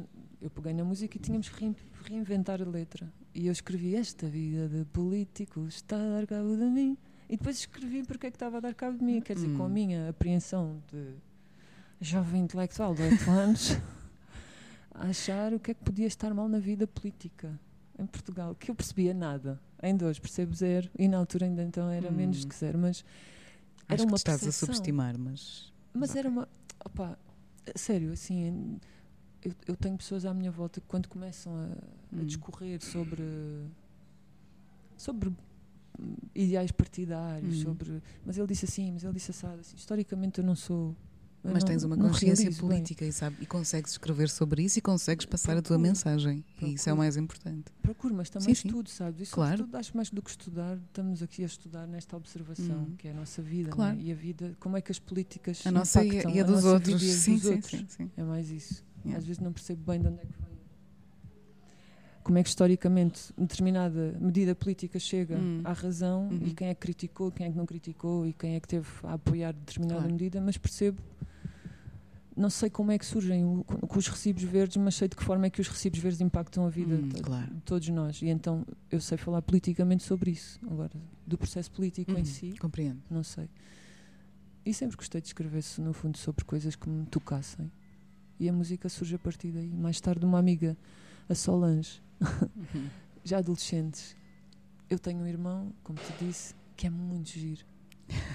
Eu 0.41 0.49
peguei 0.51 0.73
na 0.73 0.85
música 0.85 1.17
e 1.17 1.21
tínhamos 1.21 1.49
que 1.49 1.61
rein- 1.61 1.75
reinventar 2.05 2.63
a 2.63 2.65
letra. 2.65 3.13
E 3.35 3.47
eu 3.49 3.53
escrevi: 3.53 3.95
Esta 3.97 4.29
vida 4.29 4.69
de 4.69 4.85
político 4.87 5.67
está 5.67 5.97
a 5.97 6.21
dar 6.21 6.27
cabo 6.29 6.57
de 6.57 6.65
mim. 6.65 6.97
E 7.29 7.37
depois 7.37 7.59
escrevi 7.59 8.05
porque 8.05 8.29
é 8.29 8.31
que 8.31 8.37
estava 8.37 8.59
a 8.59 8.61
dar 8.61 8.75
cabo 8.75 8.97
de 8.97 9.05
mim. 9.05 9.21
Quer 9.21 9.35
dizer, 9.35 9.53
com 9.57 9.65
a 9.65 9.67
Hum. 9.67 9.71
minha 9.71 10.09
apreensão 10.09 10.81
de 10.93 11.15
jovem 12.01 12.43
intelectual 12.43 12.95
de 12.95 13.03
8 13.03 13.29
anos, 13.31 13.71
a 14.93 15.09
achar 15.09 15.53
o 15.53 15.59
que 15.61 15.73
é 15.73 15.75
que 15.75 15.83
podia 15.83 16.07
estar 16.07 16.33
mal 16.33 16.49
na 16.49 16.59
vida 16.61 16.87
política 16.87 17.59
em 17.99 18.07
Portugal. 18.07 18.55
Que 18.55 18.71
eu 18.71 18.75
percebia 18.75 19.13
nada. 19.15 19.61
Ainda 19.81 20.07
hoje 20.07 20.21
percebo 20.21 20.55
zero. 20.55 20.89
E 20.99 21.09
na 21.09 21.19
altura 21.19 21.47
ainda 21.47 21.63
então 21.63 21.89
era 21.91 22.09
Hum. 22.11 22.15
menos 22.15 22.45
que 22.45 22.55
zero. 22.55 22.79
Mas 22.79 23.05
era 23.89 23.95
acho 23.95 24.07
que 24.07 24.13
uma 24.13 24.17
te 24.17 24.19
estás 24.19 24.47
a 24.47 24.53
subestimar, 24.53 25.19
mas. 25.19 25.73
Mas 25.93 26.11
Ok. 26.11 26.19
era 26.21 26.29
uma. 26.29 26.49
Opa, 26.85 27.19
a 27.75 27.79
sério, 27.79 28.13
assim. 28.13 28.79
Eu, 29.45 29.53
eu 29.69 29.77
tenho 29.77 29.97
pessoas 29.97 30.25
à 30.25 30.35
minha 30.35 30.51
volta 30.51 30.81
que, 30.81 30.87
quando 30.87 31.09
começam 31.09 31.53
a, 31.57 31.65
a 31.65 32.21
Hum. 32.21 32.25
discorrer 32.25 32.83
sobre. 32.83 33.23
sobre 34.97 35.29
hum, 35.99 36.15
ideais 36.35 36.71
partidários, 36.73 37.59
Hum. 37.61 37.63
sobre. 37.63 38.03
Mas 38.25 38.37
ele 38.39 38.47
disse 38.47 38.65
assim, 38.65 38.93
mas 38.93 39.05
ele 39.05 39.13
disse 39.15 39.31
assado. 39.31 39.61
Assim, 39.61 39.77
historicamente 39.77 40.39
eu 40.41 40.45
não 40.45 40.55
sou. 40.57 40.95
Mas 41.43 41.63
não- 41.63 41.69
tens 41.69 41.85
uma 41.85 41.97
não 41.97 42.09
consciência 42.09 42.51
bem. 42.51 42.59
política 42.59 43.05
e, 43.05 43.13
sabe, 43.13 43.37
e 43.41 43.47
consegues 43.47 43.93
escrever 43.93 44.29
sobre 44.29 44.63
isso 44.63 44.79
e 44.79 44.83
consegues 44.83 45.25
passar 45.25 45.53
a 45.53 45.63
tua 45.63 45.77
Procuro. 45.77 45.81
mensagem. 45.89 46.45
E 46.61 46.75
isso 46.75 46.89
é 46.89 46.93
o 46.93 46.97
Procuro. 46.97 46.97
mais 46.99 47.17
importante. 47.17 47.65
Procuro, 47.81 48.15
mas 48.15 48.29
também 48.31 48.55
Sim, 48.55 48.61
sim. 48.63 48.69
estudo, 48.69 48.91
sabes? 48.91 49.21
Isso 49.23 49.35
Claro. 49.35 49.55
estudo, 49.63 49.77
acho 49.77 49.97
mais 49.97 50.11
do 50.11 50.21
que 50.21 50.31
estudar. 50.31 50.77
Estamos 50.77 51.23
aqui 51.23 51.43
a 51.43 51.47
estudar 51.47 51.87
nesta 51.87 52.17
observação, 52.17 52.81
Hum. 52.83 52.95
que 52.99 53.09
é 53.09 53.13
a 53.13 53.15
nossa 53.15 53.41
vida. 53.41 53.71
Claro. 53.71 53.97
é? 53.99 54.03
E 54.03 54.13
a 54.13 54.15
vida, 54.15 54.57
como 54.59 54.77
é 54.77 54.81
que 54.81 54.91
as 54.91 54.99
políticas. 54.99 55.65
A 55.67 55.71
nossa 55.71 56.05
e 56.05 56.19
a, 56.19 56.31
e 56.31 56.41
a 56.41 56.43
dos 56.43 56.57
nossa 56.57 56.69
outros. 56.75 56.95
a 56.97 56.99
Sim, 56.99 57.35
dos 57.35 57.43
sim, 57.43 57.55
outros. 57.55 57.71
sim, 57.71 57.87
sim. 57.89 58.11
É 58.17 58.23
mais 58.23 58.51
isso. 58.51 58.85
Yeah. 59.05 59.19
Às 59.19 59.25
vezes 59.27 59.41
não 59.41 59.53
percebo 59.53 59.83
bem 59.91 60.01
de 60.01 60.09
onde 60.09 60.17
é 60.19 60.27
que 60.27 60.33
vem. 60.33 60.58
Como 62.29 62.37
é 62.37 62.43
que 62.43 62.51
historicamente 62.51 63.33
determinada 63.39 64.15
medida 64.21 64.55
política 64.55 64.99
chega 64.99 65.39
Hum. 65.39 65.63
à 65.65 65.73
razão 65.73 66.29
Uhum. 66.29 66.41
e 66.49 66.53
quem 66.53 66.69
é 66.69 66.75
que 66.75 66.81
criticou, 66.83 67.33
quem 67.33 67.47
é 67.47 67.51
que 67.51 67.57
não 67.57 67.65
criticou 67.65 68.27
e 68.27 68.35
quem 68.35 68.55
é 68.55 68.61
que 68.61 68.69
teve 68.69 68.87
a 69.05 69.15
apoiar 69.15 69.53
determinada 69.55 70.01
Claro. 70.01 70.13
medida, 70.13 70.39
mas 70.39 70.59
percebo. 70.59 71.01
Não 72.37 72.51
sei 72.51 72.69
como 72.69 72.93
é 72.93 72.99
que 72.99 73.07
surgem 73.07 73.47
o- 73.47 73.65
com, 73.65 73.99
os 73.99 74.07
recibos 74.09 74.43
verdes, 74.43 74.77
mas 74.77 74.95
sei 74.95 75.09
de 75.09 75.17
que 75.17 75.25
forma 75.25 75.47
é 75.47 75.51
que 75.51 75.59
os 75.59 75.69
recibos 75.69 75.99
verdes 76.01 76.21
impactam 76.21 76.67
a 76.67 76.69
vida 76.69 76.97
Hum, 76.97 77.09
de, 77.09 77.23
claro. 77.23 77.47
de 77.55 77.61
todos 77.63 77.89
nós. 77.89 78.21
E 78.21 78.27
então 78.29 78.63
eu 78.91 79.01
sei 79.01 79.17
falar 79.17 79.41
politicamente 79.41 80.03
sobre 80.05 80.31
isso. 80.33 80.61
Agora, 80.71 80.93
do 81.27 81.39
processo 81.39 81.71
político 81.73 82.13
Uhum, 82.13 82.19
em 82.19 82.25
si, 82.27 82.55
Compreendo. 82.61 83.01
não 83.11 83.23
sei. 83.23 83.49
E 84.67 84.75
sempre 84.75 84.99
gostei 84.99 85.23
de 85.23 85.29
escrever, 85.29 85.63
se 85.63 85.81
no 85.81 85.95
fundo, 85.95 86.19
sobre 86.19 86.45
coisas 86.45 86.77
que 86.77 86.91
me 86.91 87.07
tocassem. 87.07 87.73
E 88.39 88.51
a 88.51 88.53
música 88.53 88.87
surge 88.91 89.15
a 89.15 89.19
partir 89.19 89.51
daí. 89.51 89.73
Mais 89.73 89.99
tarde, 89.99 90.27
uma 90.27 90.39
amiga, 90.39 90.77
a 91.29 91.35
Solange, 91.35 92.01
Uhum. 92.21 92.89
já 93.25 93.39
adolescentes. 93.39 94.17
Eu 94.91 94.99
tenho 94.99 95.21
um 95.21 95.27
irmão, 95.27 95.73
como 95.85 95.99
te 95.99 96.25
disse, 96.25 96.55
que 96.77 96.87
é 96.87 96.91
muito 96.91 97.29
giro. 97.31 97.65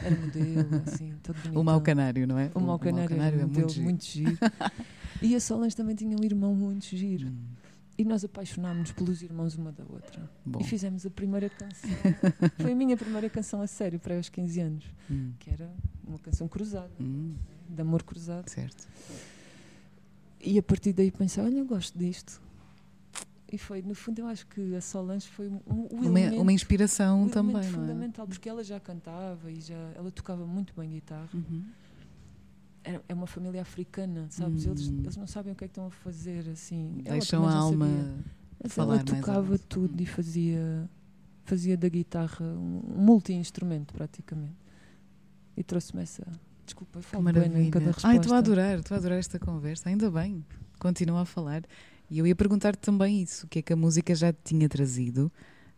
Era 0.04 0.16
modelo, 0.16 0.82
assim, 0.86 1.14
todo 1.24 1.36
bonito. 1.42 1.60
O 1.60 1.64
mau 1.64 1.82
canário, 1.82 2.28
não 2.28 2.38
é? 2.38 2.52
O 2.54 2.60
mau 2.60 2.78
canário, 2.78 3.16
era 3.20 3.36
é 3.36 3.38
um 3.46 3.48
muito 3.48 3.50
modelo 3.54 3.70
giro. 3.70 3.84
muito 3.84 4.06
giro. 4.06 4.38
e 5.22 5.36
a 5.36 5.40
Solange 5.40 5.76
também 5.76 5.96
tinha 5.96 6.16
um 6.16 6.24
irmão 6.24 6.54
muito 6.56 6.86
giro. 6.96 7.28
Hum, 7.30 7.44
E 7.98 8.06
nós 8.06 8.24
apaixonámos-nos 8.24 8.92
pelos 8.92 9.22
irmãos 9.24 9.56
uma 9.56 9.72
da 9.72 9.84
outra. 9.84 10.30
Bom. 10.46 10.60
E 10.62 10.64
fizemos 10.64 11.06
a 11.06 11.10
primeira 11.10 11.50
canção. 11.50 11.90
Foi 12.60 12.72
a 12.72 12.76
minha 12.76 12.96
primeira 12.96 13.30
canção 13.30 13.62
a 13.62 13.68
sério, 13.68 14.00
para 14.00 14.16
aos 14.16 14.30
15 14.30 14.60
anos. 14.62 14.86
Hum, 15.10 15.32
Que 15.40 15.50
era 15.50 15.70
uma 16.08 16.20
canção 16.20 16.48
cruzada, 16.48 16.92
hum, 17.02 17.34
de 17.68 17.82
amor 17.82 18.04
cruzado. 18.04 18.48
certo. 18.50 18.88
E 20.40 20.60
a 20.60 20.64
partir 20.64 20.94
daí 20.94 21.10
pensei, 21.10 21.42
olha, 21.44 21.58
eu 21.58 21.66
gosto 21.66 21.98
disto. 21.98 22.42
E 23.54 23.58
foi, 23.60 23.84
no 23.84 23.94
fundo, 23.94 24.18
eu 24.18 24.26
acho 24.26 24.48
que 24.48 24.74
a 24.76 24.82
Solange 24.82 25.28
foi 25.28 25.48
um, 25.48 25.60
um, 25.68 25.86
Uma, 25.92 26.06
elemento, 26.06 26.42
uma 26.42 26.52
inspiração 26.52 27.26
o 27.26 27.30
também, 27.30 27.54
não 27.54 27.60
é? 27.60 27.64
fundamental, 27.64 28.26
porque 28.28 28.50
ela 28.50 28.64
já 28.64 28.80
cantava 28.80 29.52
e 29.52 29.62
já 29.62 29.78
ela 29.96 30.10
tocava 30.10 30.44
muito 30.48 30.74
bem 30.76 30.90
guitarra. 30.90 31.30
Uhum. 31.32 31.64
É, 32.84 33.00
é 33.10 33.14
uma 33.14 33.28
família 33.28 33.62
africana, 33.62 34.26
sabes? 34.32 34.66
Eles, 34.66 34.88
Hum. 34.90 35.02
eles 35.04 35.16
não 35.16 35.28
sabem 35.28 35.54
o 35.54 35.56
que 35.56 35.66
é 35.66 35.68
que 35.68 35.72
estão 35.72 35.86
a 35.86 35.92
fazer, 35.92 36.50
assim. 36.50 37.02
Ela 37.06 37.14
Deixam 37.20 37.44
também 37.44 37.56
a 37.56 37.60
alma. 37.60 37.88
Mas 38.62 38.74
falar 38.74 38.96
ela 38.96 39.04
mais 39.08 39.20
tocava 39.22 39.58
tudo 39.60 40.02
e 40.02 40.06
fazia, 40.08 40.90
fazia 41.46 41.78
da 41.78 41.88
guitarra 41.88 42.44
um 42.44 42.82
multi-instrumento, 42.98 43.94
praticamente. 43.94 44.56
E 45.56 45.64
trouxe-me 45.64 46.02
essa. 46.02 46.26
Desculpa, 46.66 46.98
eu 46.98 47.04
falo 47.04 47.24
bem 47.24 47.34
em 47.34 47.36
maravilha. 47.40 47.72
cada 47.72 47.86
resposta. 47.86 48.08
Ai, 48.08 48.18
estou 48.18 48.34
a 48.34 48.38
adorar, 48.40 48.80
estou 48.80 48.96
a 48.96 48.98
adorar 48.98 49.20
esta 49.20 49.38
conversa. 49.38 49.90
Ainda 49.90 50.10
bem, 50.10 50.44
continua 50.80 51.22
a 51.22 51.26
falar. 51.26 51.62
E 52.10 52.20
eu 52.20 52.28
ia 52.28 52.36
perguntar-te 52.36 52.80
também 52.80 53.22
isso: 53.22 53.46
o 53.46 53.50
que 53.50 53.60
é 53.60 53.62
que 53.62 53.74
a 53.74 53.76
música 53.76 54.14
já 54.14 54.34
tinha 54.34 54.68
trazido? 54.70 55.32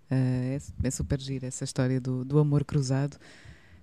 Ah, 0.09 0.15
é, 0.15 0.59
é 0.83 0.91
super 0.91 1.19
gira 1.19 1.47
essa 1.47 1.63
história 1.63 1.99
do, 1.99 2.23
do 2.23 2.39
amor 2.39 2.63
cruzado. 2.63 3.17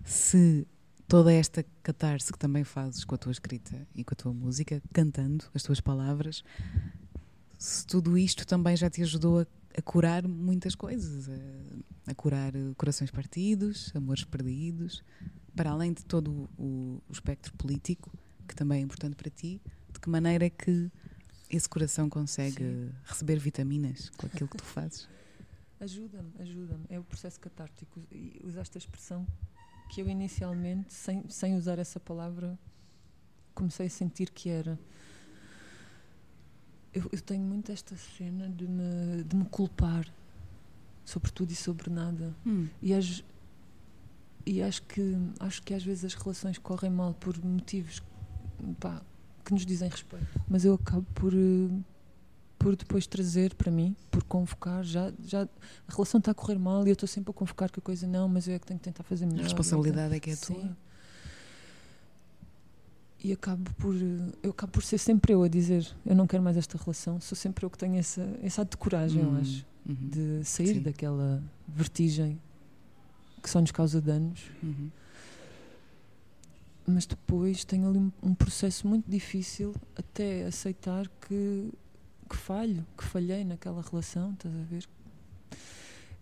Se 0.05 0.67
toda 1.07 1.33
esta 1.33 1.65
catarse 1.83 2.33
que 2.33 2.39
também 2.39 2.65
fazes 2.65 3.05
com 3.05 3.15
a 3.15 3.19
tua 3.19 3.33
escrita 3.33 3.87
e 3.95 4.03
com 4.05 4.15
a 4.15 4.17
tua 4.17 4.33
música, 4.33 4.83
cantando 4.93 5.45
as 5.55 5.63
tuas 5.63 5.81
palavras, 5.81 6.43
se 7.59 7.87
tudo 7.87 8.17
isto 8.17 8.47
também 8.47 8.77
já 8.77 8.89
te 8.89 9.03
ajudou 9.03 9.41
a, 9.41 9.47
a 9.77 9.83
curar 9.83 10.27
muitas 10.27 10.75
coisas, 10.75 11.29
a, 11.29 12.11
a 12.11 12.15
curar 12.15 12.53
corações 12.77 13.11
partidos, 13.11 13.93
amores 13.95 14.25
perdidos, 14.25 15.03
para 15.55 15.71
além 15.71 15.93
de 15.93 16.05
todo 16.05 16.49
o, 16.59 17.01
o 17.09 17.13
espectro 17.13 17.53
político, 17.55 18.11
que 18.49 18.55
também 18.55 18.81
é 18.81 18.83
importante 18.83 19.15
para 19.15 19.31
ti, 19.31 19.61
de 19.93 20.01
que 20.01 20.09
maneira 20.09 20.47
é 20.47 20.51
que 20.51 20.91
esse 21.53 21.69
coração 21.69 22.09
consegue 22.09 22.65
Sim. 22.65 22.91
receber 23.05 23.39
vitaminas 23.39 24.11
com 24.17 24.27
aquilo 24.27 24.49
que 24.49 24.57
tu 24.57 24.65
fazes? 24.65 25.09
Ajuda-me, 25.79 26.31
ajuda-me. 26.39 26.85
É 26.89 26.99
o 26.99 27.03
processo 27.05 27.39
catártico. 27.41 28.01
E 28.11 28.41
usaste 28.45 28.77
a 28.77 28.81
expressão 28.81 29.27
que 29.89 30.01
eu 30.01 30.09
inicialmente, 30.09 30.93
sem, 30.95 31.29
sem 31.29 31.57
usar 31.57 31.77
essa 31.79 31.99
palavra, 31.99 32.57
comecei 33.55 33.87
a 33.87 33.91
sentir 33.91 34.31
que 34.31 34.49
era. 34.49 34.79
Eu, 36.95 37.09
eu 37.11 37.21
tenho 37.21 37.43
muito 37.43 37.73
esta 37.73 37.97
cena 37.97 38.49
de 38.49 38.67
me, 38.69 39.25
de 39.25 39.35
me 39.35 39.45
culpar 39.47 40.07
sobre 41.05 41.31
tudo 41.33 41.51
e 41.51 41.57
sobre 41.57 41.91
nada. 41.91 42.35
Hum, 42.47 42.69
E, 42.81 42.93
às- 42.95 43.25
e 44.47 44.63
acho, 44.63 44.83
que, 44.83 45.17
acho 45.41 45.63
que 45.63 45.73
às 45.75 45.83
vezes 45.83 46.05
as 46.05 46.15
relações 46.15 46.59
correm 46.59 46.91
mal 46.91 47.13
por 47.15 47.43
motivos 47.45 48.03
pá, 48.79 49.03
que 49.45 49.53
nos 49.53 49.65
dizem 49.67 49.89
respeito. 49.89 50.27
Mas 50.49 50.65
eu 50.65 50.75
acabo 50.75 51.07
por, 51.15 51.33
eh, 51.35 51.71
por 52.59 52.77
depois 52.77 53.07
trazer 53.07 53.55
para 53.55 53.71
mim, 53.71 53.95
por 54.11 54.23
convocar. 54.25 54.85
Já, 54.85 55.13
já, 55.25 55.43
a 55.43 55.93
relação 55.93 56.19
está 56.19 56.31
a 56.31 56.35
correr 56.35 56.59
mal 56.59 56.87
e 56.87 56.91
eu 56.91 56.95
estou 56.95 57.09
sempre 57.09 57.31
a 57.31 57.35
convocar 57.35 57.71
que 57.71 57.79
a 57.79 57.83
coisa 57.83 58.07
não, 58.07 58.29
mas 58.29 58.47
eu 58.49 58.55
é 58.55 58.59
que 58.59 58.67
tenho 58.67 58.79
que 58.79 58.85
tentar 58.85 59.03
fazer 59.03 59.27
melhor. 59.27 59.41
a 59.41 59.45
responsabilidade 59.45 60.15
é 60.15 60.21
que 60.21 60.31
é 60.31 60.37
Sim. 60.37 60.55
tua. 60.55 60.77
E 63.25 63.33
acabo 63.33 63.71
por, 63.75 63.95
eh, 63.95 64.33
eu 64.43 64.51
acabo 64.51 64.73
por 64.73 64.83
ser 64.83 64.99
sempre 64.99 65.33
eu 65.33 65.43
a 65.43 65.49
dizer: 65.49 65.87
eu 66.05 66.15
não 66.15 66.27
quero 66.27 66.43
mais 66.43 66.57
esta 66.57 66.77
relação. 66.77 67.21
Sou 67.21 67.37
sempre 67.37 67.65
eu 67.65 67.71
que 67.71 67.79
tenho 67.79 67.97
essa, 67.97 68.27
esse 68.43 68.61
ato 68.61 68.73
de 68.73 68.77
coragem, 68.77 69.23
eu 69.23 69.29
Hum, 69.31 69.39
acho, 69.41 69.65
uhum, 69.89 70.09
de 70.11 70.45
sair 70.45 70.75
Sim. 70.75 70.81
daquela 70.83 71.43
vertigem 71.69 72.41
que 73.43 73.49
só 73.51 73.61
nos 73.61 73.71
causa 73.71 74.01
danos. 74.01 74.41
uhum. 74.63 74.91
Mas 76.87 77.07
depois 77.07 77.65
tenho 77.65 77.89
ali 77.89 77.99
um, 78.23 78.35
processo 78.35 78.87
muito 78.87 79.09
difícil 79.09 79.75
até 79.97 80.45
aceitar 80.45 81.09
que, 81.21 81.73
que 82.29 82.37
falho, 82.37 82.87
que 82.97 83.05
falhei 83.05 83.45
naquela 83.45 83.83
relação, 83.83 84.33
estás 84.33 84.55
a 84.55 84.63
ver? 84.63 84.89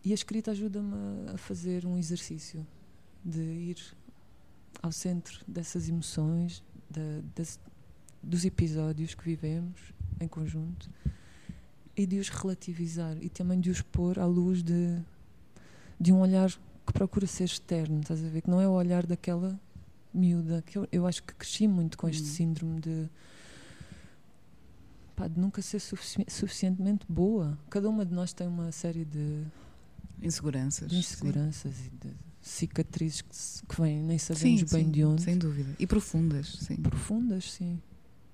E 0.04 0.12
a 0.12 0.14
escrita 0.14 0.50
ajuda-me 0.50 1.30
a, 1.32 1.38
fazer 1.38 1.86
um 1.86 1.96
exercício 1.96 2.66
de 3.24 3.40
ir 3.40 3.96
ao 4.82 4.92
centro 4.92 5.40
dessas 5.46 5.88
emoções, 5.88 6.62
dos 8.22 8.44
episódios 8.44 9.14
que 9.14 9.24
vivemos 9.24 9.94
em 10.20 10.28
conjunto 10.28 10.90
e 11.96 12.06
de 12.06 12.18
os 12.18 12.28
relativizar 12.28 13.16
e 13.20 13.28
também 13.28 13.60
de 13.60 13.70
os 13.70 13.80
pôr 13.82 14.18
à 14.18 14.26
luz 14.26 14.62
de, 14.62 14.98
de 15.98 16.12
um 16.12 16.20
olhar 16.20 16.50
que 16.86 16.92
procura 16.92 17.26
ser 17.26 17.44
externo, 17.44 18.00
estás 18.00 18.24
a 18.24 18.28
ver? 18.28 18.42
Que 18.42 18.50
não 18.50 18.60
é 18.60 18.66
o 18.66 18.72
olhar 18.72 19.06
daquela 19.06 19.58
miúda, 20.12 20.62
que 20.62 20.76
eu, 20.78 20.88
eu 20.90 21.06
acho 21.06 21.22
que 21.22 21.34
cresci 21.34 21.66
muito 21.68 21.96
com 21.98 22.08
este 22.08 22.22
Hum. 22.22 22.32
síndrome 22.34 22.80
de, 22.80 23.08
pá, 25.16 25.28
de 25.28 25.38
nunca 25.38 25.62
ser 25.62 25.80
sufici- 25.80 26.24
suficientemente 26.28 27.04
boa. 27.08 27.58
Cada 27.68 27.88
uma 27.88 28.04
de 28.04 28.12
nós 28.14 28.32
tem 28.32 28.46
uma 28.46 28.72
série 28.72 29.04
de, 29.04 29.44
Inseguranças. 30.22 30.88
de 30.88 30.94
sim. 30.94 31.00
inseguranças 31.00 31.74
e 31.86 31.90
de 31.90 32.14
cicatrizes 32.40 33.22
que, 33.22 33.36
se- 33.36 33.64
que 33.66 33.80
vêm, 33.80 34.02
nem 34.02 34.18
Sim, 34.18 34.34
sabemos 34.34 34.72
bem 34.72 34.84
sim, 34.86 34.90
de 34.90 35.04
onde. 35.04 35.22
Sem 35.22 35.38
dúvida. 35.38 35.74
E 35.78 35.86
profundas, 35.86 36.48
sim. 36.60 36.76
Profundas, 36.76 37.52
sim. 37.52 37.80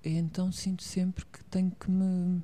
E 0.05 0.11
então 0.11 0.53
sinto 0.53 0.83
sempre 0.83 1.25
que 1.27 1.45
tenho 1.45 1.71
que 1.73 1.91
me. 1.91 2.41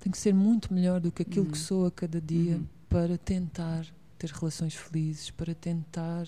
Tenho 0.00 0.12
que 0.12 0.18
ser 0.18 0.32
muito 0.34 0.72
melhor 0.72 0.98
do 0.98 1.12
que 1.12 1.22
aquilo 1.22 1.44
Uhum. 1.44 1.50
que 1.52 1.58
sou 1.58 1.86
a 1.86 1.90
cada 1.90 2.20
dia 2.20 2.56
Uhum. 2.56 2.66
para 2.88 3.16
tentar 3.18 3.86
ter 4.18 4.30
relações 4.30 4.74
felizes, 4.74 5.30
para 5.30 5.54
tentar 5.54 6.26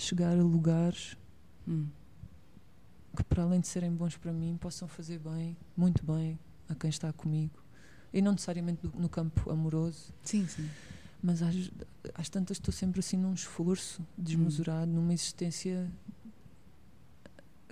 chegar 0.00 0.38
a 0.38 0.42
lugares 0.42 1.16
Hum. 1.68 1.86
que, 3.16 3.22
para 3.24 3.42
além 3.42 3.60
de 3.60 3.68
serem 3.68 3.92
bons 3.92 4.16
para 4.16 4.32
mim, 4.32 4.56
possam 4.56 4.88
fazer 4.88 5.18
bem, 5.18 5.56
muito 5.76 6.04
bem, 6.04 6.38
a 6.68 6.74
quem 6.74 6.88
está 6.90 7.12
comigo. 7.12 7.62
E 8.12 8.20
não 8.22 8.32
necessariamente 8.32 8.80
no 8.94 9.08
campo 9.08 9.50
amoroso, 9.50 10.12
Sim, 10.24 10.46
sim. 10.48 10.68
mas 11.22 11.42
às, 11.42 11.54
às 12.14 12.28
tantas 12.28 12.56
estou 12.56 12.72
sempre 12.72 12.98
assim 13.00 13.16
num 13.16 13.34
esforço 13.34 14.04
desmesurado, 14.18 14.90
numa 14.90 15.12
existência 15.12 15.90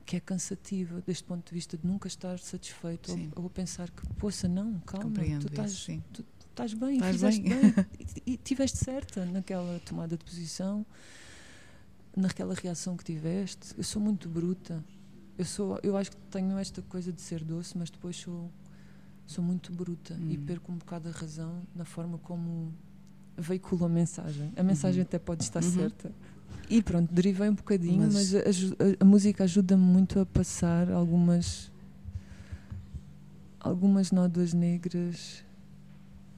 que 0.06 0.16
é 0.16 0.20
cansativa, 0.20 1.02
deste 1.06 1.24
ponto 1.24 1.46
de 1.48 1.54
vista 1.54 1.76
de 1.76 1.86
nunca 1.86 2.08
estar 2.08 2.38
satisfeito 2.38 3.12
ou, 3.36 3.44
ou 3.44 3.50
pensar 3.50 3.90
que, 3.90 4.06
poça, 4.14 4.48
não, 4.48 4.78
calma, 4.80 5.04
Compreendo 5.06 5.46
tu 5.46 5.48
estás, 5.50 5.72
isso, 5.72 5.84
sim. 5.84 6.02
estás 6.50 6.72
bem, 6.72 6.94
Estás 6.94 7.12
fizeste 7.16 7.42
bem. 7.42 7.72
bem, 7.72 7.86
e, 8.26 8.32
e 8.32 8.36
tiveste 8.38 8.78
certa 8.78 9.24
naquela 9.26 9.78
tomada 9.80 10.16
de 10.16 10.24
posição, 10.24 10.86
naquela 12.16 12.54
reação 12.54 12.96
que 12.96 13.04
tiveste. 13.04 13.74
Eu 13.76 13.84
sou 13.84 14.00
muito 14.02 14.28
bruta. 14.28 14.84
Eu 15.36 15.44
sou, 15.44 15.78
eu 15.82 15.96
acho 15.96 16.10
que 16.10 16.16
tenho 16.30 16.56
esta 16.58 16.82
coisa 16.82 17.12
de 17.12 17.20
ser 17.20 17.44
doce, 17.44 17.76
mas 17.78 17.90
depois 17.90 18.16
sou 18.16 18.50
sou 19.26 19.44
muito 19.44 19.70
bruta 19.72 20.14
e 20.26 20.38
Hum. 20.38 20.44
perco 20.46 20.72
um 20.72 20.76
bocado 20.78 21.06
a 21.10 21.12
razão 21.12 21.62
na 21.76 21.84
forma 21.84 22.16
como 22.16 22.72
veiculo 23.36 23.84
a 23.84 23.88
mensagem. 23.88 24.50
A 24.56 24.62
mensagem 24.62 25.00
Uhum. 25.00 25.06
até 25.06 25.18
pode 25.18 25.42
estar 25.44 25.62
Uhum. 25.62 25.70
certa. 25.70 26.10
E 26.70 26.82
pronto, 26.82 27.12
derivei 27.12 27.46
um 27.50 27.54
bocadinho, 27.54 27.98
Mas- 28.10 28.32
mas, 28.32 28.34
a, 28.34 28.38
a- 28.38 28.96
a 29.00 29.04
música 29.04 29.44
ajuda-me 29.44 29.82
muito 29.82 30.18
a 30.18 30.24
passar 30.24 30.90
algumas 30.90 31.70
algumas 33.60 34.10
nódoas 34.12 34.52
negras 34.54 35.44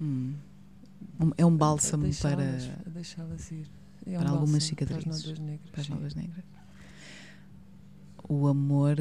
Hum. 0.01 0.35
Um- 1.21 1.31
É 1.37 1.45
um 1.47 1.55
a 1.55 1.57
bálsamo 1.57 2.09
para, 2.23 2.43
a 2.87 2.89
deixá-las 2.91 3.51
ir. 3.53 3.71
É 4.07 4.16
um 4.16 4.20
para 4.20 4.30
algumas 4.30 4.51
bálsamo 4.51 4.61
cicatrizes. 4.61 5.38
para 5.70 5.80
as 5.80 5.88
novas 5.88 6.14
negras. 6.14 6.44
O 8.28 8.46
amor 8.46 8.96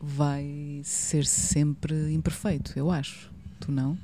vai 0.00 0.80
ser 0.84 1.26
sempre 1.26 2.12
imperfeito, 2.12 2.72
eu 2.76 2.90
acho. 2.90 3.32
Tu 3.60 3.72
não? 3.72 3.98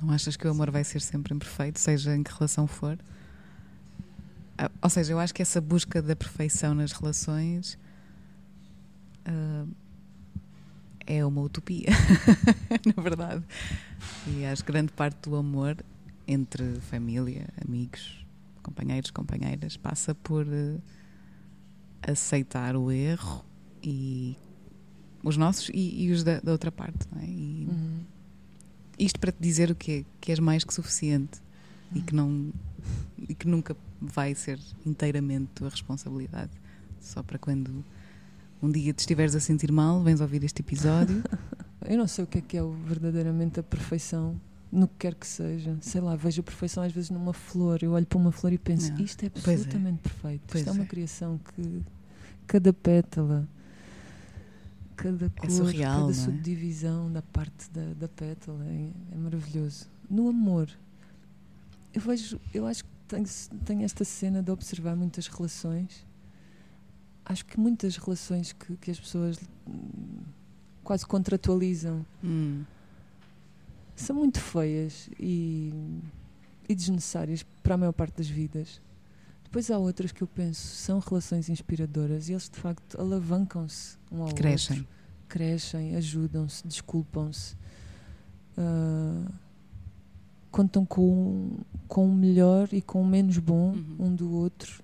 Não 0.00 0.10
achas 0.10 0.36
que 0.36 0.46
o 0.46 0.50
amor 0.50 0.70
vai 0.70 0.84
ser 0.84 1.00
sempre 1.00 1.34
imperfeito, 1.34 1.78
seja 1.78 2.16
em 2.16 2.22
que 2.22 2.32
relação 2.32 2.66
for? 2.66 2.98
Ah, 4.56 4.70
ou 4.82 4.90
seja, 4.90 5.12
eu 5.12 5.18
acho 5.18 5.34
que 5.34 5.42
essa 5.42 5.60
busca 5.60 6.00
da 6.00 6.14
perfeição 6.14 6.74
nas 6.74 6.92
relações 6.92 7.78
uh, 9.26 9.68
é 11.06 11.24
uma 11.24 11.40
utopia, 11.40 11.88
na 12.94 13.02
verdade. 13.02 13.44
E 14.26 14.44
acho 14.44 14.64
que 14.64 14.70
grande 14.70 14.92
parte 14.92 15.28
do 15.28 15.36
amor 15.36 15.76
entre 16.30 16.80
família, 16.80 17.48
amigos, 17.66 18.24
companheiros, 18.62 19.10
companheiras, 19.10 19.76
passa 19.76 20.14
por 20.14 20.46
uh, 20.46 20.80
aceitar 22.02 22.76
o 22.76 22.92
erro 22.92 23.44
e 23.82 24.36
os 25.24 25.36
nossos 25.36 25.70
e, 25.70 26.04
e 26.04 26.12
os 26.12 26.22
da, 26.22 26.38
da, 26.38 26.52
outra 26.52 26.70
parte, 26.70 27.08
é? 27.20 27.24
E, 27.24 27.66
uhum. 27.68 28.00
Isto 28.96 29.18
para 29.18 29.32
te 29.32 29.38
dizer 29.40 29.70
o 29.70 29.74
quê? 29.74 30.04
Que 30.20 30.30
és 30.30 30.38
mais 30.38 30.62
que 30.62 30.72
suficiente 30.72 31.40
uhum. 31.90 31.98
e 31.98 32.02
que 32.02 32.14
não 32.14 32.52
e 33.28 33.34
que 33.34 33.48
nunca 33.48 33.76
vai 34.00 34.34
ser 34.34 34.60
inteiramente 34.86 35.50
tua 35.54 35.68
responsabilidade. 35.68 36.52
Só 37.00 37.22
para 37.22 37.38
quando 37.38 37.84
um 38.62 38.70
dia 38.70 38.92
te 38.92 39.00
estiveres 39.00 39.34
a 39.34 39.40
sentir 39.40 39.72
mal, 39.72 40.00
vens 40.02 40.20
ouvir 40.20 40.44
este 40.44 40.60
episódio. 40.60 41.24
Eu 41.88 41.98
não 41.98 42.06
sei 42.06 42.24
o 42.24 42.26
que 42.26 42.38
é 42.38 42.40
que 42.40 42.56
é 42.56 42.62
verdadeiramente 42.62 43.58
a 43.58 43.62
perfeição 43.62 44.38
no 44.72 44.86
que 44.86 44.94
quer 44.98 45.14
que 45.14 45.26
seja. 45.26 45.76
Sei 45.80 46.00
lá, 46.00 46.14
vejo 46.14 46.40
a 46.40 46.44
perfeição 46.44 46.82
às 46.82 46.92
vezes 46.92 47.10
numa 47.10 47.32
flor. 47.32 47.82
Eu 47.82 47.92
olho 47.92 48.06
para 48.06 48.18
uma 48.18 48.32
flor 48.32 48.52
e 48.52 48.58
penso, 48.58 48.92
não. 48.92 49.00
isto 49.00 49.22
é, 49.22 49.26
é. 49.26 49.30
absolutamente 49.34 49.98
é. 49.98 50.02
perfeito. 50.02 50.42
Pois 50.46 50.60
isto 50.60 50.68
é 50.68 50.72
uma 50.72 50.84
é. 50.84 50.86
criação 50.86 51.38
que 51.38 51.82
cada 52.46 52.72
pétala, 52.72 53.48
cada 54.96 55.26
é 55.26 55.28
cor, 55.28 55.46
é 55.46 55.50
surreal, 55.50 56.00
cada 56.02 56.14
subdivisão 56.14 57.12
da 57.12 57.22
parte 57.22 57.70
da, 57.70 57.94
da 57.94 58.08
pétala 58.08 58.64
é, 58.64 58.90
é, 59.12 59.16
maravilhoso. 59.16 59.86
No 60.08 60.28
amor, 60.28 60.68
eu 61.92 62.00
vejo, 62.00 62.40
eu 62.54 62.66
acho 62.66 62.84
que 62.84 62.90
tenho, 63.08 63.26
tenho 63.64 63.82
esta 63.82 64.04
cena 64.04 64.42
de 64.42 64.50
observar 64.50 64.94
muitas 64.94 65.26
relações. 65.26 66.06
Acho 67.24 67.44
que 67.44 67.58
muitas 67.58 67.96
relações 67.96 68.52
que, 68.52 68.76
que 68.76 68.90
as 68.90 68.98
pessoas 68.98 69.38
quase 70.82 71.06
contratualizam 71.06 72.04
hum. 72.24 72.64
São 74.00 74.16
muito 74.16 74.40
feias 74.40 75.08
e, 75.18 75.72
e 76.68 76.74
desnecessárias 76.74 77.44
para 77.62 77.74
a 77.74 77.78
maior 77.78 77.92
parte 77.92 78.16
das 78.16 78.28
vidas. 78.28 78.80
Depois 79.44 79.70
há 79.70 79.78
outras 79.78 80.12
que 80.12 80.22
eu 80.22 80.28
penso 80.28 80.60
são 80.76 81.00
relações 81.00 81.48
inspiradoras 81.48 82.28
e 82.28 82.32
eles 82.32 82.48
de 82.48 82.58
facto 82.58 83.00
alavancam-se 83.00 83.98
um 84.10 84.22
ao 84.22 84.32
Crescem. 84.32 84.78
outro. 84.78 84.92
Crescem, 85.28 85.96
ajudam-se, 85.96 86.66
desculpam-se. 86.66 87.56
Uh, 88.56 89.32
contam 90.50 90.84
com, 90.84 91.58
com 91.88 92.08
o 92.08 92.14
melhor 92.14 92.68
e 92.72 92.80
com 92.80 93.02
o 93.02 93.06
menos 93.06 93.38
bom 93.38 93.72
uhum. 93.72 93.96
um 93.98 94.14
do 94.14 94.32
outro. 94.32 94.82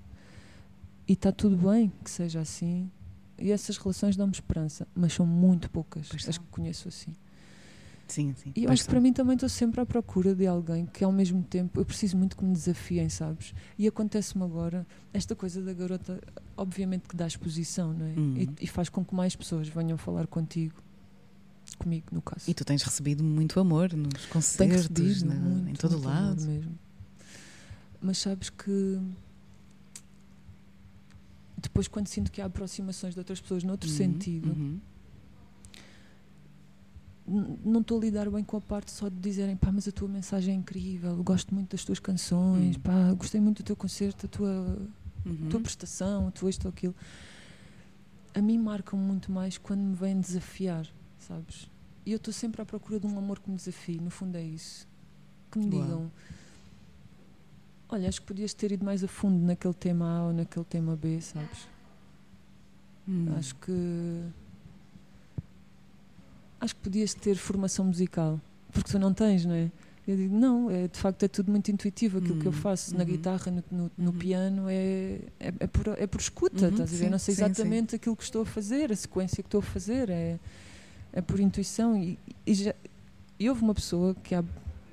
E 1.07 1.13
está 1.13 1.31
tudo 1.31 1.57
bem 1.57 1.93
que 2.03 2.11
seja 2.11 2.41
assim. 2.41 2.91
E 3.39 3.53
essas 3.53 3.77
relações 3.77 4.17
dão-me 4.17 4.33
esperança, 4.33 4.89
mas 4.95 5.13
são 5.13 5.27
muito 5.27 5.71
poucas 5.71 6.09
pois 6.09 6.29
as 6.29 6.39
que 6.39 6.47
conheço 6.47 6.89
assim. 6.89 7.13
Sim, 8.07 8.35
sim. 8.37 8.53
E 8.55 8.65
eu 8.65 8.71
acho 8.71 8.85
que 8.85 8.89
para 8.89 9.01
mim 9.01 9.13
também 9.13 9.35
estou 9.35 9.49
sempre 9.49 9.81
à 9.81 9.87
procura 9.87 10.35
de 10.35 10.47
alguém 10.47 10.87
que 10.87 11.03
ao 11.03 11.11
mesmo 11.11 11.43
tempo 11.43 11.81
eu 11.81 11.85
preciso 11.85 12.17
muito 12.17 12.37
que 12.37 12.45
me 12.45 12.53
desafiem, 12.53 13.09
sabes? 13.09 13.53
E 13.79 13.87
acontece-me 13.87 14.45
agora 14.45 14.87
esta 15.13 15.35
coisa 15.35 15.61
da 15.61 15.73
garota, 15.73 16.21
obviamente 16.57 17.09
que 17.09 17.17
dá 17.17 17.27
exposição, 17.27 17.93
não 17.93 18.07
é? 18.07 18.11
Uhum. 18.11 18.37
E, 18.37 18.65
e, 18.65 18.67
faz 18.67 18.89
com 18.89 19.05
que 19.05 19.15
mais 19.15 19.35
pessoas 19.35 19.69
venham 19.69 19.99
falar 19.99 20.27
contigo, 20.29 20.75
comigo 21.79 22.07
no 22.13 22.23
caso. 22.23 22.49
E 22.49 22.55
tu 22.55 22.65
tens 22.65 22.83
recebido 22.83 23.25
muito 23.25 23.59
amor 23.59 23.93
nos 23.93 24.27
concertos, 24.27 25.23
na, 25.23 25.35
muito, 25.35 25.71
em 25.71 25.75
todo 25.75 25.93
muito 25.93 26.07
lado. 26.07 26.43
mesmo. 26.43 26.79
Mas 28.01 28.19
sabes 28.19 28.51
que 28.51 29.01
depois 31.61 31.89
quando 31.89 32.07
sinto 32.07 32.31
que 32.31 32.41
há 32.41 32.47
aproximações 32.47 33.15
de 33.15 33.21
outras 33.21 33.41
pessoas 33.41 33.65
noutro 33.65 33.91
uhum. 33.91 33.97
sentido. 33.97 34.51
Uhum 34.51 34.79
não 37.27 37.81
estou 37.81 37.99
a 37.99 38.01
lidar 38.01 38.31
bem 38.31 38.45
com 38.45 38.57
a 38.57 38.61
parte 38.61 38.93
só 38.93 39.09
de 39.09 39.17
dizerem 39.17 39.57
pá, 39.57 39.73
mas 39.73 39.89
a 39.89 39.93
tua 39.93 40.09
mensagem 40.09 40.55
é 40.55 40.57
incrível, 40.57 41.17
gosto 41.23 41.53
muito 41.55 41.71
das 41.71 41.85
tuas 41.85 41.99
canções, 41.99 42.77
uhum. 42.77 42.83
pá, 42.83 43.13
gostei 43.15 43.41
muito 43.41 43.63
do 43.63 43.67
teu 43.67 43.75
concerto, 43.77 44.27
a 44.27 44.29
tua, 44.29 44.79
uhum. 45.25 45.49
tua 45.51 45.61
prestação, 45.61 46.29
a 46.29 46.31
tua 46.31 46.51
isto 46.51 46.67
ou 46.67 46.71
aquilo. 46.71 46.95
A 48.35 48.41
mim 48.41 48.59
marcam 48.59 48.99
muito 48.99 49.33
mais 49.33 49.59
quando 49.59 49.81
me 49.81 49.95
vêm 49.95 50.21
desafiar, 50.21 50.87
sabes? 51.19 51.69
E 52.05 52.13
eu 52.13 52.17
estou 52.17 52.33
sempre 52.33 52.63
à 52.63 52.65
procura 52.65 53.01
de 53.01 53.07
um 53.07 53.19
amor 53.19 53.41
que 53.41 53.51
me 53.51 53.57
desafie, 53.57 53.99
no 53.99 54.11
fundo 54.11 54.37
é 54.37 54.43
isso. 54.43 54.87
Que 55.51 55.59
me 55.59 55.75
Uau. 55.75 55.83
digam: 55.83 56.13
olha, 57.89 58.09
acho 58.09 58.21
que 58.21 58.27
podias 58.29 58.55
ter 58.55 58.71
ido 58.71 58.85
mais 58.85 59.03
a 59.03 59.09
fundo 59.09 59.45
naquele 59.45 59.75
tema 59.75 60.19
A 60.19 60.23
ou 60.27 60.33
naquele 60.33 60.65
tema 60.67 60.95
B, 60.95 61.21
sabes? 61.21 61.67
Hum. 63.09 63.35
Acho 63.37 63.55
que 63.57 64.23
acho 66.61 66.75
que 66.75 66.81
podias 66.81 67.15
ter 67.15 67.37
formação 67.37 67.85
musical, 67.85 68.41
porque 68.73 68.91
tu 68.91 68.99
não 68.99 69.13
tens, 69.13 69.45
não 69.45 69.55
é? 69.55 69.71
Eu 70.07 70.17
digo, 70.17 70.37
não, 70.37 70.71
é, 70.71 70.87
de 70.87 70.97
facto 70.97 71.25
é 71.25 71.29
tudo 71.29 71.51
muito 71.51 71.69
intuitivo. 71.69 72.19
Aquilo 72.19 72.39
que 72.39 72.47
eu 72.47 72.53
uhum, 72.53 72.59
faço 72.59 72.93
uhum. 72.93 72.99
na 72.99 73.05
guitarra, 73.05 73.51
no, 73.51 73.65
no, 73.71 73.91
no 73.99 74.11
uhum. 74.13 74.17
piano, 74.17 74.69
é, 74.69 75.19
é, 75.41 75.53
é, 75.59 75.67
por, 75.67 75.89
é 75.99 76.07
por 76.07 76.21
escuta, 76.21 76.67
uhum, 76.67 76.71
estás 76.71 76.95
a 76.95 76.97
ver? 76.97 77.05
Sim, 77.07 77.11
não 77.11 77.19
sei 77.19 77.35
exatamente 77.35 77.91
sim, 77.91 77.91
sim. 77.91 77.97
aquilo 77.97 78.15
que 78.15 78.23
estou 78.23 78.43
a 78.43 78.47
fazer, 78.47 78.93
a 78.93 78.97
sequência 78.97 79.43
que 79.43 79.49
estou 79.49 79.59
a 79.59 79.63
fazer, 79.63 80.09
é, 80.09 80.39
é 81.13 81.21
por 81.21 81.41
intuição. 81.41 81.97
E, 81.97 82.17
e, 82.47 82.55
já, 82.55 82.73
e 83.37 83.49
houve 83.49 83.63
uma 83.63 83.75
pessoa 83.75 84.15
que 84.23 84.33
há, 84.33 84.45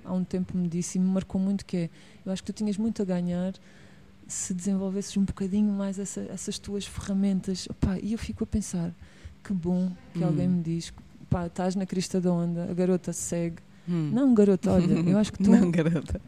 há 0.03 0.14
um 0.14 0.24
tempo 0.24 0.57
me 0.57 0.68
disse 0.68 0.97
e 0.97 1.01
me 1.01 1.07
marcou 1.07 1.39
muito 1.39 1.64
que 1.64 1.78
é, 1.78 1.89
eu 2.26 2.32
acho 2.32 2.43
que 2.43 2.51
tu 2.51 2.55
tinhas 2.55 2.78
muito 2.78 2.99
a 2.99 3.05
ganhar 3.05 3.53
se 4.28 4.51
desenvolvesses 4.51 5.16
um 5.16 5.26
bocadinho 5.26 5.72
mais 5.72 5.99
essa, 5.99 6.22
essas 6.22 6.57
tuas 6.57 6.88
ferramentas. 6.88 7.68
Opa, 7.70 7.99
e 8.01 8.14
eu 8.14 8.18
fico 8.18 8.43
a 8.45 8.47
pensar, 8.47 8.91
que 9.43 9.53
bom 9.53 9.91
que 10.14 10.24
alguém 10.24 10.47
hum. 10.47 10.53
me 10.53 10.64
diz 10.64 10.91
pá, 11.34 11.47
estás 11.47 11.75
na 11.75 11.86
crista 11.88 12.21
da 12.21 12.31
onda, 12.31 12.69
a 12.69 12.73
garota 12.73 13.11
segue. 13.11 13.57
Hum. 13.89 14.11
Não, 14.13 14.34
garota, 14.36 14.71
olha, 14.71 14.93
eu 15.09 15.17
acho 15.17 15.34
que 15.34 15.43
tu 15.43 15.49
não, 15.49 15.71
garota. 15.71 16.21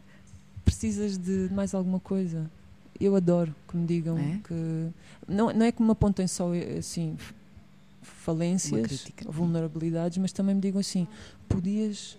precisas 0.64 1.16
de 1.16 1.48
mais 1.52 1.72
alguma 1.74 2.00
coisa. 2.00 2.50
Eu 2.98 3.14
adoro 3.14 3.54
que 3.68 3.76
me 3.76 3.86
digam 3.86 4.18
é? 4.18 4.40
que. 4.42 4.88
Não, 5.28 5.52
não 5.52 5.64
é 5.64 5.70
que 5.70 5.82
me 5.82 5.90
apontem 5.90 6.26
só 6.26 6.50
assim 6.76 7.16
falências, 8.02 9.06
vulnerabilidades, 9.26 10.18
mas 10.18 10.32
também 10.32 10.54
me 10.56 10.60
digam 10.60 10.80
assim: 10.80 11.06
podias 11.48 12.18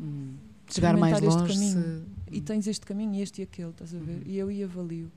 hum. 0.00 0.34
chegar 0.68 0.96
mais 0.96 1.20
longe 1.20 1.52
caminho, 1.54 1.82
se... 1.82 2.36
e 2.36 2.40
tens 2.40 2.66
este 2.66 2.84
caminho, 2.84 3.22
este 3.22 3.42
e 3.42 3.44
aquele, 3.44 3.70
estás 3.70 3.94
a 3.94 3.98
ver? 3.98 4.16
Uhum. 4.16 4.22
E 4.26 4.38
eu 4.38 4.50
ia 4.50 4.64
avalio. 4.64 5.10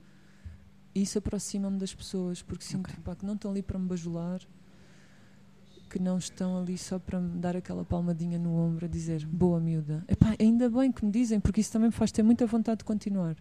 E 0.94 1.02
isso 1.02 1.18
aproxima-me 1.18 1.78
das 1.78 1.94
pessoas, 1.94 2.42
porque 2.42 2.64
sinto 2.64 2.90
okay. 2.90 3.02
pá, 3.02 3.16
que 3.16 3.26
não 3.26 3.34
estão 3.34 3.50
ali 3.50 3.62
para 3.62 3.78
me 3.78 3.86
bajular, 3.86 4.40
que 5.88 5.98
não 5.98 6.18
estão 6.18 6.58
ali 6.58 6.76
só 6.76 6.98
para 6.98 7.18
me 7.18 7.38
dar 7.38 7.56
aquela 7.56 7.84
palmadinha 7.84 8.38
no 8.38 8.54
ombro 8.54 8.84
a 8.84 8.88
dizer 8.88 9.24
boa 9.26 9.58
miúda. 9.58 10.04
Epá, 10.06 10.34
ainda 10.38 10.68
bem 10.68 10.92
que 10.92 11.04
me 11.04 11.10
dizem, 11.10 11.40
porque 11.40 11.60
isso 11.60 11.72
também 11.72 11.88
me 11.88 11.94
faz 11.94 12.12
ter 12.12 12.22
muita 12.22 12.46
vontade 12.46 12.78
de 12.78 12.84
continuar. 12.84 13.36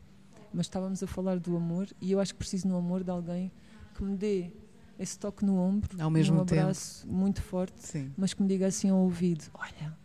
Mas 0.54 0.66
estávamos 0.68 1.04
a 1.04 1.08
falar 1.08 1.39
do 1.39 1.56
amor 1.58 1.88
e 2.02 2.12
eu 2.12 2.20
acho 2.20 2.34
que 2.34 2.39
preciso 2.39 2.68
no 2.68 2.78
amor 2.78 3.04
de 3.04 3.12
alguém 3.12 3.52
que 3.93 4.04
me 4.04 4.16
dê 4.16 4.52
esse 4.98 5.20
toque 5.20 5.45
no 5.45 5.58
ombro, 5.58 6.02
ao 6.02 6.10
mesmo 6.10 6.38
um 6.38 6.41
abraço 6.41 7.02
tempo. 7.04 7.14
muito 7.14 7.41
forte, 7.41 7.86
Sim. 7.86 8.12
mas 8.18 8.34
que 8.34 8.41
me 8.41 8.48
diga 8.48 8.66
assim 8.66 8.89
ao 8.89 8.98
ouvido: 8.98 9.43
Olha, 9.54 9.95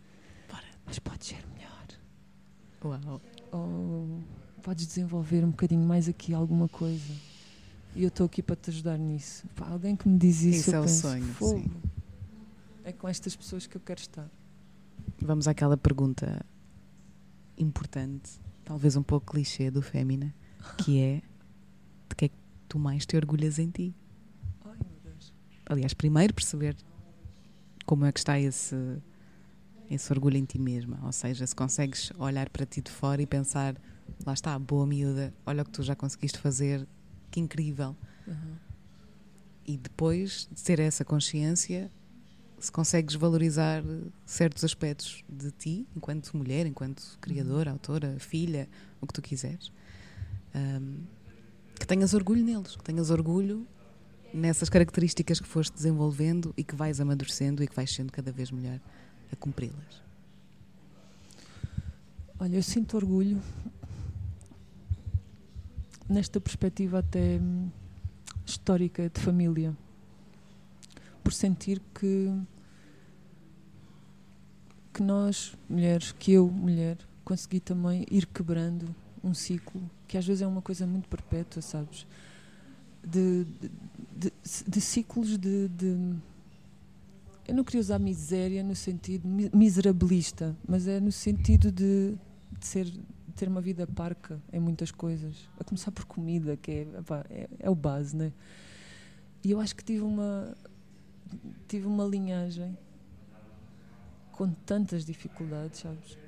Bora. 0.50 0.64
mas 0.84 0.98
podes 0.98 1.28
ser 1.28 1.44
melhor. 1.54 1.86
Uau. 2.84 3.20
Ou 3.52 4.20
podes 4.62 4.86
desenvolver 4.86 5.44
um 5.44 5.50
bocadinho 5.50 5.86
mais 5.86 6.08
aqui 6.08 6.34
alguma 6.34 6.68
coisa. 6.68 7.12
E 7.94 8.02
eu 8.02 8.08
estou 8.08 8.26
aqui 8.26 8.42
para 8.42 8.56
te 8.56 8.70
ajudar 8.70 8.98
nisso. 8.98 9.46
Pá, 9.54 9.68
alguém 9.68 9.94
que 9.94 10.08
me 10.08 10.18
diz 10.18 10.42
isso, 10.42 10.60
isso 10.60 10.74
é 10.74 10.80
o 10.80 10.82
penso, 10.82 11.00
sonho. 11.02 11.24
Fogo. 11.24 11.60
Sim 11.60 12.01
é 12.84 12.92
com 12.92 13.08
estas 13.08 13.36
pessoas 13.36 13.66
que 13.66 13.76
eu 13.76 13.80
quero 13.80 14.00
estar. 14.00 14.30
Vamos 15.20 15.48
àquela 15.48 15.76
pergunta 15.76 16.44
importante, 17.56 18.40
talvez 18.64 18.96
um 18.96 19.02
pouco 19.02 19.32
clichê 19.32 19.70
do 19.70 19.82
Fémina, 19.82 20.34
que 20.78 21.00
é 21.00 21.22
de 22.08 22.16
que 22.16 22.24
é 22.26 22.28
que 22.28 22.36
tu 22.68 22.78
mais 22.78 23.06
te 23.06 23.16
orgulhas 23.16 23.58
em 23.58 23.70
ti? 23.70 23.94
Ai, 24.64 24.76
meu 24.84 25.12
Deus. 25.12 25.32
Aliás, 25.66 25.94
primeiro 25.94 26.34
perceber 26.34 26.76
como 27.84 28.04
é 28.04 28.12
que 28.12 28.18
está 28.18 28.38
esse, 28.38 28.76
esse 29.90 30.12
orgulho 30.12 30.36
em 30.36 30.44
ti 30.44 30.58
mesma. 30.58 30.98
Ou 31.04 31.12
seja, 31.12 31.46
se 31.46 31.54
consegues 31.54 32.12
olhar 32.18 32.48
para 32.48 32.66
ti 32.66 32.80
de 32.80 32.90
fora 32.90 33.20
e 33.22 33.26
pensar, 33.26 33.76
lá 34.24 34.32
está, 34.32 34.58
boa 34.58 34.86
miúda, 34.86 35.32
olha 35.46 35.62
o 35.62 35.64
que 35.64 35.72
tu 35.72 35.82
já 35.82 35.94
conseguiste 35.94 36.38
fazer, 36.38 36.86
que 37.30 37.40
incrível. 37.40 37.96
Uhum. 38.26 38.56
E 39.64 39.76
depois 39.76 40.48
de 40.50 40.62
ter 40.62 40.80
essa 40.80 41.04
consciência, 41.04 41.90
se 42.62 42.70
consegues 42.70 43.16
valorizar 43.16 43.82
certos 44.24 44.62
aspectos 44.62 45.24
de 45.28 45.50
ti, 45.50 45.86
enquanto 45.96 46.36
mulher, 46.36 46.64
enquanto 46.64 47.18
criadora, 47.20 47.70
uhum. 47.70 47.74
autora, 47.74 48.16
filha, 48.20 48.68
o 49.00 49.06
que 49.06 49.12
tu 49.12 49.20
quiseres, 49.20 49.72
um, 50.54 51.00
que 51.74 51.84
tenhas 51.84 52.14
orgulho 52.14 52.44
neles, 52.44 52.76
que 52.76 52.84
tenhas 52.84 53.10
orgulho 53.10 53.66
nessas 54.32 54.68
características 54.68 55.40
que 55.40 55.48
foste 55.48 55.74
desenvolvendo 55.74 56.54
e 56.56 56.62
que 56.62 56.76
vais 56.76 57.00
amadurecendo 57.00 57.64
e 57.64 57.66
que 57.66 57.74
vais 57.74 57.92
sendo 57.92 58.12
cada 58.12 58.30
vez 58.30 58.52
melhor 58.52 58.78
a 59.32 59.34
cumpri-las? 59.34 60.00
Olha, 62.38 62.54
eu 62.54 62.62
sinto 62.62 62.96
orgulho 62.96 63.42
nesta 66.08 66.40
perspectiva 66.40 67.00
até 67.00 67.40
hum, 67.42 67.68
histórica 68.46 69.10
de 69.10 69.20
família, 69.20 69.76
por 71.22 71.32
sentir 71.32 71.80
que 71.94 72.30
que 74.92 75.02
nós, 75.02 75.56
mulheres, 75.70 76.12
que 76.12 76.32
eu, 76.32 76.50
mulher, 76.50 76.98
consegui 77.24 77.60
também 77.60 78.04
ir 78.10 78.26
quebrando 78.26 78.94
um 79.24 79.32
ciclo 79.32 79.80
que 80.12 80.18
às 80.18 80.26
vezes 80.26 80.42
é 80.42 80.46
uma 80.46 80.60
coisa 80.60 80.86
muito 80.86 81.08
perpétua, 81.08 81.62
sabes? 81.62 82.06
De, 83.02 83.44
de, 83.44 83.70
de, 84.14 84.32
de 84.68 84.80
ciclos 84.82 85.38
de, 85.38 85.68
de, 85.68 86.14
Eu 87.48 87.54
não 87.54 87.64
queria 87.64 87.80
usar 87.80 87.98
miséria 87.98 88.62
no 88.62 88.76
sentido 88.76 89.26
miserabilista, 89.26 90.54
mas 90.68 90.86
é 90.86 91.00
no 91.00 91.10
sentido 91.10 91.72
de, 91.72 92.14
ser, 92.60 92.92
ter 93.34 93.48
uma 93.48 93.62
vida 93.62 93.86
parca 93.86 94.38
em 94.52 94.60
muitas 94.60 94.90
coisas. 94.90 95.48
A 95.58 95.64
começar 95.64 95.90
por 95.90 96.04
comida, 96.04 96.58
que 96.58 96.70
é, 96.70 96.86
é, 97.30 97.48
é 97.60 97.70
o 97.70 97.74
base, 97.74 98.14
né? 98.14 98.34
E 99.42 99.50
eu 99.50 99.60
acho 99.60 99.74
que 99.74 99.82
tive 99.82 100.02
uma, 100.02 100.54
tive 101.72 101.86
uma 101.86 102.04
linhagem 102.04 102.76
com 104.30 104.52
tantas 104.52 105.06
dificuldades, 105.06 105.80
sabes? 105.80 106.18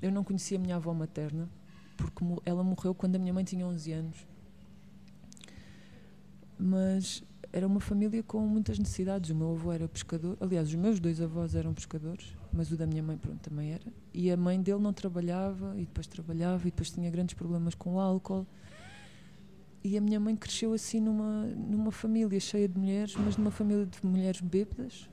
Eu 0.00 0.10
não 0.10 0.24
conhecia 0.24 0.56
a 0.56 0.60
minha 0.60 0.76
avó 0.76 0.94
materna, 0.94 1.46
porque 1.94 2.24
ela 2.46 2.64
morreu 2.64 2.94
quando 2.94 3.16
a 3.16 3.18
minha 3.18 3.34
mãe 3.34 3.44
tinha 3.44 3.66
11 3.66 3.92
anos. 3.92 4.26
Mas 6.58 7.22
era 7.52 7.66
uma 7.66 7.80
família 7.80 8.22
com 8.22 8.40
muitas 8.46 8.78
necessidades. 8.78 9.28
O 9.28 9.34
meu 9.34 9.52
avô 9.52 9.72
era 9.72 9.86
pescador, 9.86 10.38
aliás, 10.40 10.68
os 10.68 10.74
meus 10.74 10.98
dois 10.98 11.20
avós 11.20 11.54
eram 11.54 11.74
pescadores, 11.74 12.34
mas 12.50 12.72
o 12.72 12.76
da 12.76 12.86
minha 12.86 13.02
mãe, 13.02 13.18
pronto, 13.18 13.40
também 13.40 13.72
era. 13.72 13.92
E 14.14 14.30
a 14.30 14.38
mãe 14.38 14.58
dele 14.58 14.80
não 14.80 14.94
trabalhava, 14.94 15.74
e 15.76 15.84
depois 15.84 16.06
trabalhava, 16.06 16.62
e 16.62 16.70
depois 16.70 16.90
tinha 16.90 17.10
grandes 17.10 17.34
problemas 17.34 17.74
com 17.74 17.96
o 17.96 18.00
álcool. 18.00 18.46
E 19.84 19.98
a 19.98 20.00
minha 20.00 20.20
mãe 20.20 20.36
cresceu 20.36 20.72
assim 20.72 21.00
numa, 21.00 21.44
numa 21.46 21.90
família 21.90 22.38
cheia 22.38 22.68
de 22.68 22.78
mulheres, 22.78 23.16
mas 23.16 23.36
numa 23.36 23.50
família 23.50 23.84
de 23.84 24.06
mulheres 24.06 24.40
bêbadas, 24.40 25.08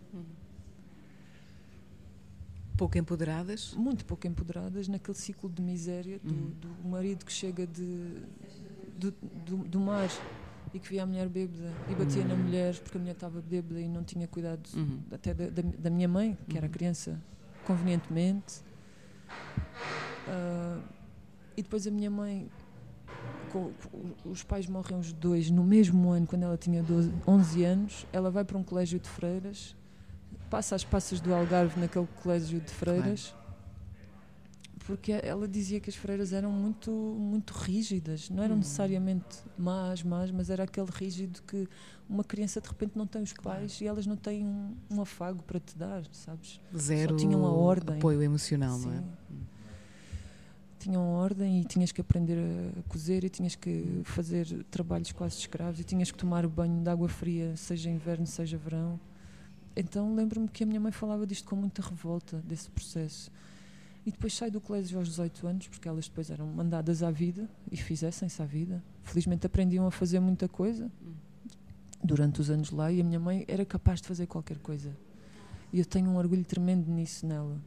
Pouco 2.80 2.98
empoderadas? 2.98 3.74
Muito 3.74 4.06
pouco 4.06 4.26
empoderadas, 4.26 4.88
naquele 4.88 5.18
ciclo 5.18 5.50
de 5.50 5.62
miséria 5.62 6.18
do, 6.24 6.34
uhum. 6.34 6.52
do 6.62 6.88
marido 6.88 7.26
que 7.26 7.32
chega 7.34 7.68
de, 7.68 8.24
do, 8.98 9.12
do, 9.46 9.58
do, 9.68 9.80
mar 9.82 10.10
e 10.74 10.80
que 10.80 10.88
via 10.88 11.04
a 11.04 11.06
mulher 11.06 11.28
bêbada 11.28 11.74
e 11.90 11.96
batia 11.96 12.22
uhum. 12.22 12.30
na 12.30 12.36
mulher 12.36 12.80
porque 12.80 12.98
a 12.98 13.02
mulher 13.02 13.16
estava 13.16 13.42
bêbada 13.42 13.82
e 13.82 13.90
não 13.90 14.02
tinha 14.02 14.30
cuidado 14.30 14.66
uhum. 14.78 15.02
até 15.12 15.34
da, 15.34 15.50
da, 15.50 15.62
da, 15.78 15.90
minha 15.90 16.08
mãe, 16.08 16.38
que 16.48 16.56
era 16.56 16.68
uhum. 16.68 16.72
criança, 16.72 17.22
convenientemente. 17.66 18.62
Uh, 20.26 20.82
e 21.58 21.62
depois 21.62 21.86
a 21.86 21.92
minha 21.92 22.10
mãe, 22.10 22.50
com, 23.52 23.72
os 24.26 24.44
pais 24.44 24.68
morrem 24.68 24.98
os 24.98 25.12
dois 25.12 25.50
no 25.50 25.64
mesmo 25.64 26.10
ano, 26.10 26.26
quando 26.26 26.44
ela 26.44 26.58
tinha 26.58 26.82
12, 26.82 27.12
11 27.28 27.64
anos. 27.64 28.06
Ela 28.14 28.32
vai 28.32 28.44
para 28.44 28.58
um 28.58 28.64
colégio 28.64 29.00
de 29.00 29.10
freiras 29.10 29.76
passa 30.50 30.76
as 30.76 30.84
passas 30.84 31.22
do 31.22 31.34
Algarve 31.34 31.80
naquele 31.80 32.08
colégio 32.22 32.60
de 32.60 32.72
freiras. 32.72 33.34
Porque 34.86 35.12
ela 35.12 35.48
dizia 35.48 35.80
que 35.80 35.88
as 35.88 35.96
freiras 35.96 36.34
eram 36.34 36.52
muito, 36.52 36.90
muito 36.92 37.54
rígidas, 37.54 38.28
não 38.28 38.42
eram 38.42 38.56
hum. 38.56 38.60
necessariamente 38.60 39.38
más, 39.56 40.02
más, 40.02 40.32
mas 40.32 40.50
era 40.50 40.64
aquele 40.64 40.90
rígido 40.92 41.44
que 41.44 41.68
uma 42.10 42.24
criança 42.24 42.60
de 42.60 42.68
repente 42.68 42.94
não 42.98 43.06
tem 43.06 43.22
os 43.22 43.32
pais 43.32 43.74
claro. 43.74 43.84
e 43.84 43.88
elas 43.88 44.08
não 44.08 44.16
têm 44.16 44.44
um, 44.44 44.76
um, 44.90 45.00
afago 45.00 45.44
para 45.44 45.60
te 45.60 45.78
dar, 45.78 46.02
sabes? 46.12 46.60
Zero 46.76 47.12
Só 47.12 47.18
tinham 47.18 47.46
a 47.46 47.52
ordem. 47.52 47.98
apoio 47.98 48.24
emocional, 48.24 48.80
Sim. 48.80 48.88
não 48.88 48.94
é? 48.94 49.04
Tinham 50.80 51.12
ordem 51.12 51.60
e 51.60 51.64
tinhas 51.66 51.92
que 51.92 52.02
aprender 52.02 52.38
a 52.78 52.82
cozer 52.90 53.24
e 53.24 53.30
tinhas 53.30 53.56
que 53.56 54.02
fazer 54.04 54.64
trabalhos 54.72 55.12
quase 55.12 55.38
escravos 55.38 55.80
e 55.80 55.84
tinhas 55.84 56.10
que 56.10 56.18
tomar 56.18 56.48
banho 56.48 56.82
de 56.82 56.90
água 56.90 57.10
fria, 57.10 57.56
seja 57.58 57.90
inverno, 57.90 58.26
seja 58.26 58.58
verão. 58.58 59.00
Então 59.76 60.16
lembro-me 60.16 60.48
que 60.48 60.64
a 60.64 60.66
minha 60.66 60.80
mãe 60.80 60.92
falava 60.92 61.28
disto 61.28 61.48
com 61.48 61.56
muita 61.56 61.82
revolta, 61.82 62.38
desse 62.38 62.70
processo. 62.70 63.32
E 64.06 64.12
depois 64.12 64.34
saí 64.34 64.50
do 64.50 64.62
colégio 64.62 64.98
aos 64.98 65.10
18 65.10 65.48
anos, 65.48 65.68
porque 65.68 65.88
elas 65.88 66.08
depois 66.08 66.30
eram 66.30 66.48
mandadas 66.48 67.04
à 67.04 67.12
vida 67.12 67.48
e 67.72 67.78
fizessem-se 67.78 68.42
à 68.42 68.46
vida. 68.46 68.82
Felizmente 69.04 69.46
aprendiam 69.46 69.86
a 69.86 69.92
fazer 69.92 70.20
muita 70.20 70.48
coisa 70.48 70.90
durante 72.04 72.40
os 72.40 72.50
anos 72.50 72.72
lá 72.72 72.92
e 72.92 73.02
a 73.02 73.04
minha 73.04 73.20
mãe 73.20 73.44
era 73.48 73.66
capaz 73.66 74.02
de 74.02 74.08
fazer 74.08 74.26
qualquer 74.28 74.58
coisa. 74.60 74.96
E 75.72 75.80
eu 75.80 75.86
tenho 75.86 76.10
um 76.10 76.18
orgulho 76.18 76.44
tremendo 76.44 76.90
nisso 76.90 77.28
nela. 77.28 77.60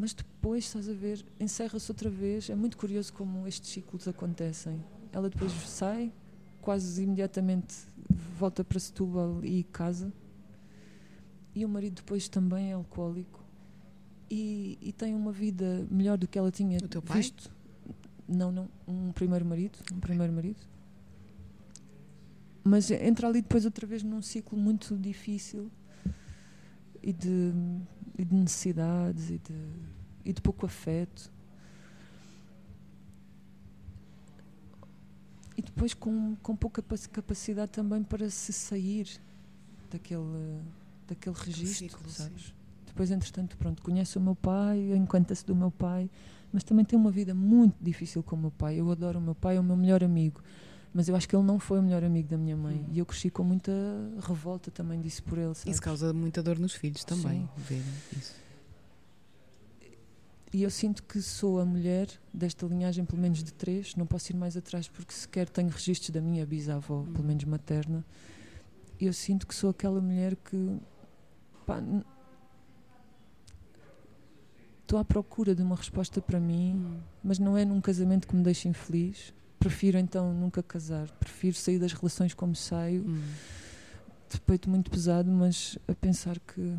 Mas 0.00 0.14
depois, 0.14 0.64
estás 0.64 0.88
a 0.88 0.94
ver, 0.94 1.22
encerra-se 1.38 1.90
outra 1.90 2.08
vez. 2.08 2.48
É 2.48 2.54
muito 2.54 2.78
curioso 2.78 3.12
como 3.12 3.46
estes 3.46 3.68
ciclos 3.68 4.08
acontecem. 4.08 4.82
Ela 5.12 5.28
depois 5.28 5.52
sai, 5.52 6.10
quase 6.62 7.02
imediatamente 7.02 7.74
volta 8.38 8.64
para 8.64 8.78
Setúbal 8.80 9.44
e 9.44 9.62
casa. 9.64 10.10
E 11.54 11.66
o 11.66 11.68
marido 11.68 11.96
depois 11.96 12.28
também 12.28 12.70
é 12.70 12.72
alcoólico 12.72 13.44
e, 14.30 14.78
e 14.80 14.92
tem 14.92 15.14
uma 15.14 15.32
vida 15.32 15.86
melhor 15.90 16.16
do 16.16 16.26
que 16.26 16.38
ela 16.38 16.50
tinha 16.50 16.78
o 16.78 16.88
teu 16.88 17.02
pai? 17.02 17.18
visto. 17.18 17.50
Não, 18.26 18.50
não, 18.50 18.68
um 18.88 19.12
primeiro 19.12 19.44
marido, 19.44 19.78
um 19.92 20.00
primeiro 20.00 20.32
marido. 20.32 20.60
Mas 22.64 22.90
entra 22.90 23.26
ali 23.28 23.42
depois 23.42 23.66
outra 23.66 23.86
vez 23.86 24.02
num 24.02 24.22
ciclo 24.22 24.56
muito 24.56 24.96
difícil 24.96 25.70
e 27.02 27.12
de, 27.12 27.52
e 28.18 28.24
de 28.24 28.34
necessidades 28.34 29.30
e 29.30 29.38
de, 29.38 29.68
e 30.24 30.32
de 30.32 30.40
pouco 30.40 30.66
afeto. 30.66 31.30
e 35.60 35.62
depois 35.62 35.92
com, 35.92 36.34
com 36.42 36.56
pouca 36.56 36.82
capacidade 37.12 37.70
também 37.70 38.02
para 38.02 38.30
se 38.30 38.50
sair 38.50 39.06
daquele, 39.90 40.58
daquele 41.06 41.36
registro, 41.36 41.88
ciclo, 41.90 42.08
sabes? 42.08 42.44
Sim. 42.44 42.52
Depois, 42.86 43.10
entretanto, 43.10 43.58
pronto, 43.58 43.82
conhece 43.82 44.16
o 44.16 44.20
meu 44.22 44.34
pai, 44.34 44.96
encanta-se 44.96 45.44
do 45.44 45.54
meu 45.54 45.70
pai, 45.70 46.08
mas 46.50 46.64
também 46.64 46.82
tem 46.82 46.98
uma 46.98 47.10
vida 47.10 47.34
muito 47.34 47.76
difícil 47.78 48.22
com 48.22 48.36
o 48.36 48.38
meu 48.38 48.50
pai. 48.50 48.80
Eu 48.80 48.90
adoro 48.90 49.18
o 49.18 49.22
meu 49.22 49.34
pai, 49.34 49.56
é 49.56 49.60
o 49.60 49.62
meu 49.62 49.76
melhor 49.76 50.02
amigo, 50.02 50.42
mas 50.92 51.08
eu 51.08 51.14
acho 51.14 51.28
que 51.28 51.36
ele 51.36 51.44
não 51.44 51.58
foi 51.58 51.78
o 51.78 51.82
melhor 51.82 52.02
amigo 52.02 52.28
da 52.28 52.36
minha 52.36 52.56
mãe. 52.56 52.76
Hum. 52.76 52.92
E 52.92 52.98
eu 52.98 53.06
cresci 53.06 53.30
com 53.30 53.44
muita 53.44 53.72
revolta 54.20 54.70
também 54.70 55.00
disso 55.00 55.22
por 55.22 55.38
ele. 55.38 55.54
Sabes? 55.54 55.74
Isso 55.74 55.82
causa 55.82 56.12
muita 56.12 56.42
dor 56.42 56.58
nos 56.58 56.74
filhos 56.74 57.04
também, 57.04 57.48
ver 57.56 57.82
isso. 58.16 58.34
E 60.52 60.64
eu 60.64 60.70
sinto 60.70 61.04
que 61.04 61.22
sou 61.22 61.60
a 61.60 61.64
mulher 61.64 62.08
desta 62.34 62.66
linhagem, 62.66 63.04
pelo 63.04 63.22
menos 63.22 63.42
de 63.42 63.52
três, 63.52 63.94
não 63.94 64.04
posso 64.04 64.32
ir 64.32 64.34
mais 64.34 64.56
atrás 64.56 64.88
porque 64.88 65.12
sequer 65.12 65.48
tenho 65.48 65.68
registros 65.68 66.10
da 66.10 66.20
minha 66.20 66.44
bisavó, 66.44 67.04
pelo 67.04 67.22
menos 67.22 67.44
materna. 67.44 68.04
E 68.98 69.06
eu 69.06 69.12
sinto 69.12 69.46
que 69.46 69.54
sou 69.54 69.70
aquela 69.70 70.00
mulher 70.00 70.34
que. 70.36 70.78
Estou 74.82 74.98
à 74.98 75.04
procura 75.04 75.54
de 75.54 75.62
uma 75.62 75.76
resposta 75.76 76.20
para 76.20 76.40
mim, 76.40 76.74
hum. 76.74 77.00
mas 77.22 77.38
não 77.38 77.56
é 77.56 77.64
num 77.64 77.80
casamento 77.80 78.26
que 78.26 78.34
me 78.34 78.42
deixe 78.42 78.68
infeliz. 78.68 79.32
Prefiro 79.60 79.98
então 79.98 80.32
nunca 80.32 80.62
casar. 80.62 81.08
Prefiro 81.20 81.54
sair 81.54 81.78
das 81.78 81.92
relações 81.92 82.32
como 82.32 82.56
saio, 82.56 83.04
hum. 83.06 83.22
de 84.28 84.40
peito 84.40 84.70
muito 84.70 84.90
pesado, 84.90 85.30
mas 85.30 85.78
a 85.86 85.94
pensar 85.94 86.40
que 86.40 86.74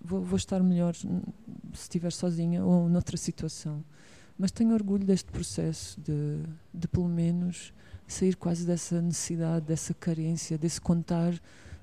vou, 0.00 0.22
vou 0.22 0.36
estar 0.36 0.62
melhor 0.62 0.94
se 0.94 1.08
estiver 1.74 2.12
sozinha 2.12 2.64
ou 2.64 2.88
noutra 2.88 3.16
situação. 3.16 3.84
Mas 4.38 4.52
tenho 4.52 4.72
orgulho 4.72 5.04
deste 5.04 5.32
processo 5.32 6.00
de, 6.00 6.42
de 6.72 6.86
pelo 6.86 7.08
menos 7.08 7.74
sair 8.06 8.36
quase 8.36 8.64
dessa 8.64 9.02
necessidade, 9.02 9.66
dessa 9.66 9.92
carência, 9.92 10.56
desse 10.56 10.80
contar 10.80 11.34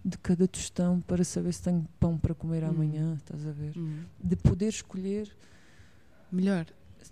de 0.06 0.18
cada 0.18 0.48
tostão 0.48 1.02
para 1.02 1.26
saber 1.26 1.54
se 1.54 1.62
tenho 1.62 1.86
pão 2.00 2.18
para 2.18 2.34
comer 2.34 2.64
hum. 2.64 2.70
amanhã, 2.70 3.16
estás 3.16 3.46
a 3.46 3.52
ver? 3.52 3.78
Hum. 3.78 4.04
De 4.24 4.38
poder 4.38 4.70
escolher 4.70 5.30
melhor. 6.32 6.66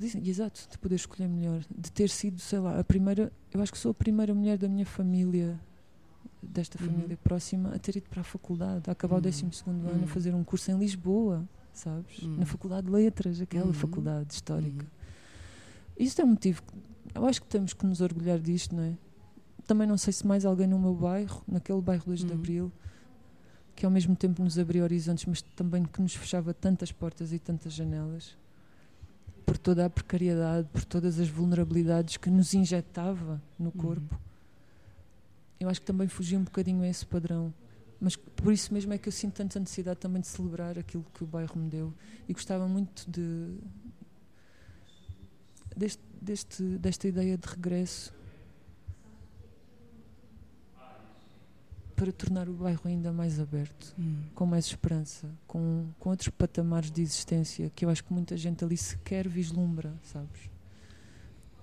Exato, 0.04 0.68
de 0.70 0.78
poder 0.78 0.96
escolher 0.96 1.28
melhor, 1.28 1.64
de 1.70 1.92
ter 1.92 2.10
sido, 2.10 2.40
sei 2.40 2.60
lá, 2.60 2.80
a 2.80 2.84
primeira, 2.84 3.32
eu 3.54 3.62
acho 3.62 3.72
que 3.72 3.78
sou 3.78 3.92
a 3.92 3.94
primeira 3.94 4.34
mulher 4.34 4.58
da 4.58 4.68
minha 4.68 4.86
família 4.86 5.60
desta 6.42 6.82
uhum. 6.82 6.90
família 6.90 7.18
próxima 7.18 7.74
a 7.74 7.80
ter 7.80 7.98
ido 7.98 8.10
para 8.10 8.22
a 8.22 8.24
faculdade, 8.24 8.90
a 8.90 8.94
acabar 8.94 9.16
uhum. 9.16 9.20
o 9.20 9.24
12 9.24 9.46
ano, 9.68 9.90
a 9.90 9.92
uhum. 9.94 10.08
fazer 10.08 10.34
um 10.34 10.44
curso 10.44 10.72
em 10.72 10.78
Lisboa, 10.78 11.48
sabes? 11.74 12.22
Na 12.24 12.46
Faculdade 12.46 12.88
de 12.88 12.94
Letras, 12.94 13.42
aquela 13.42 13.74
faculdade 13.74 14.34
histórica. 14.34 14.86
Isto 15.98 16.22
é 16.22 16.26
um 16.26 16.30
motivo. 16.30 16.62
Eu 17.14 17.26
acho 17.26 17.42
que 17.42 17.48
temos 17.48 17.74
que 17.74 17.86
nos 17.86 18.02
orgulhar 18.02 18.40
disto, 18.40 18.76
não 18.76 18.84
é? 18.84 18.98
Também 19.68 19.88
não 19.88 19.98
sei 19.98 20.12
se 20.12 20.26
mais 20.26 20.46
alguém 20.46 20.68
no 20.68 20.80
meu 20.80 20.96
bairro, 20.96 21.44
naquele 21.48 21.82
bairro 21.82 22.04
2 22.06 22.24
de 22.24 22.34
Abril, 22.34 22.72
que 23.76 23.86
ao 23.86 23.92
mesmo 23.92 24.16
tempo 24.16 24.44
nos 24.44 24.58
abria 24.58 24.84
horizontes, 24.84 25.26
mas 25.26 25.42
também 25.42 25.84
que 25.84 26.02
nos 26.02 26.16
fechava 26.16 26.54
tantas 26.54 26.92
portas 26.92 27.32
e 27.32 27.40
tantas 27.40 27.74
janelas, 27.74 28.38
por 29.52 29.58
toda 29.58 29.86
a 29.86 29.90
precariedade, 29.90 30.66
por 30.72 30.86
todas 30.86 31.20
as 31.20 31.28
vulnerabilidades 31.28 32.16
que 32.16 32.30
nos 32.30 32.54
injetava 32.54 33.42
no 33.60 33.70
corpo 33.70 34.18
eu 35.62 35.70
acho 35.70 35.80
que 35.80 35.86
também 35.86 36.08
fugi 36.08 36.36
um 36.36 36.44
bocadinho 36.44 36.82
a 36.82 36.88
esse 36.88 37.06
padrão. 37.06 37.54
Mas 38.00 38.16
por 38.16 38.52
isso 38.52 38.74
mesmo 38.74 38.94
é 38.94 38.98
que 38.98 39.08
eu 39.08 39.12
sinto 39.12 39.36
tanta 39.36 39.60
necessidade 39.60 40.00
também 40.00 40.20
de 40.20 40.28
celebrar 40.28 40.78
aquilo 40.80 41.06
que 41.14 41.24
o 41.24 41.28
bairro 41.28 41.56
me 41.56 41.70
deu. 41.70 41.94
E 42.28 42.34
gostava 42.34 42.68
muito 42.68 43.06
de. 43.08 43.60
deste, 45.78 46.02
deste, 46.20 46.64
desta 46.64 47.08
ideia 47.08 47.38
de 47.38 47.48
regresso 47.48 48.12
para 52.02 52.12
tornar 52.12 52.50
o 52.50 52.54
bairro 52.54 52.82
ainda 52.86 53.14
mais 53.14 53.40
aberto, 53.40 53.94
Hum. 54.00 54.24
com 54.34 54.44
mais 54.48 54.66
esperança, 54.66 55.30
com, 55.46 55.86
com 56.00 56.10
outros 56.10 56.30
patamares 56.30 56.90
de 56.90 57.00
existência 57.00 57.72
que 57.76 57.86
eu 57.86 57.92
acho 57.92 58.04
que 58.04 58.12
muita 58.12 58.36
gente 58.36 58.66
ali 58.66 58.76
sequer 58.76 59.28
vislumbra, 59.28 59.94
sabes? 60.02 60.50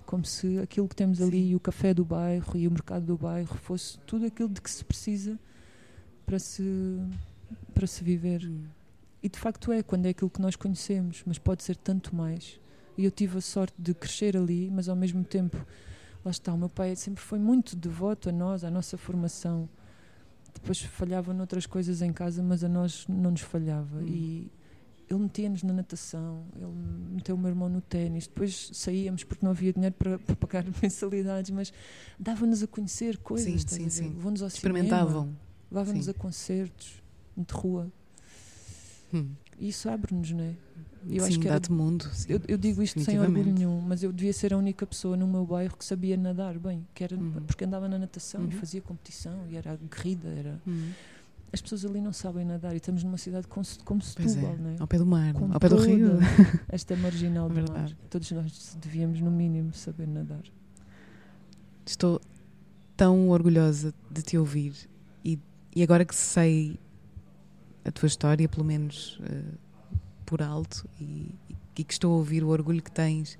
Como 0.05 0.23
se 0.23 0.57
aquilo 0.59 0.87
que 0.87 0.95
temos 0.95 1.21
ali, 1.21 1.53
o 1.53 1.59
café 1.59 1.93
do 1.93 2.05
bairro 2.05 2.57
e 2.57 2.69
o 2.69 2.71
mercado 2.71 3.05
do 3.05 3.17
bairro, 3.17 3.53
fosse 3.57 3.99
tudo 4.07 4.27
aquilo 4.27 4.47
de 4.47 4.61
que 4.61 4.71
se 4.71 4.85
precisa 4.85 5.37
para 6.25 6.39
se, 6.39 6.63
para 7.73 7.85
se 7.85 8.01
viver. 8.01 8.45
Hum. 8.45 8.63
E 9.21 9.27
de 9.27 9.37
facto 9.37 9.73
é, 9.73 9.83
quando 9.83 10.05
é 10.05 10.09
aquilo 10.11 10.29
que 10.29 10.41
nós 10.41 10.55
conhecemos, 10.55 11.21
mas 11.25 11.37
pode 11.37 11.63
ser 11.63 11.75
tanto 11.75 12.15
mais. 12.15 12.61
E 12.97 13.03
eu 13.03 13.11
tive 13.11 13.39
a 13.39 13.41
sorte 13.41 13.75
de 13.77 13.93
crescer 13.93 14.37
ali, 14.37 14.71
mas 14.71 14.87
ao 14.87 14.95
mesmo 14.95 15.21
tempo, 15.21 15.57
lá 16.23 16.31
está, 16.31 16.53
o 16.53 16.57
meu 16.57 16.69
pai 16.69 16.95
sempre 16.95 17.21
foi 17.21 17.39
muito 17.39 17.75
devoto 17.75 18.29
a 18.29 18.31
nós, 18.31 18.63
à 18.63 18.71
nossa 18.71 18.97
formação. 18.97 19.67
Depois 20.53 20.81
falhava 20.81 21.33
noutras 21.33 21.65
coisas 21.65 22.01
em 22.01 22.11
casa, 22.11 22.41
mas 22.41 22.63
a 22.63 22.69
nós 22.69 23.05
não 23.07 23.31
nos 23.31 23.41
falhava. 23.41 23.99
Hum. 23.99 24.07
E 24.07 24.51
ele 25.09 25.19
metia-nos 25.19 25.63
na 25.63 25.73
natação, 25.73 26.45
ele 26.55 26.71
meteu 27.15 27.35
o 27.35 27.37
meu 27.37 27.49
irmão 27.49 27.67
no 27.67 27.81
ténis. 27.81 28.27
Depois 28.27 28.69
saíamos 28.73 29.23
porque 29.23 29.43
não 29.43 29.51
havia 29.51 29.73
dinheiro 29.73 29.95
para, 29.97 30.19
para 30.19 30.35
pagar 30.35 30.65
mensalidades, 30.81 31.49
mas 31.51 31.73
dava-nos 32.19 32.61
a 32.61 32.67
conhecer 32.67 33.17
coisas. 33.17 33.61
Sim, 33.63 33.67
sim, 33.67 33.89
sim. 33.89 34.09
Levou-nos 34.09 34.41
ao 34.41 34.47
Experimentavam. 34.47 35.23
cinema, 35.23 35.39
levava-nos 35.71 36.09
a 36.09 36.13
concertos 36.13 37.01
de 37.35 37.53
rua. 37.53 37.91
Hum. 39.13 39.31
E 39.57 39.69
isso 39.69 39.89
abre-nos, 39.89 40.31
não 40.31 40.43
é? 40.43 40.53
Eu 41.07 41.21
sim, 41.23 41.29
acho 41.29 41.39
que 41.39 41.47
era- 41.47 41.59
dá-te 41.59 41.71
mundo. 41.71 42.09
sim. 42.13 42.33
Eu, 42.33 42.41
eu 42.47 42.57
digo 42.57 42.81
isto 42.83 42.99
sem 43.01 43.19
orgulho 43.19 43.53
nenhum, 43.53 43.79
mas 43.81 44.03
eu 44.03 44.11
devia 44.11 44.33
ser 44.33 44.53
a 44.53 44.57
única 44.57 44.85
pessoa 44.85 45.15
no 45.15 45.27
meu 45.27 45.45
bairro 45.45 45.75
que 45.77 45.85
sabia 45.85 46.17
nadar 46.17 46.57
bem, 46.59 46.85
que 46.93 47.03
era 47.03 47.15
Uhum. 47.15 47.31
porque 47.47 47.63
andava 47.65 47.87
na 47.87 47.97
natação 47.97 48.41
e 48.41 48.45
Uhum. 48.45 48.51
fazia 48.51 48.81
competição 48.81 49.45
e 49.49 49.55
era 49.55 49.71
aguerrida, 49.73 50.27
era 50.29 50.59
Hum. 50.67 50.91
as 51.53 51.61
pessoas 51.61 51.85
ali 51.85 52.01
não 52.01 52.11
sabem 52.13 52.45
nadar 52.45 52.73
e 52.73 52.77
estamos 52.77 53.03
numa 53.03 53.17
cidade 53.17 53.47
como, 53.47 53.65
como 53.85 54.01
é. 54.01 54.03
Setúbal, 54.03 54.57
não 54.57 54.69
é? 54.71 54.75
Ao 54.79 54.87
pé 54.87 54.97
do 54.97 55.05
mar, 55.05 55.33
Com 55.33 55.51
ao 55.53 55.59
pé 55.59 55.69
do 55.69 55.77
rio. 55.77 56.17
Esta 56.69 56.95
marginal 56.95 57.47
do 57.49 57.71
mar. 57.71 57.91
Todos 58.09 58.29
nós 58.31 58.77
devíamos, 58.81 59.19
no 59.21 59.31
mínimo, 59.31 59.73
saber 59.73 60.07
nadar. 60.07 60.43
Estou 61.85 62.21
tão 62.95 63.29
orgulhosa 63.29 63.93
de 64.11 64.21
te 64.21 64.37
ouvir 64.37 64.73
e, 65.23 65.39
e 65.75 65.81
agora 65.81 66.05
que 66.05 66.13
sei 66.13 66.77
a 67.83 67.91
tua 67.91 68.07
história, 68.07 68.47
pelo 68.47 68.65
menos 68.65 69.19
eh, 69.23 69.41
por 70.29 70.41
alto, 70.43 70.87
e, 71.01 71.33
e 71.75 71.83
que 71.83 71.91
estou 71.93 72.13
a 72.13 72.17
ouvir 72.17 72.43
o 72.43 72.49
orgulho 72.49 72.83
que 72.83 72.91
tens 72.91 73.37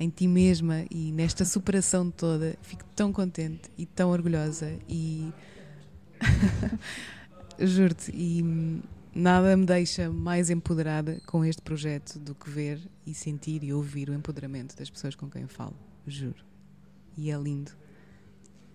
em 0.00 0.08
ti 0.08 0.26
mesma 0.26 0.84
e 0.90 1.12
nesta 1.12 1.44
superação 1.44 2.10
toda, 2.10 2.56
fico 2.62 2.84
tão 2.96 3.12
contente 3.12 3.70
e 3.78 3.86
tão 3.86 4.10
orgulhosa 4.10 4.76
e 4.88 5.32
juro-te, 7.58 8.10
e 8.12 8.82
nada 9.14 9.56
me 9.56 9.64
deixa 9.66 10.10
mais 10.10 10.50
empoderada 10.50 11.20
com 11.26 11.44
este 11.44 11.62
projeto 11.62 12.18
do 12.18 12.34
que 12.34 12.50
ver 12.50 12.80
e 13.06 13.14
sentir 13.14 13.62
e 13.62 13.72
ouvir 13.72 14.08
o 14.08 14.14
empoderamento 14.14 14.74
das 14.76 14.90
pessoas 14.90 15.14
com 15.14 15.28
quem 15.30 15.46
falo, 15.46 15.76
juro. 16.06 16.44
E 17.16 17.30
é 17.30 17.36
lindo. 17.36 17.70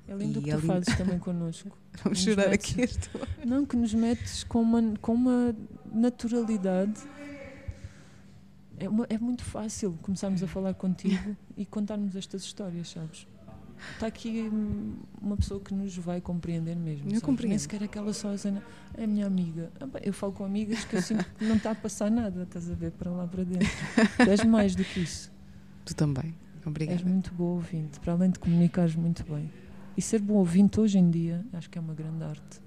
É 0.07 0.13
lindo 0.15 0.39
E 0.39 0.43
que 0.43 0.51
é 0.51 0.55
tu 0.55 0.61
lindo. 0.61 0.73
fazes 0.73 0.95
também 0.95 1.19
connosco. 1.19 1.77
Vamos 2.03 2.19
chorar 2.19 2.49
metes- 2.49 2.71
aqui 2.71 2.81
este 2.81 3.09
Não, 3.45 3.65
que 3.65 3.75
nos 3.75 3.93
metes 3.93 4.43
com 4.43 4.61
uma, 4.61 4.93
com 5.01 5.13
uma 5.13 5.55
naturalidade. 5.91 7.01
É, 8.79 8.87
uma- 8.87 9.05
é 9.09 9.17
muito 9.17 9.43
fácil 9.43 9.97
começarmos 10.01 10.41
a 10.43 10.47
falar 10.47 10.73
contigo 10.73 11.35
e 11.55 11.65
contarmos 11.65 12.15
estas 12.15 12.43
histórias, 12.43 12.89
sabes? 12.89 13.27
Está 13.93 14.07
aqui 14.07 14.49
hum, 14.51 14.95
uma 15.21 15.37
pessoa 15.37 15.59
que 15.59 15.73
nos 15.73 15.95
vai 15.97 16.19
compreender 16.19 16.75
mesmo. 16.75 17.11
Eu 17.11 17.21
compreendo. 17.21 17.49
Nem 17.51 17.59
sequer 17.59 17.83
aquela 17.83 18.11
só 18.13 18.31
a 18.33 18.37
cena, 18.37 18.63
é 18.95 19.03
a 19.03 19.07
minha 19.07 19.25
amiga. 19.27 19.71
Ah, 19.79 19.87
eu 20.03 20.13
falo 20.13 20.31
com 20.33 20.43
amigas 20.43 20.83
que 20.85 20.95
eu 20.95 21.01
sinto 21.01 21.23
que 21.37 21.45
não 21.45 21.55
está 21.57 21.71
a 21.71 21.75
passar 21.75 22.09
nada, 22.09 22.43
estás 22.43 22.69
a 22.71 22.73
ver, 22.73 22.91
para 22.91 23.11
lá 23.11 23.27
para 23.27 23.43
dentro. 23.43 23.67
Tu 24.17 24.29
és 24.29 24.43
mais 24.43 24.75
do 24.75 24.83
que 24.83 24.99
isso. 25.01 25.31
Tu 25.85 25.95
também. 25.95 26.33
Obrigada. 26.65 26.99
És 26.99 27.03
muito 27.05 27.31
boa 27.33 27.51
ouvinte, 27.55 27.99
para 27.99 28.13
além 28.13 28.31
de 28.31 28.39
comunicares 28.39 28.95
muito 28.95 29.23
bem. 29.31 29.49
E 29.95 30.01
ser 30.01 30.19
bom 30.21 30.33
ouvinte 30.35 30.79
hoje 30.79 30.97
em 30.97 31.09
dia, 31.09 31.45
acho 31.53 31.69
que 31.69 31.77
é 31.77 31.81
uma 31.81 31.93
grande 31.93 32.23
arte. 32.23 32.59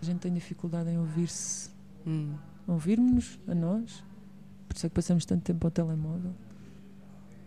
A 0.00 0.04
gente 0.04 0.18
tem 0.20 0.32
dificuldade 0.32 0.90
em 0.90 0.98
ouvir-se, 0.98 1.70
Hum. 2.06 2.34
ouvirmos 2.66 3.38
a 3.48 3.54
nós, 3.54 4.04
por 4.76 4.80
isso 4.80 4.86
é 4.86 4.88
que 4.90 4.94
passamos 4.94 5.24
tanto 5.24 5.42
tempo 5.42 5.66
ao 5.66 5.70
telemóvel, 5.70 6.32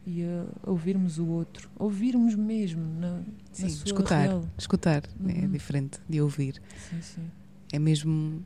e 0.05 0.23
a 0.23 0.45
ouvirmos 0.65 1.19
o 1.19 1.27
outro, 1.27 1.69
ouvirmos 1.77 2.33
mesmo 2.33 2.81
na, 2.99 3.21
Sim, 3.51 3.63
na 3.63 3.69
sua 3.69 3.85
escutar. 3.85 4.21
real. 4.23 4.43
Escutar 4.57 5.03
é 5.27 5.31
Uhum. 5.45 5.51
diferente 5.51 5.99
de 6.09 6.19
ouvir. 6.19 6.59
Sim, 6.89 7.01
sim. 7.01 7.21
É 7.71 7.77
mesmo 7.77 8.43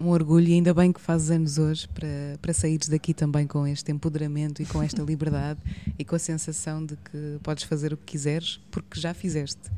um 0.00 0.08
orgulho 0.08 0.48
e 0.48 0.54
ainda 0.54 0.74
bem 0.74 0.92
que 0.92 1.00
fazes 1.00 1.30
anos 1.30 1.58
hoje 1.58 1.86
para, 1.88 2.08
para 2.42 2.52
saíres 2.52 2.88
daqui 2.88 3.14
também 3.14 3.46
com 3.46 3.64
este 3.66 3.92
empoderamento 3.92 4.60
e 4.62 4.66
com 4.66 4.82
esta 4.82 5.00
liberdade 5.02 5.60
e 5.96 6.04
com 6.04 6.16
a 6.16 6.18
sensação 6.18 6.84
de 6.84 6.96
que 6.96 7.38
podes 7.42 7.62
fazer 7.64 7.92
o 7.92 7.96
que 7.96 8.04
quiseres 8.04 8.60
porque 8.70 8.98
já 9.00 9.14
fizeste 9.14 9.70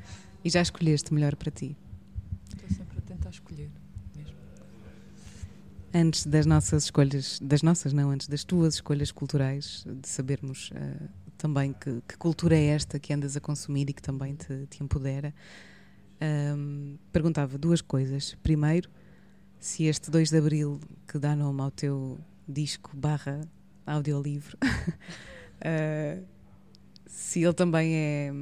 e 0.43 0.49
já 0.49 0.63
escolheste 0.63 1.13
melhor 1.13 1.37
para 1.37 1.51
ti. 1.51 1.77
Estou 2.55 2.69
sempre 2.71 2.99
a 2.99 3.03
tentar 3.03 3.29
escolher. 3.31 3.69
Antes 5.93 6.25
das 6.25 6.47
nossas 6.47 6.85
escolhas, 6.85 7.41
das 7.43 7.63
nossas 7.63 7.93
não, 7.93 8.11
antes 8.11 8.29
das 8.29 8.45
tuas 8.45 8.75
escolhas 8.75 9.11
culturais, 9.11 9.85
de 9.87 10.09
sabermos 10.09 10.71
eh, 10.75 11.09
também 11.37 11.73
que, 11.73 12.01
que 12.07 12.17
cultura 12.17 12.57
é 12.57 12.67
esta 12.67 12.99
que 13.01 13.13
andas 13.13 13.37
a 13.37 13.41
consumir 13.41 13.91
e 13.91 13.93
que 13.93 14.03
também 14.03 14.37
te, 14.37 14.67
te 14.69 14.83
empodera, 14.85 15.35
ahm, 16.21 16.97
perguntava 17.11 17.59
duas 17.59 17.81
coisas. 17.81 18.37
Primeiro, 18.41 18.89
se 19.59 19.85
este 19.85 20.13
2 20.13 20.31
de 20.31 20.39
Abril, 20.39 20.79
que 21.09 21.19
dá 21.19 21.35
nome 21.35 21.61
ao 21.61 21.73
teu 21.73 22.21
disco 22.47 22.97
barra 22.97 23.41
audiolivro, 23.85 24.57
eh, 25.61 26.23
se 27.07 27.43
ele 27.43 27.55
também 27.55 27.95
é 27.95 28.33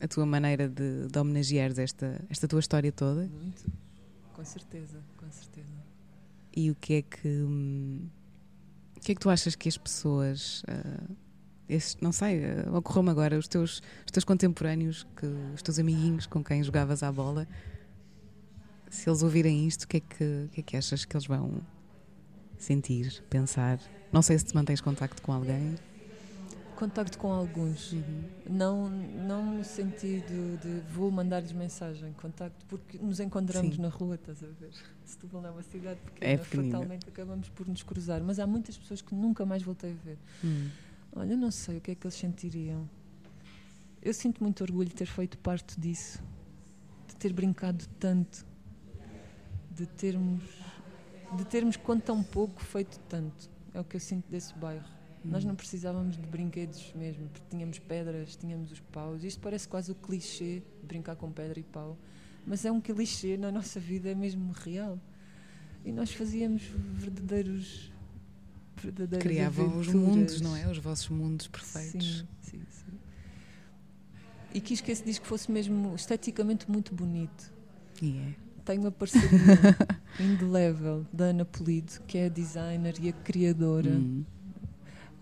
a 0.00 0.08
tua 0.08 0.26
maneira 0.26 0.68
de, 0.68 1.06
de 1.06 1.18
homenageares 1.18 1.78
esta, 1.78 2.20
esta 2.28 2.46
tua 2.46 2.60
história 2.60 2.92
toda 2.92 3.22
Muito. 3.22 3.72
Com 4.34 4.44
certeza, 4.44 5.02
com 5.16 5.30
certeza. 5.30 5.97
E 6.60 6.72
o 6.72 6.74
que 6.74 6.94
é 6.94 7.02
que. 7.02 7.28
hum, 7.28 8.08
O 8.96 9.00
que 9.00 9.12
é 9.12 9.14
que 9.14 9.20
tu 9.20 9.30
achas 9.30 9.54
que 9.54 9.68
as 9.68 9.78
pessoas. 9.78 10.64
ah, 10.66 11.04
esses- 11.68 11.96
não 12.00 12.10
sei, 12.10 12.42
ah, 12.44 12.76
ocorreu-me 12.76 13.10
agora, 13.10 13.38
os 13.38 13.46
teus, 13.46 13.80
os 14.04 14.10
teus 14.10 14.24
contemporâneos, 14.24 15.06
que, 15.16 15.26
os 15.54 15.62
teus 15.62 15.78
amiguinhos 15.78 16.26
com 16.26 16.42
quem 16.42 16.64
jogavas 16.64 17.02
à 17.04 17.12
bola, 17.12 17.46
se 18.90 19.08
eles 19.08 19.22
ouvirem 19.22 19.66
isto, 19.68 19.84
o 19.84 19.88
que 19.88 19.98
é 19.98 20.00
que, 20.00 20.24
o 20.46 20.48
que, 20.48 20.60
é 20.60 20.62
que 20.64 20.76
achas 20.76 21.04
que 21.04 21.14
eles 21.16 21.26
vão 21.28 21.60
sentir, 22.56 23.22
pensar? 23.30 23.78
Não 24.12 24.20
sei 24.22 24.36
se 24.36 24.46
te 24.46 24.54
mantens 24.56 24.80
contacto 24.80 25.22
com 25.22 25.32
alguém. 25.32 25.76
Contacto 26.78 27.18
com 27.18 27.32
alguns. 27.32 27.92
Não, 28.48 28.88
não 28.88 29.56
no 29.56 29.64
sentido 29.64 30.56
de 30.62 30.80
vou 30.92 31.10
mandar-lhes 31.10 31.50
mensagem, 31.50 32.12
contacto, 32.12 32.64
porque 32.66 32.96
nos 32.98 33.18
encontramos 33.18 33.74
Sim. 33.74 33.82
na 33.82 33.88
rua, 33.88 34.14
estás 34.14 34.44
a 34.44 34.46
ver? 34.46 34.70
Setúbal 35.04 35.44
é 35.46 35.50
uma 35.50 35.62
cidade 35.64 35.98
É 35.98 36.36
pequena, 36.36 36.38
pequenina. 36.44 36.70
fatalmente 36.78 37.08
acabamos 37.08 37.48
por 37.48 37.66
nos 37.66 37.82
cruzar, 37.82 38.22
mas 38.22 38.38
há 38.38 38.46
muitas 38.46 38.78
pessoas 38.78 39.02
que 39.02 39.12
nunca 39.12 39.44
mais 39.44 39.60
voltei 39.64 39.90
a 39.90 40.04
ver. 40.04 40.18
Hum. 40.44 40.68
Olha, 41.16 41.32
eu 41.32 41.36
não 41.36 41.50
sei 41.50 41.78
o 41.78 41.80
que 41.80 41.90
é 41.90 41.94
que 41.96 42.06
eles 42.06 42.14
sentiriam. 42.14 42.88
Eu 44.00 44.14
sinto 44.14 44.40
muito 44.40 44.62
orgulho 44.62 44.88
de 44.88 44.94
ter 44.94 45.06
feito 45.06 45.36
parte 45.38 45.80
disso, 45.80 46.22
de 47.08 47.16
ter 47.16 47.32
brincado 47.32 47.84
tanto, 47.98 48.46
de 49.72 49.84
termos, 49.84 50.44
de 51.36 51.44
termos 51.44 51.76
com 51.76 51.98
tão 51.98 52.22
pouco 52.22 52.62
feito 52.62 53.00
tanto. 53.08 53.50
É 53.74 53.80
o 53.80 53.84
que 53.84 53.96
eu 53.96 54.00
sinto 54.00 54.30
desse 54.30 54.54
bairro. 54.54 54.97
Nós 55.24 55.44
não 55.44 55.54
precisávamos 55.54 56.16
de 56.16 56.26
brinquedos 56.26 56.92
mesmo, 56.94 57.28
porque 57.28 57.46
tínhamos 57.50 57.78
pedras, 57.78 58.36
tínhamos 58.36 58.70
os 58.72 58.80
paus. 58.80 59.24
Isto 59.24 59.40
parece 59.40 59.68
quase 59.68 59.90
o 59.92 59.94
clichê 59.94 60.62
de 60.80 60.86
brincar 60.86 61.16
com 61.16 61.30
pedra 61.30 61.58
e 61.58 61.62
pau, 61.62 61.98
mas 62.46 62.64
é 62.64 62.72
um 62.72 62.80
clichê 62.80 63.36
na 63.36 63.50
nossa 63.52 63.78
vida, 63.80 64.08
é 64.10 64.14
mesmo 64.14 64.52
real. 64.52 64.98
E 65.84 65.92
nós 65.92 66.12
fazíamos 66.12 66.62
verdadeiros. 66.94 67.92
verdadeiras 68.80 69.22
Criavam 69.26 69.66
os 69.78 69.88
aventuras. 69.88 69.94
mundos, 70.16 70.40
não 70.40 70.56
é? 70.56 70.68
Os 70.70 70.78
vossos 70.78 71.08
mundos 71.08 71.46
perfeitos. 71.48 72.18
Sim, 72.20 72.26
sim, 72.40 72.62
sim. 72.70 72.98
E 74.54 74.60
quis 74.60 74.80
que 74.80 74.90
esse 74.90 75.04
disco 75.04 75.26
fosse 75.26 75.50
mesmo 75.50 75.94
esteticamente 75.94 76.70
muito 76.70 76.94
bonito. 76.94 77.52
E 78.00 78.16
é. 78.18 78.34
Tenho 78.64 78.80
uma 78.82 78.90
parceria 78.90 79.28
indelével 80.20 81.06
da 81.12 81.26
Ana 81.26 81.44
Polido, 81.44 82.00
que 82.06 82.18
é 82.18 82.26
a 82.26 82.28
designer 82.28 82.94
e 83.00 83.08
a 83.08 83.12
criadora, 83.12 83.90
Hum. 83.90 84.24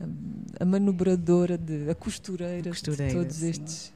A, 0.00 0.62
a 0.62 0.64
manobradora, 0.64 1.56
de, 1.56 1.88
a 1.90 1.94
costureira, 1.94 2.70
Costureira, 2.70 3.12
de 3.12 3.18
todos 3.18 3.36
sim. 3.36 3.48
estes 3.48 3.92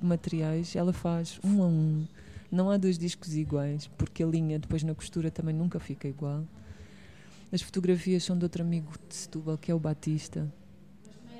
materiais. 0.00 0.74
Ela 0.74 0.92
faz 0.92 1.38
um 1.44 1.62
a 1.62 1.66
um 1.66 2.06
Não 2.50 2.70
há 2.70 2.76
dois 2.76 2.98
discos 2.98 3.34
iguais, 3.34 3.88
porque 3.98 4.22
a 4.22 4.26
linha 4.26 4.58
depois 4.58 4.82
na 4.82 4.94
costura 4.94 5.30
também 5.30 5.54
nunca 5.54 5.78
fica 5.78 6.08
igual. 6.08 6.44
As 7.52 7.62
fotografias 7.62 8.24
são 8.24 8.36
de 8.36 8.44
outro 8.44 8.62
amigo 8.62 8.92
de 9.08 9.14
Setúbal, 9.14 9.56
que 9.56 9.70
é 9.70 9.74
o 9.74 9.78
Batista. 9.78 10.46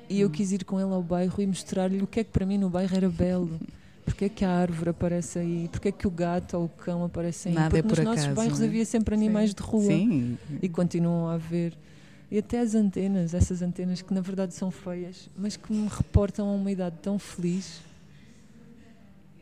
E 0.09 0.20
eu 0.20 0.30
quis 0.30 0.53
ir 0.53 0.64
com 0.64 0.80
ele 0.80 0.93
ao 0.93 1.03
bairro 1.03 1.43
e 1.43 1.47
mostrar-lhe 1.47 2.03
o 2.03 2.07
que 2.07 2.20
é 2.20 2.24
que 2.24 2.30
para 2.30 2.47
mim 2.47 2.57
no 2.57 2.70
bairro 2.70 2.97
era 2.97 3.09
belo. 3.11 3.61
Porque 4.07 4.24
é 4.24 4.28
que 4.30 4.43
a 4.43 4.51
árvore 4.51 4.89
aparece 4.89 5.39
aí? 5.39 5.68
Porque 5.70 5.89
é 5.89 5.93
que 5.93 6.07
o 6.07 6.11
gato 6.11 6.57
ou 6.57 6.64
o 6.64 6.68
cão 6.68 7.05
aparecem 7.05 7.53
aí? 7.53 7.59
Nada 7.59 7.68
Porque 7.68 7.78
é 7.78 7.82
por 7.82 7.97
nos 7.99 8.05
nossos 8.07 8.24
acaso, 8.24 8.36
bairros 8.36 8.59
não 8.59 8.64
é? 8.64 8.68
havia 8.68 8.86
sempre 8.86 9.14
animais 9.14 9.55
de 9.55 9.62
rua 9.62 9.82
Sim. 9.82 10.39
e 10.62 10.68
continuam 10.68 11.28
a 11.28 11.34
haver. 11.34 11.76
E 12.30 12.38
até 12.38 12.60
as 12.60 12.74
antenas, 12.74 13.32
essas 13.32 13.62
antenas 13.62 14.02
que 14.02 14.12
na 14.12 14.20
verdade 14.20 14.54
são 14.54 14.70
feias, 14.70 15.30
mas 15.36 15.56
que 15.56 15.72
me 15.72 15.88
reportam 15.88 16.48
a 16.48 16.52
uma 16.52 16.70
idade 16.70 16.96
tão 17.00 17.18
feliz. 17.18 17.80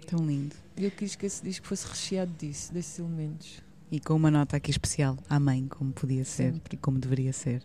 Tão 0.06 0.24
lindo. 0.24 0.54
E 0.76 0.84
eu 0.84 0.90
quis 0.90 1.16
que 1.16 1.26
esse 1.26 1.42
disco 1.42 1.66
fosse 1.66 1.86
recheado 1.86 2.32
disso, 2.38 2.72
desses 2.72 2.98
elementos. 2.98 3.60
E 3.90 3.98
com 3.98 4.14
uma 4.14 4.30
nota 4.30 4.56
aqui 4.56 4.70
especial 4.70 5.18
à 5.28 5.40
mãe, 5.40 5.66
como 5.66 5.92
podia 5.92 6.24
ser 6.24 6.52
Sempre. 6.52 6.74
e 6.74 6.76
como 6.76 6.98
deveria 6.98 7.32
ser. 7.32 7.62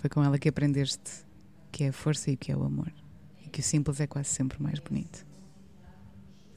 Foi 0.00 0.08
com 0.10 0.22
ela 0.22 0.38
que 0.38 0.48
aprendeste 0.48 1.24
que 1.72 1.84
é 1.84 1.88
a 1.88 1.92
força 1.92 2.30
e 2.30 2.34
o 2.34 2.36
que 2.36 2.52
é 2.52 2.56
o 2.56 2.62
amor. 2.62 2.92
E 3.44 3.48
que 3.48 3.58
o 3.60 3.62
simples 3.62 4.00
é 4.00 4.06
quase 4.06 4.28
sempre 4.28 4.62
mais 4.62 4.78
bonito. 4.78 5.26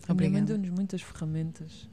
A 0.07 0.13
minha 0.13 0.29
mãe 0.29 0.41
Obrigada. 0.41 0.45
deu-nos 0.45 0.69
muitas 0.69 1.01
ferramentas. 1.01 1.89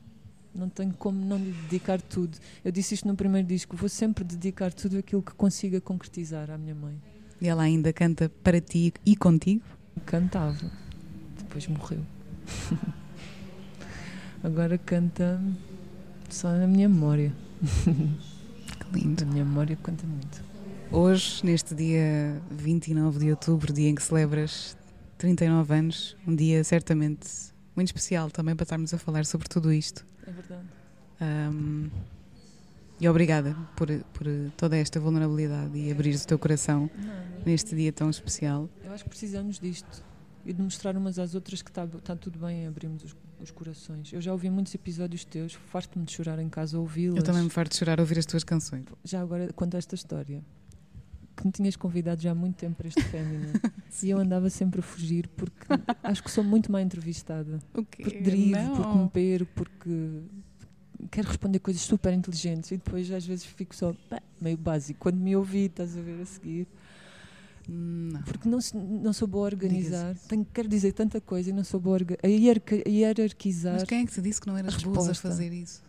Não 0.55 0.69
tenho 0.69 0.95
como 0.95 1.25
não 1.25 1.37
lhe 1.37 1.53
dedicar 1.53 2.01
tudo. 2.01 2.39
Eu 2.65 2.71
disse 2.71 2.95
isto 2.95 3.09
no 3.09 3.17
primeiro 3.17 3.47
disco, 3.47 3.77
vou 3.77 3.89
sempre 3.89 4.23
dedicar 4.25 4.73
tudo 4.73 4.99
aquilo 4.99 5.23
que 5.23 5.35
consiga 5.35 5.81
concretizar 5.81 6.51
à 6.51 6.57
minha 6.57 6.75
mãe. 6.75 7.01
E 7.41 7.49
ela 7.49 7.63
ainda 7.63 7.93
canta 7.93 8.31
para 8.43 8.61
ti 8.61 8.93
e 9.05 9.17
contigo. 9.17 9.65
Cantava, 10.07 10.71
depois 11.39 11.67
morreu. 11.67 12.01
Agora 14.43 14.79
canta 14.79 15.41
só 16.31 16.49
na 16.53 16.67
minha 16.67 16.89
memória. 16.89 17.33
Que 18.75 18.99
lindo. 18.99 19.23
A 19.23 19.27
minha 19.27 19.45
memória 19.45 19.77
canta 19.77 20.05
muito. 20.07 20.43
Hoje, 20.91 21.45
neste 21.45 21.75
dia 21.75 22.41
29 22.51 23.19
de 23.19 23.31
outubro, 23.31 23.73
dia 23.73 23.89
em 23.89 23.95
que 23.95 24.03
celebras 24.03 24.77
39 25.19 25.75
anos, 25.75 26.17
um 26.27 26.35
dia 26.35 26.63
certamente 26.65 27.29
muito 27.75 27.89
especial 27.89 28.31
também 28.31 28.55
para 28.55 28.65
estarmos 28.65 28.93
a 28.93 28.99
falar 28.99 29.25
sobre 29.25 29.49
tudo 29.49 29.73
isto. 29.73 30.05
É 30.27 30.31
verdade. 30.31 30.67
Ahm, 31.21 31.91
e 33.01 33.09
obrigada 33.09 33.57
por, 33.77 33.89
por 34.13 34.27
toda 34.57 34.77
esta 34.77 35.01
vulnerabilidade 35.01 35.77
e 35.77 35.91
abrir 35.91 36.15
o 36.15 36.27
teu 36.27 36.39
coração 36.39 36.89
Nada. 36.97 37.43
neste 37.45 37.75
dia 37.75 37.93
tão 37.93 38.09
especial. 38.09 38.69
Eu 38.85 38.93
acho 38.93 39.05
que 39.05 39.11
precisamos 39.11 39.59
disto 39.59 40.03
e 40.45 40.53
de 40.53 40.63
mostrar 40.63 40.97
umas 40.97 41.19
às 41.19 41.35
outras 41.35 41.63
que 41.63 41.71
está 41.71 41.87
tá 41.87 42.15
tudo 42.15 42.39
bem 42.39 42.65
em 42.65 42.67
abrirmos 42.67 43.03
os, 43.03 43.17
os 43.41 43.51
corações. 43.51 44.13
Eu 44.13 44.21
já 44.21 44.33
ouvi 44.33 44.49
muitos 44.51 44.75
episódios 44.75 45.25
teus, 45.25 45.55
farto-me 45.55 46.05
de 46.05 46.13
chorar 46.13 46.39
em 46.39 46.49
casa 46.49 46.77
a 46.77 46.81
ouvi-los. 46.81 47.17
Eu 47.17 47.23
também 47.23 47.43
me 47.43 47.51
farto 47.51 47.73
de 47.73 47.79
chorar 47.79 47.99
a 47.99 48.03
ouvir 48.03 48.19
as 48.19 48.27
tuas 48.27 48.45
canções. 48.45 48.85
Já 49.03 49.21
agora 49.21 49.53
conta 49.55 49.77
esta 49.77 49.95
história. 49.95 50.43
Que 51.37 51.47
me 51.47 51.53
tinhas 51.53 51.75
convidado 51.77 52.21
já 52.23 52.31
há 52.31 52.35
muito 52.35 52.57
tempo 52.57 52.77
para 52.77 52.89
este 52.89 53.03
Fémina 53.11 53.53
e 54.03 54.11
eu 54.11 54.19
andava 54.19 54.49
sempre 54.51 54.81
a 54.81 54.83
fugir 54.83 55.29
porque 55.29 55.67
acho 56.03 56.23
que 56.23 56.31
sou 56.31 56.45
muito 56.45 56.71
má 56.71 56.81
entrevistada. 56.81 57.59
O 57.75 57.85
quê? 57.85 58.03
Porque 58.05 58.21
derivo, 58.21 58.57
Não. 58.57 58.77
porque 58.77 58.99
me 58.99 59.09
perco, 59.11 59.53
porque 59.55 60.21
quero 61.11 61.29
responder 61.29 61.59
coisas 61.59 61.83
super 61.83 62.13
inteligentes 62.13 62.71
e 62.71 62.77
depois 62.77 63.11
às 63.11 63.27
vezes 63.27 63.45
fico 63.45 63.75
só 63.75 63.95
pá, 64.09 64.23
meio 64.41 64.57
básico. 64.57 65.01
Quando 65.01 65.17
me 65.17 65.35
ouvi, 65.37 65.67
estás 65.67 65.97
a 65.97 66.01
ver 66.01 66.21
a 66.23 66.27
seguir. 66.27 66.67
Não. 67.69 68.23
Porque 68.23 68.49
não, 68.49 68.59
não 68.75 69.13
sou 69.13 69.27
boa 69.27 69.47
a 69.47 69.51
organizar. 69.51 70.15
Tenho, 70.29 70.47
quero 70.53 70.69
dizer 70.69 70.93
tanta 70.93 71.21
coisa 71.21 71.51
e 71.51 71.53
não 71.53 71.65
sou 71.65 71.81
boa 71.81 71.99
a, 71.99 72.27
a 72.27 72.89
hierarquizar. 72.89 73.75
Mas 73.75 73.85
quem 73.85 74.03
é 74.03 74.07
que 74.07 74.13
te 74.13 74.21
disse 74.21 74.41
que 74.41 74.47
não 74.47 74.57
eras 74.57 74.83
boa 74.83 75.11
a 75.11 75.15
fazer 75.15 75.53
isso? 75.53 75.83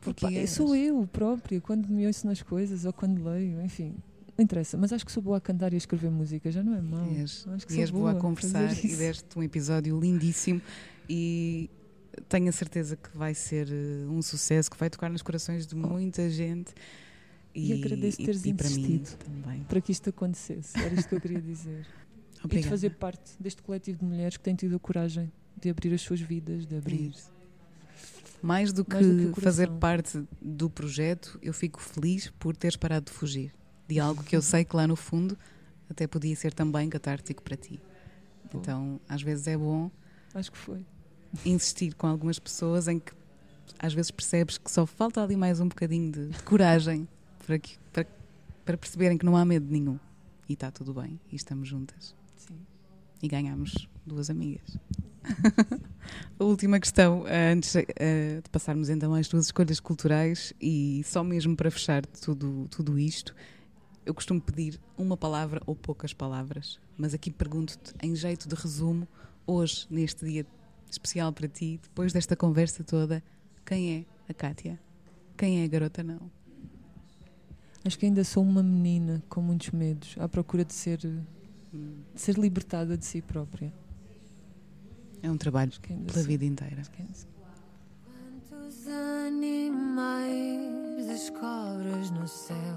Porque 0.00 0.24
Opa, 0.24 0.34
eras. 0.34 0.50
sou 0.50 0.76
eu 0.76 1.06
própria, 1.12 1.60
quando 1.60 1.88
me 1.88 2.06
ouço 2.06 2.26
nas 2.26 2.40
coisas 2.40 2.84
ou 2.84 2.92
quando 2.92 3.22
leio, 3.22 3.60
enfim. 3.62 3.96
Não 4.38 4.44
interessa, 4.44 4.76
mas 4.76 4.92
acho 4.92 5.04
que 5.04 5.10
sou 5.10 5.20
boa 5.20 5.38
a 5.38 5.40
cantar 5.40 5.72
e 5.72 5.74
a 5.74 5.78
escrever 5.78 6.12
música, 6.12 6.48
já 6.52 6.62
não 6.62 6.72
é 6.76 6.80
mau. 6.80 7.10
És, 7.10 7.44
Acho 7.48 7.66
que 7.66 7.74
e 7.74 7.80
és 7.80 7.90
boa 7.90 8.12
a 8.12 8.14
conversar 8.14 8.70
e 8.70 8.86
isso. 8.86 8.96
deste 8.98 9.36
um 9.36 9.42
episódio 9.42 9.98
lindíssimo 9.98 10.62
e 11.10 11.68
tenho 12.28 12.48
a 12.48 12.52
certeza 12.52 12.94
que 12.96 13.16
vai 13.18 13.34
ser 13.34 13.68
eh, 13.68 14.06
um 14.08 14.22
sucesso, 14.22 14.70
que 14.70 14.76
vai 14.76 14.88
tocar 14.88 15.10
nos 15.10 15.22
corações 15.22 15.66
de 15.66 15.74
muita 15.74 16.30
gente 16.30 16.72
E 17.52 17.72
agradeço 17.72 18.18
teres 18.18 18.44
e 18.44 18.54
para 18.54 18.70
mim 18.70 18.80
insistido. 18.94 19.18
também. 19.18 19.64
Para 19.64 19.80
que 19.80 19.90
isto 19.90 20.08
acontecesse, 20.10 20.78
era 20.78 20.94
isto 20.94 21.08
que 21.08 21.16
eu 21.16 21.20
queria 21.20 21.40
dizer. 21.42 21.84
E 22.38 22.40
de 22.42 22.44
Obrigada. 22.46 22.70
fazer 22.70 22.90
parte 22.90 23.32
deste 23.40 23.60
coletivo 23.60 23.98
de 23.98 24.04
mulheres 24.04 24.36
que 24.36 24.44
têm 24.44 24.54
tido 24.54 24.76
a 24.76 24.78
coragem 24.78 25.32
de 25.60 25.68
abrir 25.70 25.92
as 25.92 26.00
suas 26.02 26.20
vidas, 26.20 26.64
de 26.64 26.76
abrir. 26.76 27.12
Mais 28.40 28.72
do 28.72 28.84
que, 28.84 28.94
Mais 28.94 29.06
do 29.08 29.32
que 29.32 29.40
fazer 29.40 29.68
parte 29.72 30.22
do 30.40 30.70
projeto, 30.70 31.36
eu 31.42 31.52
fico 31.52 31.80
feliz 31.80 32.30
por 32.38 32.56
teres 32.56 32.76
parado 32.76 33.06
de 33.06 33.10
fugir 33.10 33.52
de 33.88 33.98
algo 33.98 34.22
que 34.22 34.36
eu 34.36 34.42
sei 34.42 34.64
que 34.64 34.76
lá 34.76 34.86
no 34.86 34.94
fundo 34.94 35.36
até 35.90 36.06
podia 36.06 36.36
ser 36.36 36.52
também 36.52 36.88
catártico 36.90 37.42
para 37.42 37.56
ti. 37.56 37.80
Boa. 38.52 38.62
Então, 38.62 39.00
às 39.08 39.22
vezes 39.22 39.46
é 39.46 39.56
bom 39.56 39.90
Acho 40.34 40.52
que 40.52 40.58
foi. 40.58 40.84
insistir 41.44 41.94
com 41.94 42.06
algumas 42.06 42.38
pessoas 42.38 42.86
em 42.86 42.98
que 42.98 43.12
às 43.78 43.94
vezes 43.94 44.10
percebes 44.10 44.58
que 44.58 44.70
só 44.70 44.84
falta 44.86 45.22
ali 45.22 45.36
mais 45.36 45.60
um 45.60 45.68
bocadinho 45.68 46.12
de, 46.12 46.28
de 46.28 46.42
coragem 46.42 47.08
para, 47.46 47.58
que, 47.58 47.78
para, 47.92 48.06
para 48.64 48.76
perceberem 48.76 49.16
que 49.16 49.24
não 49.24 49.36
há 49.36 49.44
medo 49.44 49.66
nenhum. 49.70 49.98
E 50.48 50.54
está 50.54 50.70
tudo 50.70 50.94
bem, 50.94 51.20
e 51.30 51.36
estamos 51.36 51.68
juntas. 51.68 52.14
Sim. 52.36 52.58
E 53.22 53.28
ganhamos 53.28 53.86
duas 54.06 54.30
amigas. 54.30 54.78
A 56.40 56.44
última 56.44 56.80
questão, 56.80 57.26
eh, 57.26 57.52
antes 57.52 57.76
eh, 57.76 58.40
de 58.42 58.48
passarmos 58.50 58.88
então 58.88 59.12
às 59.12 59.28
tuas 59.28 59.46
escolhas 59.46 59.78
culturais, 59.78 60.54
e 60.58 61.02
só 61.04 61.22
mesmo 61.22 61.54
para 61.54 61.70
fechar 61.70 62.06
tudo, 62.06 62.66
tudo 62.70 62.98
isto, 62.98 63.34
eu 64.06 64.14
costumo 64.14 64.40
pedir 64.40 64.80
uma 64.96 65.16
palavra 65.16 65.60
ou 65.66 65.74
poucas 65.76 66.12
palavras, 66.12 66.80
mas 66.96 67.14
aqui 67.14 67.30
pergunto-te, 67.30 67.94
em 68.02 68.14
jeito 68.16 68.48
de 68.48 68.54
resumo, 68.54 69.06
hoje, 69.46 69.86
neste 69.90 70.24
dia 70.24 70.46
especial 70.90 71.32
para 71.32 71.46
ti, 71.48 71.78
depois 71.82 72.12
desta 72.12 72.34
conversa 72.34 72.82
toda, 72.82 73.22
quem 73.64 73.98
é 73.98 74.04
a 74.30 74.34
Kátia? 74.34 74.80
Quem 75.36 75.60
é 75.60 75.64
a 75.64 75.68
garota 75.68 76.02
não? 76.02 76.30
Acho 77.84 77.98
que 77.98 78.06
ainda 78.06 78.24
sou 78.24 78.42
uma 78.42 78.62
menina 78.62 79.22
com 79.28 79.40
muitos 79.40 79.70
medos, 79.70 80.16
à 80.18 80.28
procura 80.28 80.64
de 80.64 80.74
ser, 80.74 80.98
de 80.98 81.20
ser 82.14 82.36
libertada 82.38 82.96
de 82.96 83.04
si 83.06 83.22
própria. 83.22 83.72
É 85.22 85.30
um 85.30 85.36
trabalho 85.36 85.70
Acho 85.70 85.80
que 85.80 85.92
ainda 85.92 86.06
pela 86.06 86.18
sou. 86.18 86.26
vida 86.28 86.44
inteira. 86.44 86.82
Quantos 88.50 88.86
animais 88.88 91.06
descobres 91.06 92.10
no 92.10 92.26
céu, 92.26 92.76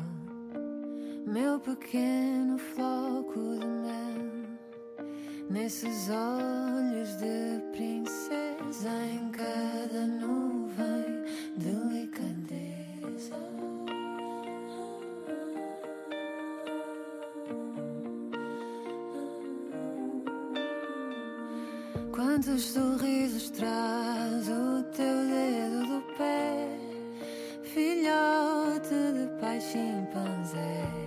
meu 1.26 1.60
pequeno 1.60 2.58
floco 2.58 3.40
de 3.60 3.66
mel, 3.66 5.06
nesses 5.50 6.10
olhos 6.10 7.16
de 7.18 7.62
princesa, 7.72 8.90
em 9.06 9.30
cada 9.32 10.08
nuvem 10.08 11.26
delicadeza. 11.58 13.36
Quantos 22.12 22.64
sorrisos 22.64 23.50
traz 23.52 24.48
o 24.50 24.84
teu 24.92 25.28
dedo 25.28 25.86
do 25.88 26.02
pé, 26.18 26.68
filhote 27.64 28.90
de 28.90 29.40
pai 29.40 29.60
chimpanzé? 29.62 31.01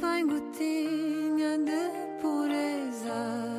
Vem 0.00 0.26
gotinha 0.26 1.58
de 1.58 2.22
pureza 2.22 3.49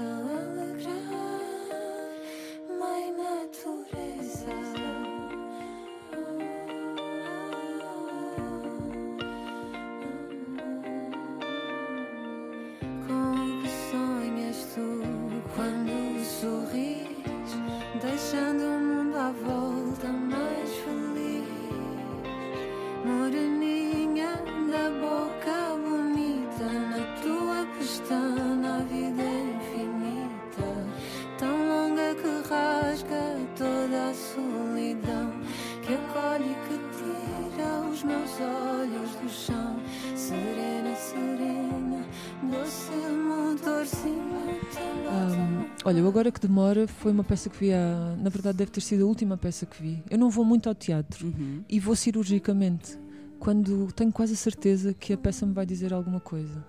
Olha, 45.83 46.03
o 46.03 46.07
Agora 46.07 46.31
que 46.31 46.39
Demora 46.39 46.87
foi 46.87 47.11
uma 47.11 47.23
peça 47.23 47.49
que 47.49 47.57
vi 47.57 47.73
há, 47.73 48.15
Na 48.19 48.29
verdade, 48.29 48.57
deve 48.57 48.71
ter 48.71 48.81
sido 48.81 49.03
a 49.03 49.07
última 49.07 49.35
peça 49.35 49.65
que 49.65 49.81
vi. 49.81 50.03
Eu 50.09 50.17
não 50.17 50.29
vou 50.29 50.45
muito 50.45 50.69
ao 50.69 50.75
teatro 50.75 51.25
Uhum. 51.27 51.63
e 51.67 51.79
vou 51.79 51.95
cirurgicamente 51.95 52.97
quando 53.39 53.91
tenho 53.93 54.11
quase 54.11 54.33
a 54.33 54.37
certeza 54.37 54.93
que 54.93 55.11
a 55.13 55.17
peça 55.17 55.45
me 55.45 55.53
vai 55.53 55.65
dizer 55.65 55.91
alguma 55.91 56.19
coisa. 56.19 56.63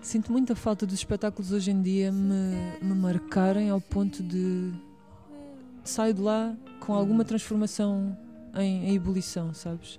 Sinto 0.00 0.30
muita 0.30 0.54
falta 0.54 0.86
dos 0.86 0.94
espetáculos 0.94 1.50
hoje 1.50 1.70
em 1.72 1.82
dia 1.82 2.12
me, 2.12 2.54
me 2.80 2.94
marcarem 2.94 3.70
ao 3.70 3.80
ponto 3.80 4.22
de 4.22 4.70
saio 5.82 6.14
de 6.14 6.20
lá 6.20 6.54
com 6.78 6.92
alguma 6.94 7.24
transformação 7.24 8.16
em, 8.54 8.90
em 8.90 8.94
ebulição, 8.94 9.52
sabes? 9.52 9.98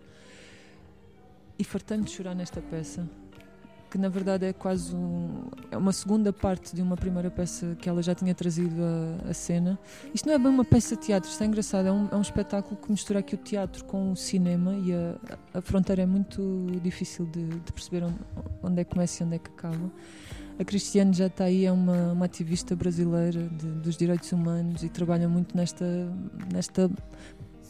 E 1.59 1.63
fartando 1.63 2.03
de 2.05 2.11
chorar 2.11 2.35
nesta 2.35 2.61
peça, 2.61 3.09
que 3.95 4.01
na 4.01 4.09
verdade 4.09 4.45
é 4.45 4.51
quase 4.51 4.93
um- 4.93 5.45
é 5.71 5.77
uma 5.77 5.93
segunda 5.93 6.33
parte 6.33 6.75
de 6.75 6.81
uma 6.81 6.97
primeira 6.97 7.31
peça 7.31 7.77
que 7.79 7.87
ela 7.87 8.03
já 8.03 8.13
tinha 8.13 8.35
trazido 8.35 8.75
à, 9.29 9.33
cena. 9.33 9.79
Isto 10.13 10.27
não 10.27 10.35
é 10.35 10.37
bem 10.37 10.49
uma 10.49 10.65
peça 10.65 10.97
de 10.97 11.01
teatro, 11.03 11.29
isto 11.29 11.41
é 11.41 11.47
engraçado, 11.47 11.85
é 11.87 11.91
um, 11.93 12.09
é 12.11 12.15
um 12.17 12.21
espetáculo 12.21 12.75
que 12.75 12.91
mistura 12.91 13.19
aqui 13.19 13.35
o 13.35 13.37
teatro 13.37 13.85
com 13.85 14.11
o 14.11 14.15
cinema 14.17 14.73
e 14.75 14.91
a, 14.93 15.15
a 15.53 15.61
fronteira 15.61 16.01
é 16.01 16.05
muito 16.05 16.67
difícil 16.83 17.25
de, 17.27 17.45
de 17.47 17.71
perceber 17.71 18.03
onde, 18.61 18.81
é 18.81 18.83
que 18.83 18.91
começa 18.91 19.23
e 19.23 19.25
onde 19.25 19.35
é 19.37 19.39
que 19.39 19.49
acaba. 19.49 19.89
A 20.59 20.63
Cristiane 20.65 21.13
já 21.13 21.27
está 21.27 21.45
aí, 21.45 21.63
é 21.65 21.71
uma, 21.71 22.11
uma 22.11 22.25
ativista 22.25 22.75
brasileira 22.75 23.43
de- 23.47 23.71
dos 23.79 23.95
direitos 23.95 24.29
humanos 24.33 24.83
e 24.83 24.89
trabalha 24.89 25.29
muito 25.29 25.55
nesta, 25.55 25.85
nesta 26.51 26.91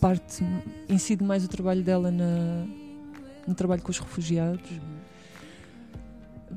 parte, 0.01 0.43
incide 0.89 1.23
mais 1.23 1.45
o 1.45 1.47
trabalho 1.47 1.83
dela 1.83 2.09
na, 2.09 2.65
no 3.47 3.53
trabalho 3.53 3.83
com 3.83 3.91
os 3.91 3.99
refugiados. 3.99 4.67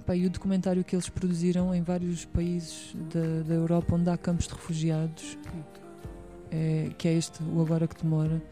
Pá, 0.04 0.14
e 0.14 0.26
o 0.26 0.30
documentário 0.30 0.84
que 0.84 0.94
eles 0.94 1.08
produziram 1.08 1.74
em 1.74 1.82
vários 1.82 2.24
países 2.24 2.94
da, 3.12 3.42
da 3.48 3.54
Europa 3.54 3.94
onde 3.94 4.10
há 4.10 4.16
campos 4.16 4.46
de 4.46 4.54
refugiados, 4.54 5.38
é, 6.50 6.90
que 6.96 7.08
é 7.08 7.14
este, 7.14 7.42
o 7.42 7.60
Agora 7.60 7.86
que 7.86 8.02
Demora, 8.02 8.42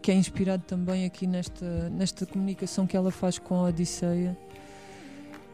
que 0.00 0.10
é 0.10 0.14
inspirado 0.14 0.62
também 0.64 1.04
aqui 1.04 1.26
nesta, 1.26 1.90
nesta 1.90 2.24
comunicação 2.24 2.86
que 2.86 2.96
ela 2.96 3.10
faz 3.10 3.38
com 3.38 3.56
a 3.56 3.68
Odisseia 3.68 4.36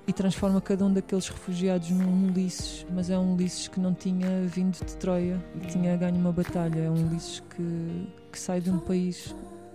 e 0.07 0.13
transforma 0.13 0.61
cada 0.61 0.85
um 0.85 0.93
daqueles 0.93 1.29
refugiados 1.29 1.91
num 1.91 2.29
Ulisses, 2.29 2.85
mas 2.91 3.09
é 3.09 3.19
um 3.19 3.35
Ulisses 3.35 3.69
que 3.69 3.81
não 3.81 3.95
tinha 3.95 4.43
vindo 4.47 4.77
de 4.85 4.97
Troia, 4.97 5.43
que 5.61 5.69
tinha 5.69 5.97
ganho 5.97 6.17
uma 6.17 6.33
batalha, 6.33 6.81
é 6.81 6.91
um 6.91 7.07
Ulisses 7.07 7.41
que, 7.41 8.09
que 8.31 8.39
sai 8.39 8.61
de 8.61 8.71
um 8.71 8.79
país 8.79 9.35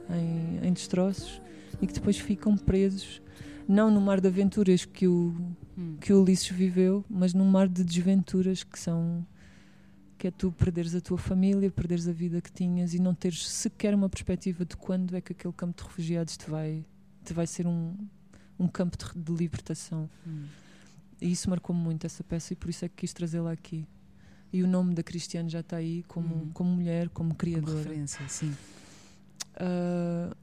em, 0.09 0.67
em 0.67 0.73
destroços 0.73 1.41
e 1.81 1.87
que 1.87 1.93
depois 1.93 2.17
ficam 2.17 2.57
presos, 2.57 3.21
não 3.67 3.91
no 3.91 3.99
mar 4.01 4.19
de 4.21 4.27
aventuras 4.27 4.85
que 4.85 5.07
o, 5.07 5.35
Hum. 5.77 5.97
que 5.99 6.11
o 6.13 6.21
Ulisses 6.23 6.47
viveu, 6.49 7.03
mas 7.09 7.33
num 7.33 7.45
mar 7.45 7.67
de 7.67 7.83
desventuras 7.83 8.63
que 8.63 8.79
são 8.79 9.25
que 10.17 10.25
é 10.27 10.31
tu 10.31 10.51
perderes 10.51 10.95
a 10.95 11.01
tua 11.01 11.17
família, 11.19 11.69
perderes 11.69 12.07
a 12.07 12.11
vida 12.11 12.41
que 12.41 12.51
tinhas 12.51 12.95
e 12.95 12.99
não 12.99 13.13
teres 13.13 13.47
sequer 13.47 13.93
uma 13.93 14.09
perspectiva 14.09 14.65
de 14.65 14.75
quando 14.75 15.15
é 15.15 15.21
que 15.21 15.31
aquele 15.33 15.53
campo 15.53 15.77
de 15.79 15.87
refugiados 15.87 16.35
te 16.35 16.49
vai, 16.49 16.83
te 17.23 17.33
vai 17.33 17.45
ser 17.45 17.67
um, 17.67 17.93
um 18.57 18.67
campo 18.67 18.97
de, 18.97 19.05
de 19.21 19.31
libertação. 19.31 20.09
Hum. 20.25 20.45
E 21.21 21.31
isso 21.31 21.47
marcou-me 21.51 21.79
muito 21.79 22.05
essa 22.07 22.23
peça 22.23 22.53
e 22.53 22.55
por 22.55 22.67
isso 22.67 22.83
é 22.83 22.89
que 22.89 22.95
quis 22.95 23.13
trazê-la 23.13 23.51
aqui. 23.51 23.85
E 24.51 24.63
o 24.63 24.67
nome 24.67 24.95
da 24.95 25.03
Cristiane 25.03 25.49
já 25.49 25.59
está 25.59 25.75
aí 25.77 26.03
como, 26.07 26.33
Uhum. 26.33 26.49
como 26.51 26.71
mulher, 26.71 27.09
como 27.09 27.29
Como 27.29 27.35
criadora. 27.37 27.77
referência, 27.77 28.27
sim. 28.27 28.51
Ah, 29.55 30.35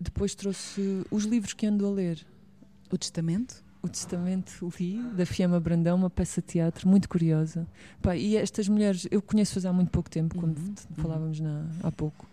depois 0.00 0.34
trouxe 0.34 1.04
os 1.10 1.24
livros 1.24 1.52
que 1.54 1.66
ando 1.66 1.86
a 1.86 1.90
ler. 1.90 2.26
O 2.90 2.98
Testamento? 2.98 3.62
O 3.82 3.88
Testamento 3.88 4.72
li, 4.80 4.98
da 5.14 5.26
Fiamma 5.26 5.60
Brandão, 5.60 5.96
uma 5.96 6.08
peça 6.08 6.40
de 6.40 6.46
teatro 6.46 6.88
muito 6.88 7.06
curiosa. 7.08 7.66
Pá, 8.00 8.16
e 8.16 8.34
estas 8.36 8.66
mulheres, 8.68 9.06
eu 9.10 9.20
conheço-as 9.20 9.66
há 9.66 9.72
muito 9.72 9.90
pouco 9.90 10.08
tempo, 10.08 10.34
como 10.36 10.54
Uhum, 10.54 10.64
uhum. 10.68 10.74
falávamos 10.96 11.38
na- 11.40 11.66
há 11.82 11.92
pouco. 11.92 12.26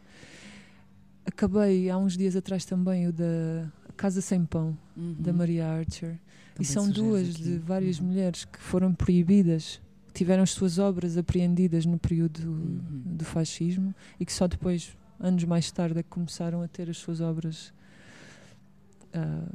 Acabei 1.25 1.89
há 1.89 1.97
uns 1.97 2.17
dias 2.17 2.35
atrás 2.35 2.65
também 2.65 3.07
o 3.07 3.13
da 3.13 3.69
Casa 3.95 4.21
Sem 4.21 4.45
Pão, 4.45 4.77
da 4.95 5.31
Uhum. 5.31 5.37
Maria 5.37 5.67
Archer. 5.67 6.17
Também 6.55 6.61
e 6.61 6.65
são 6.65 6.89
duas 6.89 7.29
aqui. 7.29 7.43
de 7.43 7.57
várias 7.57 7.99
Uhum. 7.99 8.07
mulheres 8.07 8.45
que 8.45 8.59
foram 8.59 8.93
proibidas, 8.93 9.79
que 10.07 10.13
tiveram 10.13 10.43
as 10.43 10.51
suas 10.51 10.79
obras 10.79 11.17
apreendidas 11.17 11.85
no 11.85 11.97
período 11.99 12.39
Uhum. 12.47 12.81
do 13.05 13.25
fascismo 13.25 13.93
e 14.19 14.25
que 14.25 14.33
só 14.33 14.47
depois, 14.47 14.95
anos 15.19 15.43
mais 15.43 15.69
tarde, 15.71 15.99
é 15.99 16.03
que 16.03 16.09
começaram 16.09 16.61
a 16.61 16.67
ter 16.67 16.89
as 16.89 16.97
suas 16.97 17.21
obras 17.21 17.73
ah, 19.13 19.47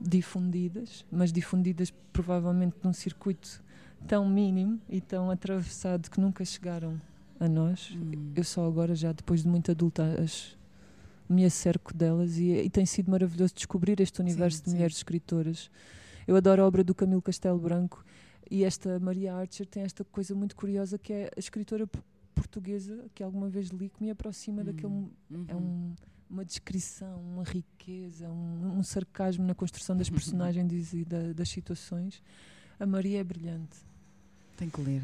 difundidas, 0.00 1.04
mas 1.10 1.32
difundidas 1.32 1.92
provavelmente 2.12 2.76
num 2.82 2.92
circuito 2.92 3.62
tão 4.06 4.28
mínimo 4.28 4.80
e 4.88 5.00
tão 5.00 5.30
atravessado 5.30 6.10
que 6.10 6.20
nunca 6.20 6.44
chegaram 6.44 7.00
a 7.38 7.48
nós. 7.48 7.90
Hum. 7.96 8.32
Eu 8.34 8.44
só 8.44 8.66
agora, 8.66 8.94
já 8.94 9.12
depois 9.12 9.42
de 9.42 9.48
muito 9.48 9.70
adulta, 9.70 10.04
as, 10.20 10.56
me 11.28 11.44
acerco 11.44 11.94
delas 11.94 12.36
e, 12.36 12.50
e 12.50 12.70
tem 12.70 12.84
sido 12.84 13.10
maravilhoso 13.10 13.54
descobrir 13.54 14.00
este 14.00 14.20
universo 14.20 14.58
Sim, 14.58 14.64
de 14.64 14.70
sim. 14.70 14.76
mulheres 14.76 14.96
escritoras. 14.96 15.70
Eu 16.26 16.36
adoro 16.36 16.62
a 16.62 16.66
obra 16.66 16.84
do 16.84 16.94
Camilo 16.94 17.22
Castelo 17.22 17.58
Branco 17.58 18.04
e 18.50 18.64
esta 18.64 18.98
Maria 19.00 19.34
Archer 19.34 19.66
tem 19.66 19.82
esta 19.82 20.04
coisa 20.04 20.34
muito 20.34 20.54
curiosa 20.54 20.98
que 20.98 21.12
é 21.12 21.30
a 21.36 21.38
escritora 21.38 21.88
portuguesa 22.34 23.04
que 23.14 23.22
alguma 23.22 23.48
vez 23.48 23.68
li 23.68 23.88
que 23.88 24.02
me 24.02 24.10
aproxima 24.10 24.62
daquele. 24.64 24.92
Hum. 24.92 25.10
É 25.48 25.54
Uhum. 25.54 25.60
um- 25.60 25.94
uma 26.32 26.44
descrição, 26.44 27.20
uma 27.20 27.44
riqueza, 27.44 28.28
um, 28.28 28.78
um 28.78 28.82
sarcasmo 28.82 29.44
na 29.44 29.54
construção 29.54 29.96
das 29.96 30.08
personagens 30.10 30.92
e 30.94 31.04
da- 31.04 31.32
das 31.32 31.48
situações. 31.48 32.22
A 32.80 32.86
Maria 32.86 33.20
é 33.20 33.24
brilhante. 33.24 33.76
Tem 34.56 34.68
que 34.70 34.80
ler. 34.80 35.02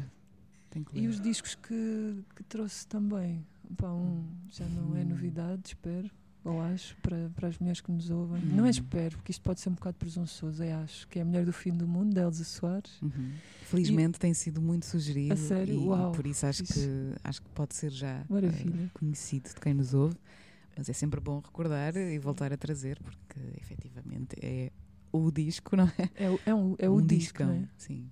Tem 0.71 0.83
que 0.83 0.93
ler. 0.95 1.03
E 1.03 1.07
os 1.07 1.19
discos 1.21 1.55
que, 1.55 2.23
que 2.35 2.43
trouxe 2.43 2.85
também. 2.87 3.45
Pá, 3.77 3.91
um 3.91 4.25
já 4.49 4.65
não 4.65 4.95
é 4.97 5.03
novidade, 5.05 5.61
espero, 5.67 6.09
ou 6.43 6.59
acho, 6.59 6.97
para, 7.03 7.29
para 7.35 7.47
as 7.49 7.59
mulheres 7.59 7.79
que 7.81 7.91
nos 7.91 8.09
ouvem. 8.09 8.41
Não 8.43 8.65
é 8.65 8.67
Hum. 8.67 8.71
espero, 8.71 9.15
porque 9.17 9.31
isto 9.31 9.41
pode 9.43 9.59
ser 9.59 9.69
um 9.69 9.73
bocado 9.73 9.95
presunçoso, 9.97 10.63
é 10.63 10.73
acho, 10.73 11.07
que 11.07 11.19
é 11.19 11.21
a 11.21 11.25
Mulher 11.25 11.45
do 11.45 11.53
Fim 11.53 11.75
do 11.77 11.87
Mundo, 11.87 12.11
da 12.15 12.21
Elsa 12.23 12.43
Soares. 12.43 12.99
Uhum. 13.01 13.31
Felizmente 13.65 14.17
tem 14.19 14.33
sido 14.33 14.59
muito 14.59 14.87
sugerido 14.87 15.33
A 15.33 15.37
sério? 15.37 15.75
e 15.75 15.77
Uau, 15.77 16.11
por 16.11 16.25
isso 16.25 16.47
acho 16.47 16.63
isso. 16.63 16.73
que 16.73 17.13
acho 17.23 17.41
que 17.43 17.49
pode 17.49 17.75
ser 17.75 17.91
já 17.91 18.25
eh, 18.31 18.89
conhecido 18.95 19.49
de 19.49 19.55
quem 19.61 19.75
nos 19.75 19.93
ouve, 19.93 20.15
mas 20.79 20.87
é 20.87 20.93
sempre 20.93 21.19
bom 21.19 21.39
recordar 21.41 21.93
e 21.97 22.17
voltar 22.17 22.53
a 22.53 22.57
trazer 22.57 22.97
porque 23.03 23.37
efetivamente 23.59 24.33
é 24.41 24.71
o 25.11 25.29
disco, 25.29 25.75
não 25.75 25.83
é? 25.85 26.09
É, 26.15 26.29
o- 26.31 26.39
é, 26.45 26.55
um, 26.55 26.75
é 26.79 26.89
o 26.89 26.93
um 26.95 27.05
disco, 27.05 27.39
discão, 27.39 27.47
não 27.47 27.53
é? 27.55 27.67
sim. 27.77 28.09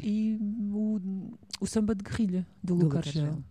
E 0.00 0.38
o, 0.72 1.38
o 1.60 1.66
Samba 1.66 1.92
de 1.94 2.04
Guerrilha, 2.04 2.46
do, 2.62 2.76
Do 2.76 2.84
Luca 2.84 2.98
Argel, 2.98 3.42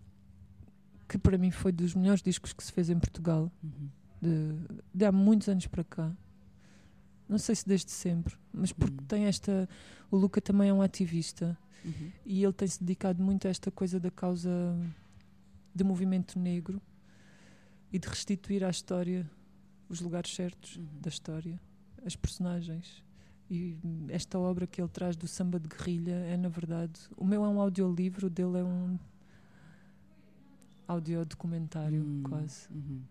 que 1.10 1.18
para 1.18 1.38
mim 1.38 1.52
foi 1.52 1.72
dos 1.74 1.94
melhores 1.94 2.22
discos 2.22 2.54
que 2.54 2.64
se 2.64 2.72
fez 2.72 2.90
em 2.90 2.98
Portugal, 3.00 3.52
Uhum. 3.64 3.90
de, 4.22 4.56
de 4.94 5.06
há 5.06 5.12
muitos 5.12 5.50
anos 5.50 5.68
para 5.68 5.84
cá. 5.84 6.12
Não 7.28 7.38
sei 7.38 7.56
se 7.56 7.68
desde 7.68 7.92
sempre, 7.92 8.36
mas 8.54 8.72
porque 8.72 9.02
Hum. 9.04 9.08
tem 9.08 9.26
esta. 9.26 9.68
O 10.10 10.16
Luca 10.18 10.40
também 10.40 10.70
é 10.70 10.74
um 10.74 10.82
ativista 10.82 11.58
Uhum. 11.84 12.12
e 12.26 12.44
ele 12.44 12.54
tem-se 12.54 12.80
dedicado 12.80 13.22
muito 13.22 13.46
a 13.46 13.50
esta 13.50 13.70
coisa 13.72 14.00
da 14.00 14.10
causa 14.12 14.50
do 15.74 15.84
movimento 15.84 16.38
negro 16.40 16.82
e 17.92 18.00
de 18.00 18.08
restituir 18.08 18.64
à 18.64 18.70
história 18.70 19.30
os 19.90 20.02
lugares 20.02 20.34
certos 20.34 20.78
Uhum. 20.78 20.86
da 21.02 21.10
história, 21.10 21.60
as 22.06 22.16
personagens. 22.16 23.04
E 23.50 23.78
esta 24.10 24.40
obra 24.40 24.66
que 24.66 24.82
ele 24.82 24.90
traz 24.90 25.16
do 25.16 25.28
samba 25.28 25.60
de 25.60 25.68
guerrilha 25.68 26.16
é, 26.16 26.36
na 26.36 26.50
verdade, 26.50 27.00
o 27.16 27.24
meu 27.24 27.46
é 27.46 27.48
um 27.48 27.60
audiolivro, 27.62 28.26
o 28.28 28.30
dele 28.30 28.58
é 28.58 28.64
um 28.64 28.98
audiodocumentário, 30.88 32.02
Hum, 32.04 32.24
quase. 32.24 32.68
uhum. 32.72 33.02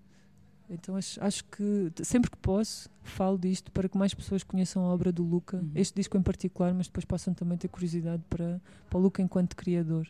Então 0.70 0.96
acho, 0.96 1.22
acho 1.22 1.44
que 1.44 1.92
sempre 2.02 2.30
que 2.30 2.36
posso 2.38 2.88
falo 3.02 3.38
disto 3.38 3.70
para 3.70 3.88
que 3.88 3.98
mais 3.98 4.14
pessoas 4.14 4.42
conheçam 4.42 4.82
a 4.84 4.88
obra 4.88 5.12
do 5.12 5.22
Luca, 5.22 5.58
Uhum. 5.58 5.70
este 5.74 5.94
disco 5.94 6.16
em 6.16 6.22
particular, 6.22 6.72
mas 6.72 6.86
depois 6.86 7.04
possam 7.04 7.34
também 7.34 7.58
ter 7.58 7.68
curiosidade 7.68 8.22
para, 8.30 8.60
para 8.88 8.98
o 8.98 9.02
Luca 9.02 9.20
enquanto 9.20 9.54
criador. 9.54 10.08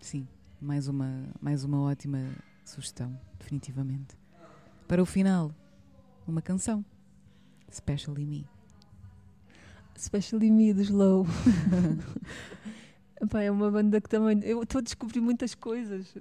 Sim, 0.00 0.26
mais 0.60 0.88
uma, 0.88 1.24
mais 1.40 1.64
uma 1.64 1.80
ótima 1.80 2.18
sugestão, 2.70 3.18
definitivamente. 3.38 4.16
Para 4.86 5.02
o 5.02 5.06
final, 5.06 5.54
uma 6.26 6.40
canção. 6.40 6.84
Specially 7.70 8.24
Me. 8.24 8.48
Especially 9.96 10.50
Me 10.50 10.72
dos 10.72 10.88
Low. 10.88 11.26
Epá, 13.22 13.42
é 13.42 13.50
uma 13.50 13.70
banda 13.70 14.00
que 14.00 14.08
também. 14.08 14.40
Eu 14.42 14.62
estou 14.62 14.78
a 14.78 14.82
descobrir 14.82 15.20
muitas 15.20 15.54
coisas. 15.54 16.14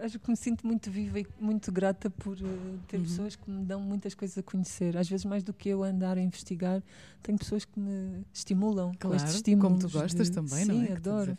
Acho 0.00 0.20
que 0.20 0.30
me 0.30 0.36
sinto 0.36 0.64
muito 0.64 0.88
viva 0.88 1.18
e 1.18 1.26
muito 1.40 1.72
grata 1.72 2.08
por 2.08 2.36
eh, 2.38 2.78
ter 2.86 2.98
Uhum. 2.98 3.02
pessoas 3.02 3.34
que 3.34 3.50
me 3.50 3.64
dão 3.64 3.80
muitas 3.80 4.14
coisas 4.14 4.38
a 4.38 4.42
conhecer. 4.42 4.96
Às 4.96 5.08
vezes, 5.08 5.24
mais 5.26 5.42
do 5.42 5.52
que 5.52 5.68
eu 5.68 5.82
andar 5.82 6.16
a 6.16 6.20
investigar, 6.20 6.80
tenho 7.24 7.36
pessoas 7.36 7.64
que 7.64 7.80
me 7.80 8.24
estimulam 8.32 8.92
com 9.02 9.12
estes 9.14 9.34
estímulos. 9.34 9.80
como 9.82 9.90
tu 9.90 9.98
gostas 9.98 10.28
de- 10.28 10.34
também, 10.34 10.64
Sim, 10.64 10.72
não 10.72 10.82
é? 10.82 10.86
Te 10.86 10.92
adoro. 10.92 11.38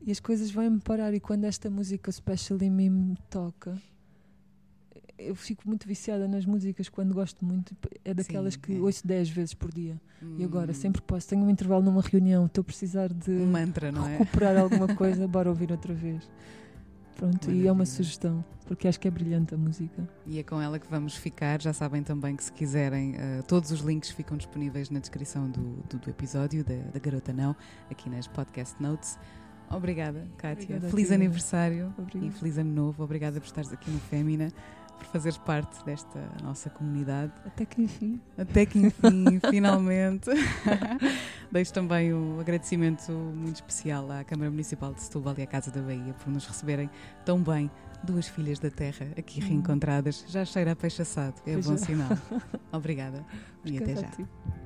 E 0.00 0.12
as 0.12 0.20
coisas 0.20 0.48
vêm-me 0.48 0.78
parar. 0.78 1.12
E 1.12 1.18
quando 1.18 1.44
esta 1.44 1.68
música 1.68 2.08
Especially 2.10 2.70
Me 2.70 2.88
me 2.88 3.16
toca, 3.28 3.76
eu 5.18 5.34
fico 5.34 5.62
muito 5.66 5.86
viciada 5.86 6.26
nas 6.28 6.44
músicas 6.46 6.88
quando 6.88 7.14
gosto 7.14 7.44
muito. 7.44 7.76
É 8.04 8.12
daquelas 8.14 8.54
Sim, 8.54 8.60
que 8.60 8.76
é. 8.76 8.80
ouço 8.80 9.06
10 9.06 9.28
vezes 9.30 9.54
por 9.54 9.72
dia. 9.72 10.00
E 10.38 10.44
agora, 10.44 10.70
Hum, 10.70 10.74
sempre 10.74 11.00
que 11.02 11.06
posso, 11.06 11.28
tenho 11.28 11.42
um 11.44 11.50
intervalo 11.50 11.82
numa 11.82 12.02
reunião, 12.02 12.46
estou 12.46 12.62
a 12.62 12.64
precisar 12.64 13.12
de 13.12 13.30
Um 13.30 13.46
mantra, 13.50 13.90
não 13.92 14.06
é? 14.06 14.18
recuperar 14.18 14.56
alguma 14.58 14.88
coisa, 14.96 15.26
bora 15.28 15.48
ouvir 15.48 15.70
outra 15.72 15.92
vez. 15.94 16.28
Pronto, 17.14 17.50
e 17.50 17.60
é 17.66 17.72
uma 17.72 17.76
Maravilha. 17.78 17.86
sugestão, 17.86 18.44
porque 18.66 18.86
acho 18.86 19.00
que 19.00 19.08
é 19.08 19.10
brilhante 19.10 19.54
a 19.54 19.56
música. 19.56 20.06
E 20.26 20.38
é 20.38 20.42
com 20.42 20.60
ela 20.60 20.78
que 20.78 20.86
vamos 20.86 21.16
ficar. 21.16 21.62
Já 21.62 21.72
sabem 21.72 22.02
também 22.02 22.36
que 22.36 22.44
se 22.44 22.52
quiserem, 22.52 23.14
eh, 23.16 23.40
todos 23.48 23.70
os 23.70 23.80
links 23.80 24.10
ficam 24.10 24.36
disponíveis 24.36 24.90
na 24.90 24.98
descrição 25.00 25.50
do, 25.50 25.76
do, 25.88 25.98
do 25.98 26.10
episódio 26.10 26.62
da, 26.62 26.74
da 26.92 26.98
Garota 26.98 27.32
Não, 27.32 27.56
aqui 27.90 28.10
nas 28.10 28.26
podcast 28.26 28.80
notes. 28.82 29.18
Obrigada, 29.70 30.26
Kátia. 30.36 30.64
Obrigada 30.64 30.90
feliz 30.90 31.10
aniversário 31.10 31.92
Obrigada. 31.98 32.26
e 32.26 32.30
feliz 32.38 32.58
ano 32.58 32.70
novo. 32.70 33.02
Obrigada 33.02 33.40
por 33.40 33.46
estares 33.46 33.72
aqui 33.72 33.90
no 33.90 33.98
Fémina, 33.98 34.52
por 34.96 35.06
fazeres 35.06 35.38
parte 35.38 35.84
desta 35.84 36.18
nossa 36.42 36.68
comunidade. 36.70 37.32
Até 37.46 37.64
que 37.64 37.82
enfim. 37.82 38.20
Até 38.36 38.66
que 38.66 38.78
enfim, 38.78 39.40
finalmente. 39.50 40.30
Deixo 41.52 41.72
também 41.72 42.12
o 42.12 42.38
agradecimento 42.40 43.12
muito 43.12 43.56
especial 43.56 44.10
à 44.10 44.24
Câmara 44.24 44.50
Municipal 44.50 44.92
de 44.92 45.02
Setúbal 45.02 45.34
e 45.38 45.42
à 45.42 45.46
Casa 45.46 45.70
da 45.70 45.80
Bahia 45.80 46.12
por 46.14 46.30
nos 46.32 46.46
receberem 46.46 46.90
tão 47.24 47.40
bem, 47.42 47.70
duas 48.02 48.26
filhas 48.26 48.58
da 48.58 48.70
terra 48.70 49.06
aqui 49.16 49.40
Hum. 49.42 49.48
reencontradas. 49.48 50.24
Já 50.28 50.44
cheira 50.44 50.72
a 50.72 50.76
peixe 50.76 51.02
assado, 51.02 51.34
é 51.46 51.52
Pois 51.52 51.66
bom 51.66 51.76
já. 51.76 51.84
sinal. 51.86 52.08
Obrigada 52.72 53.24
e 53.64 53.78
até 53.78 53.92
Obrigada 53.92 54.12
já. 54.18 54.65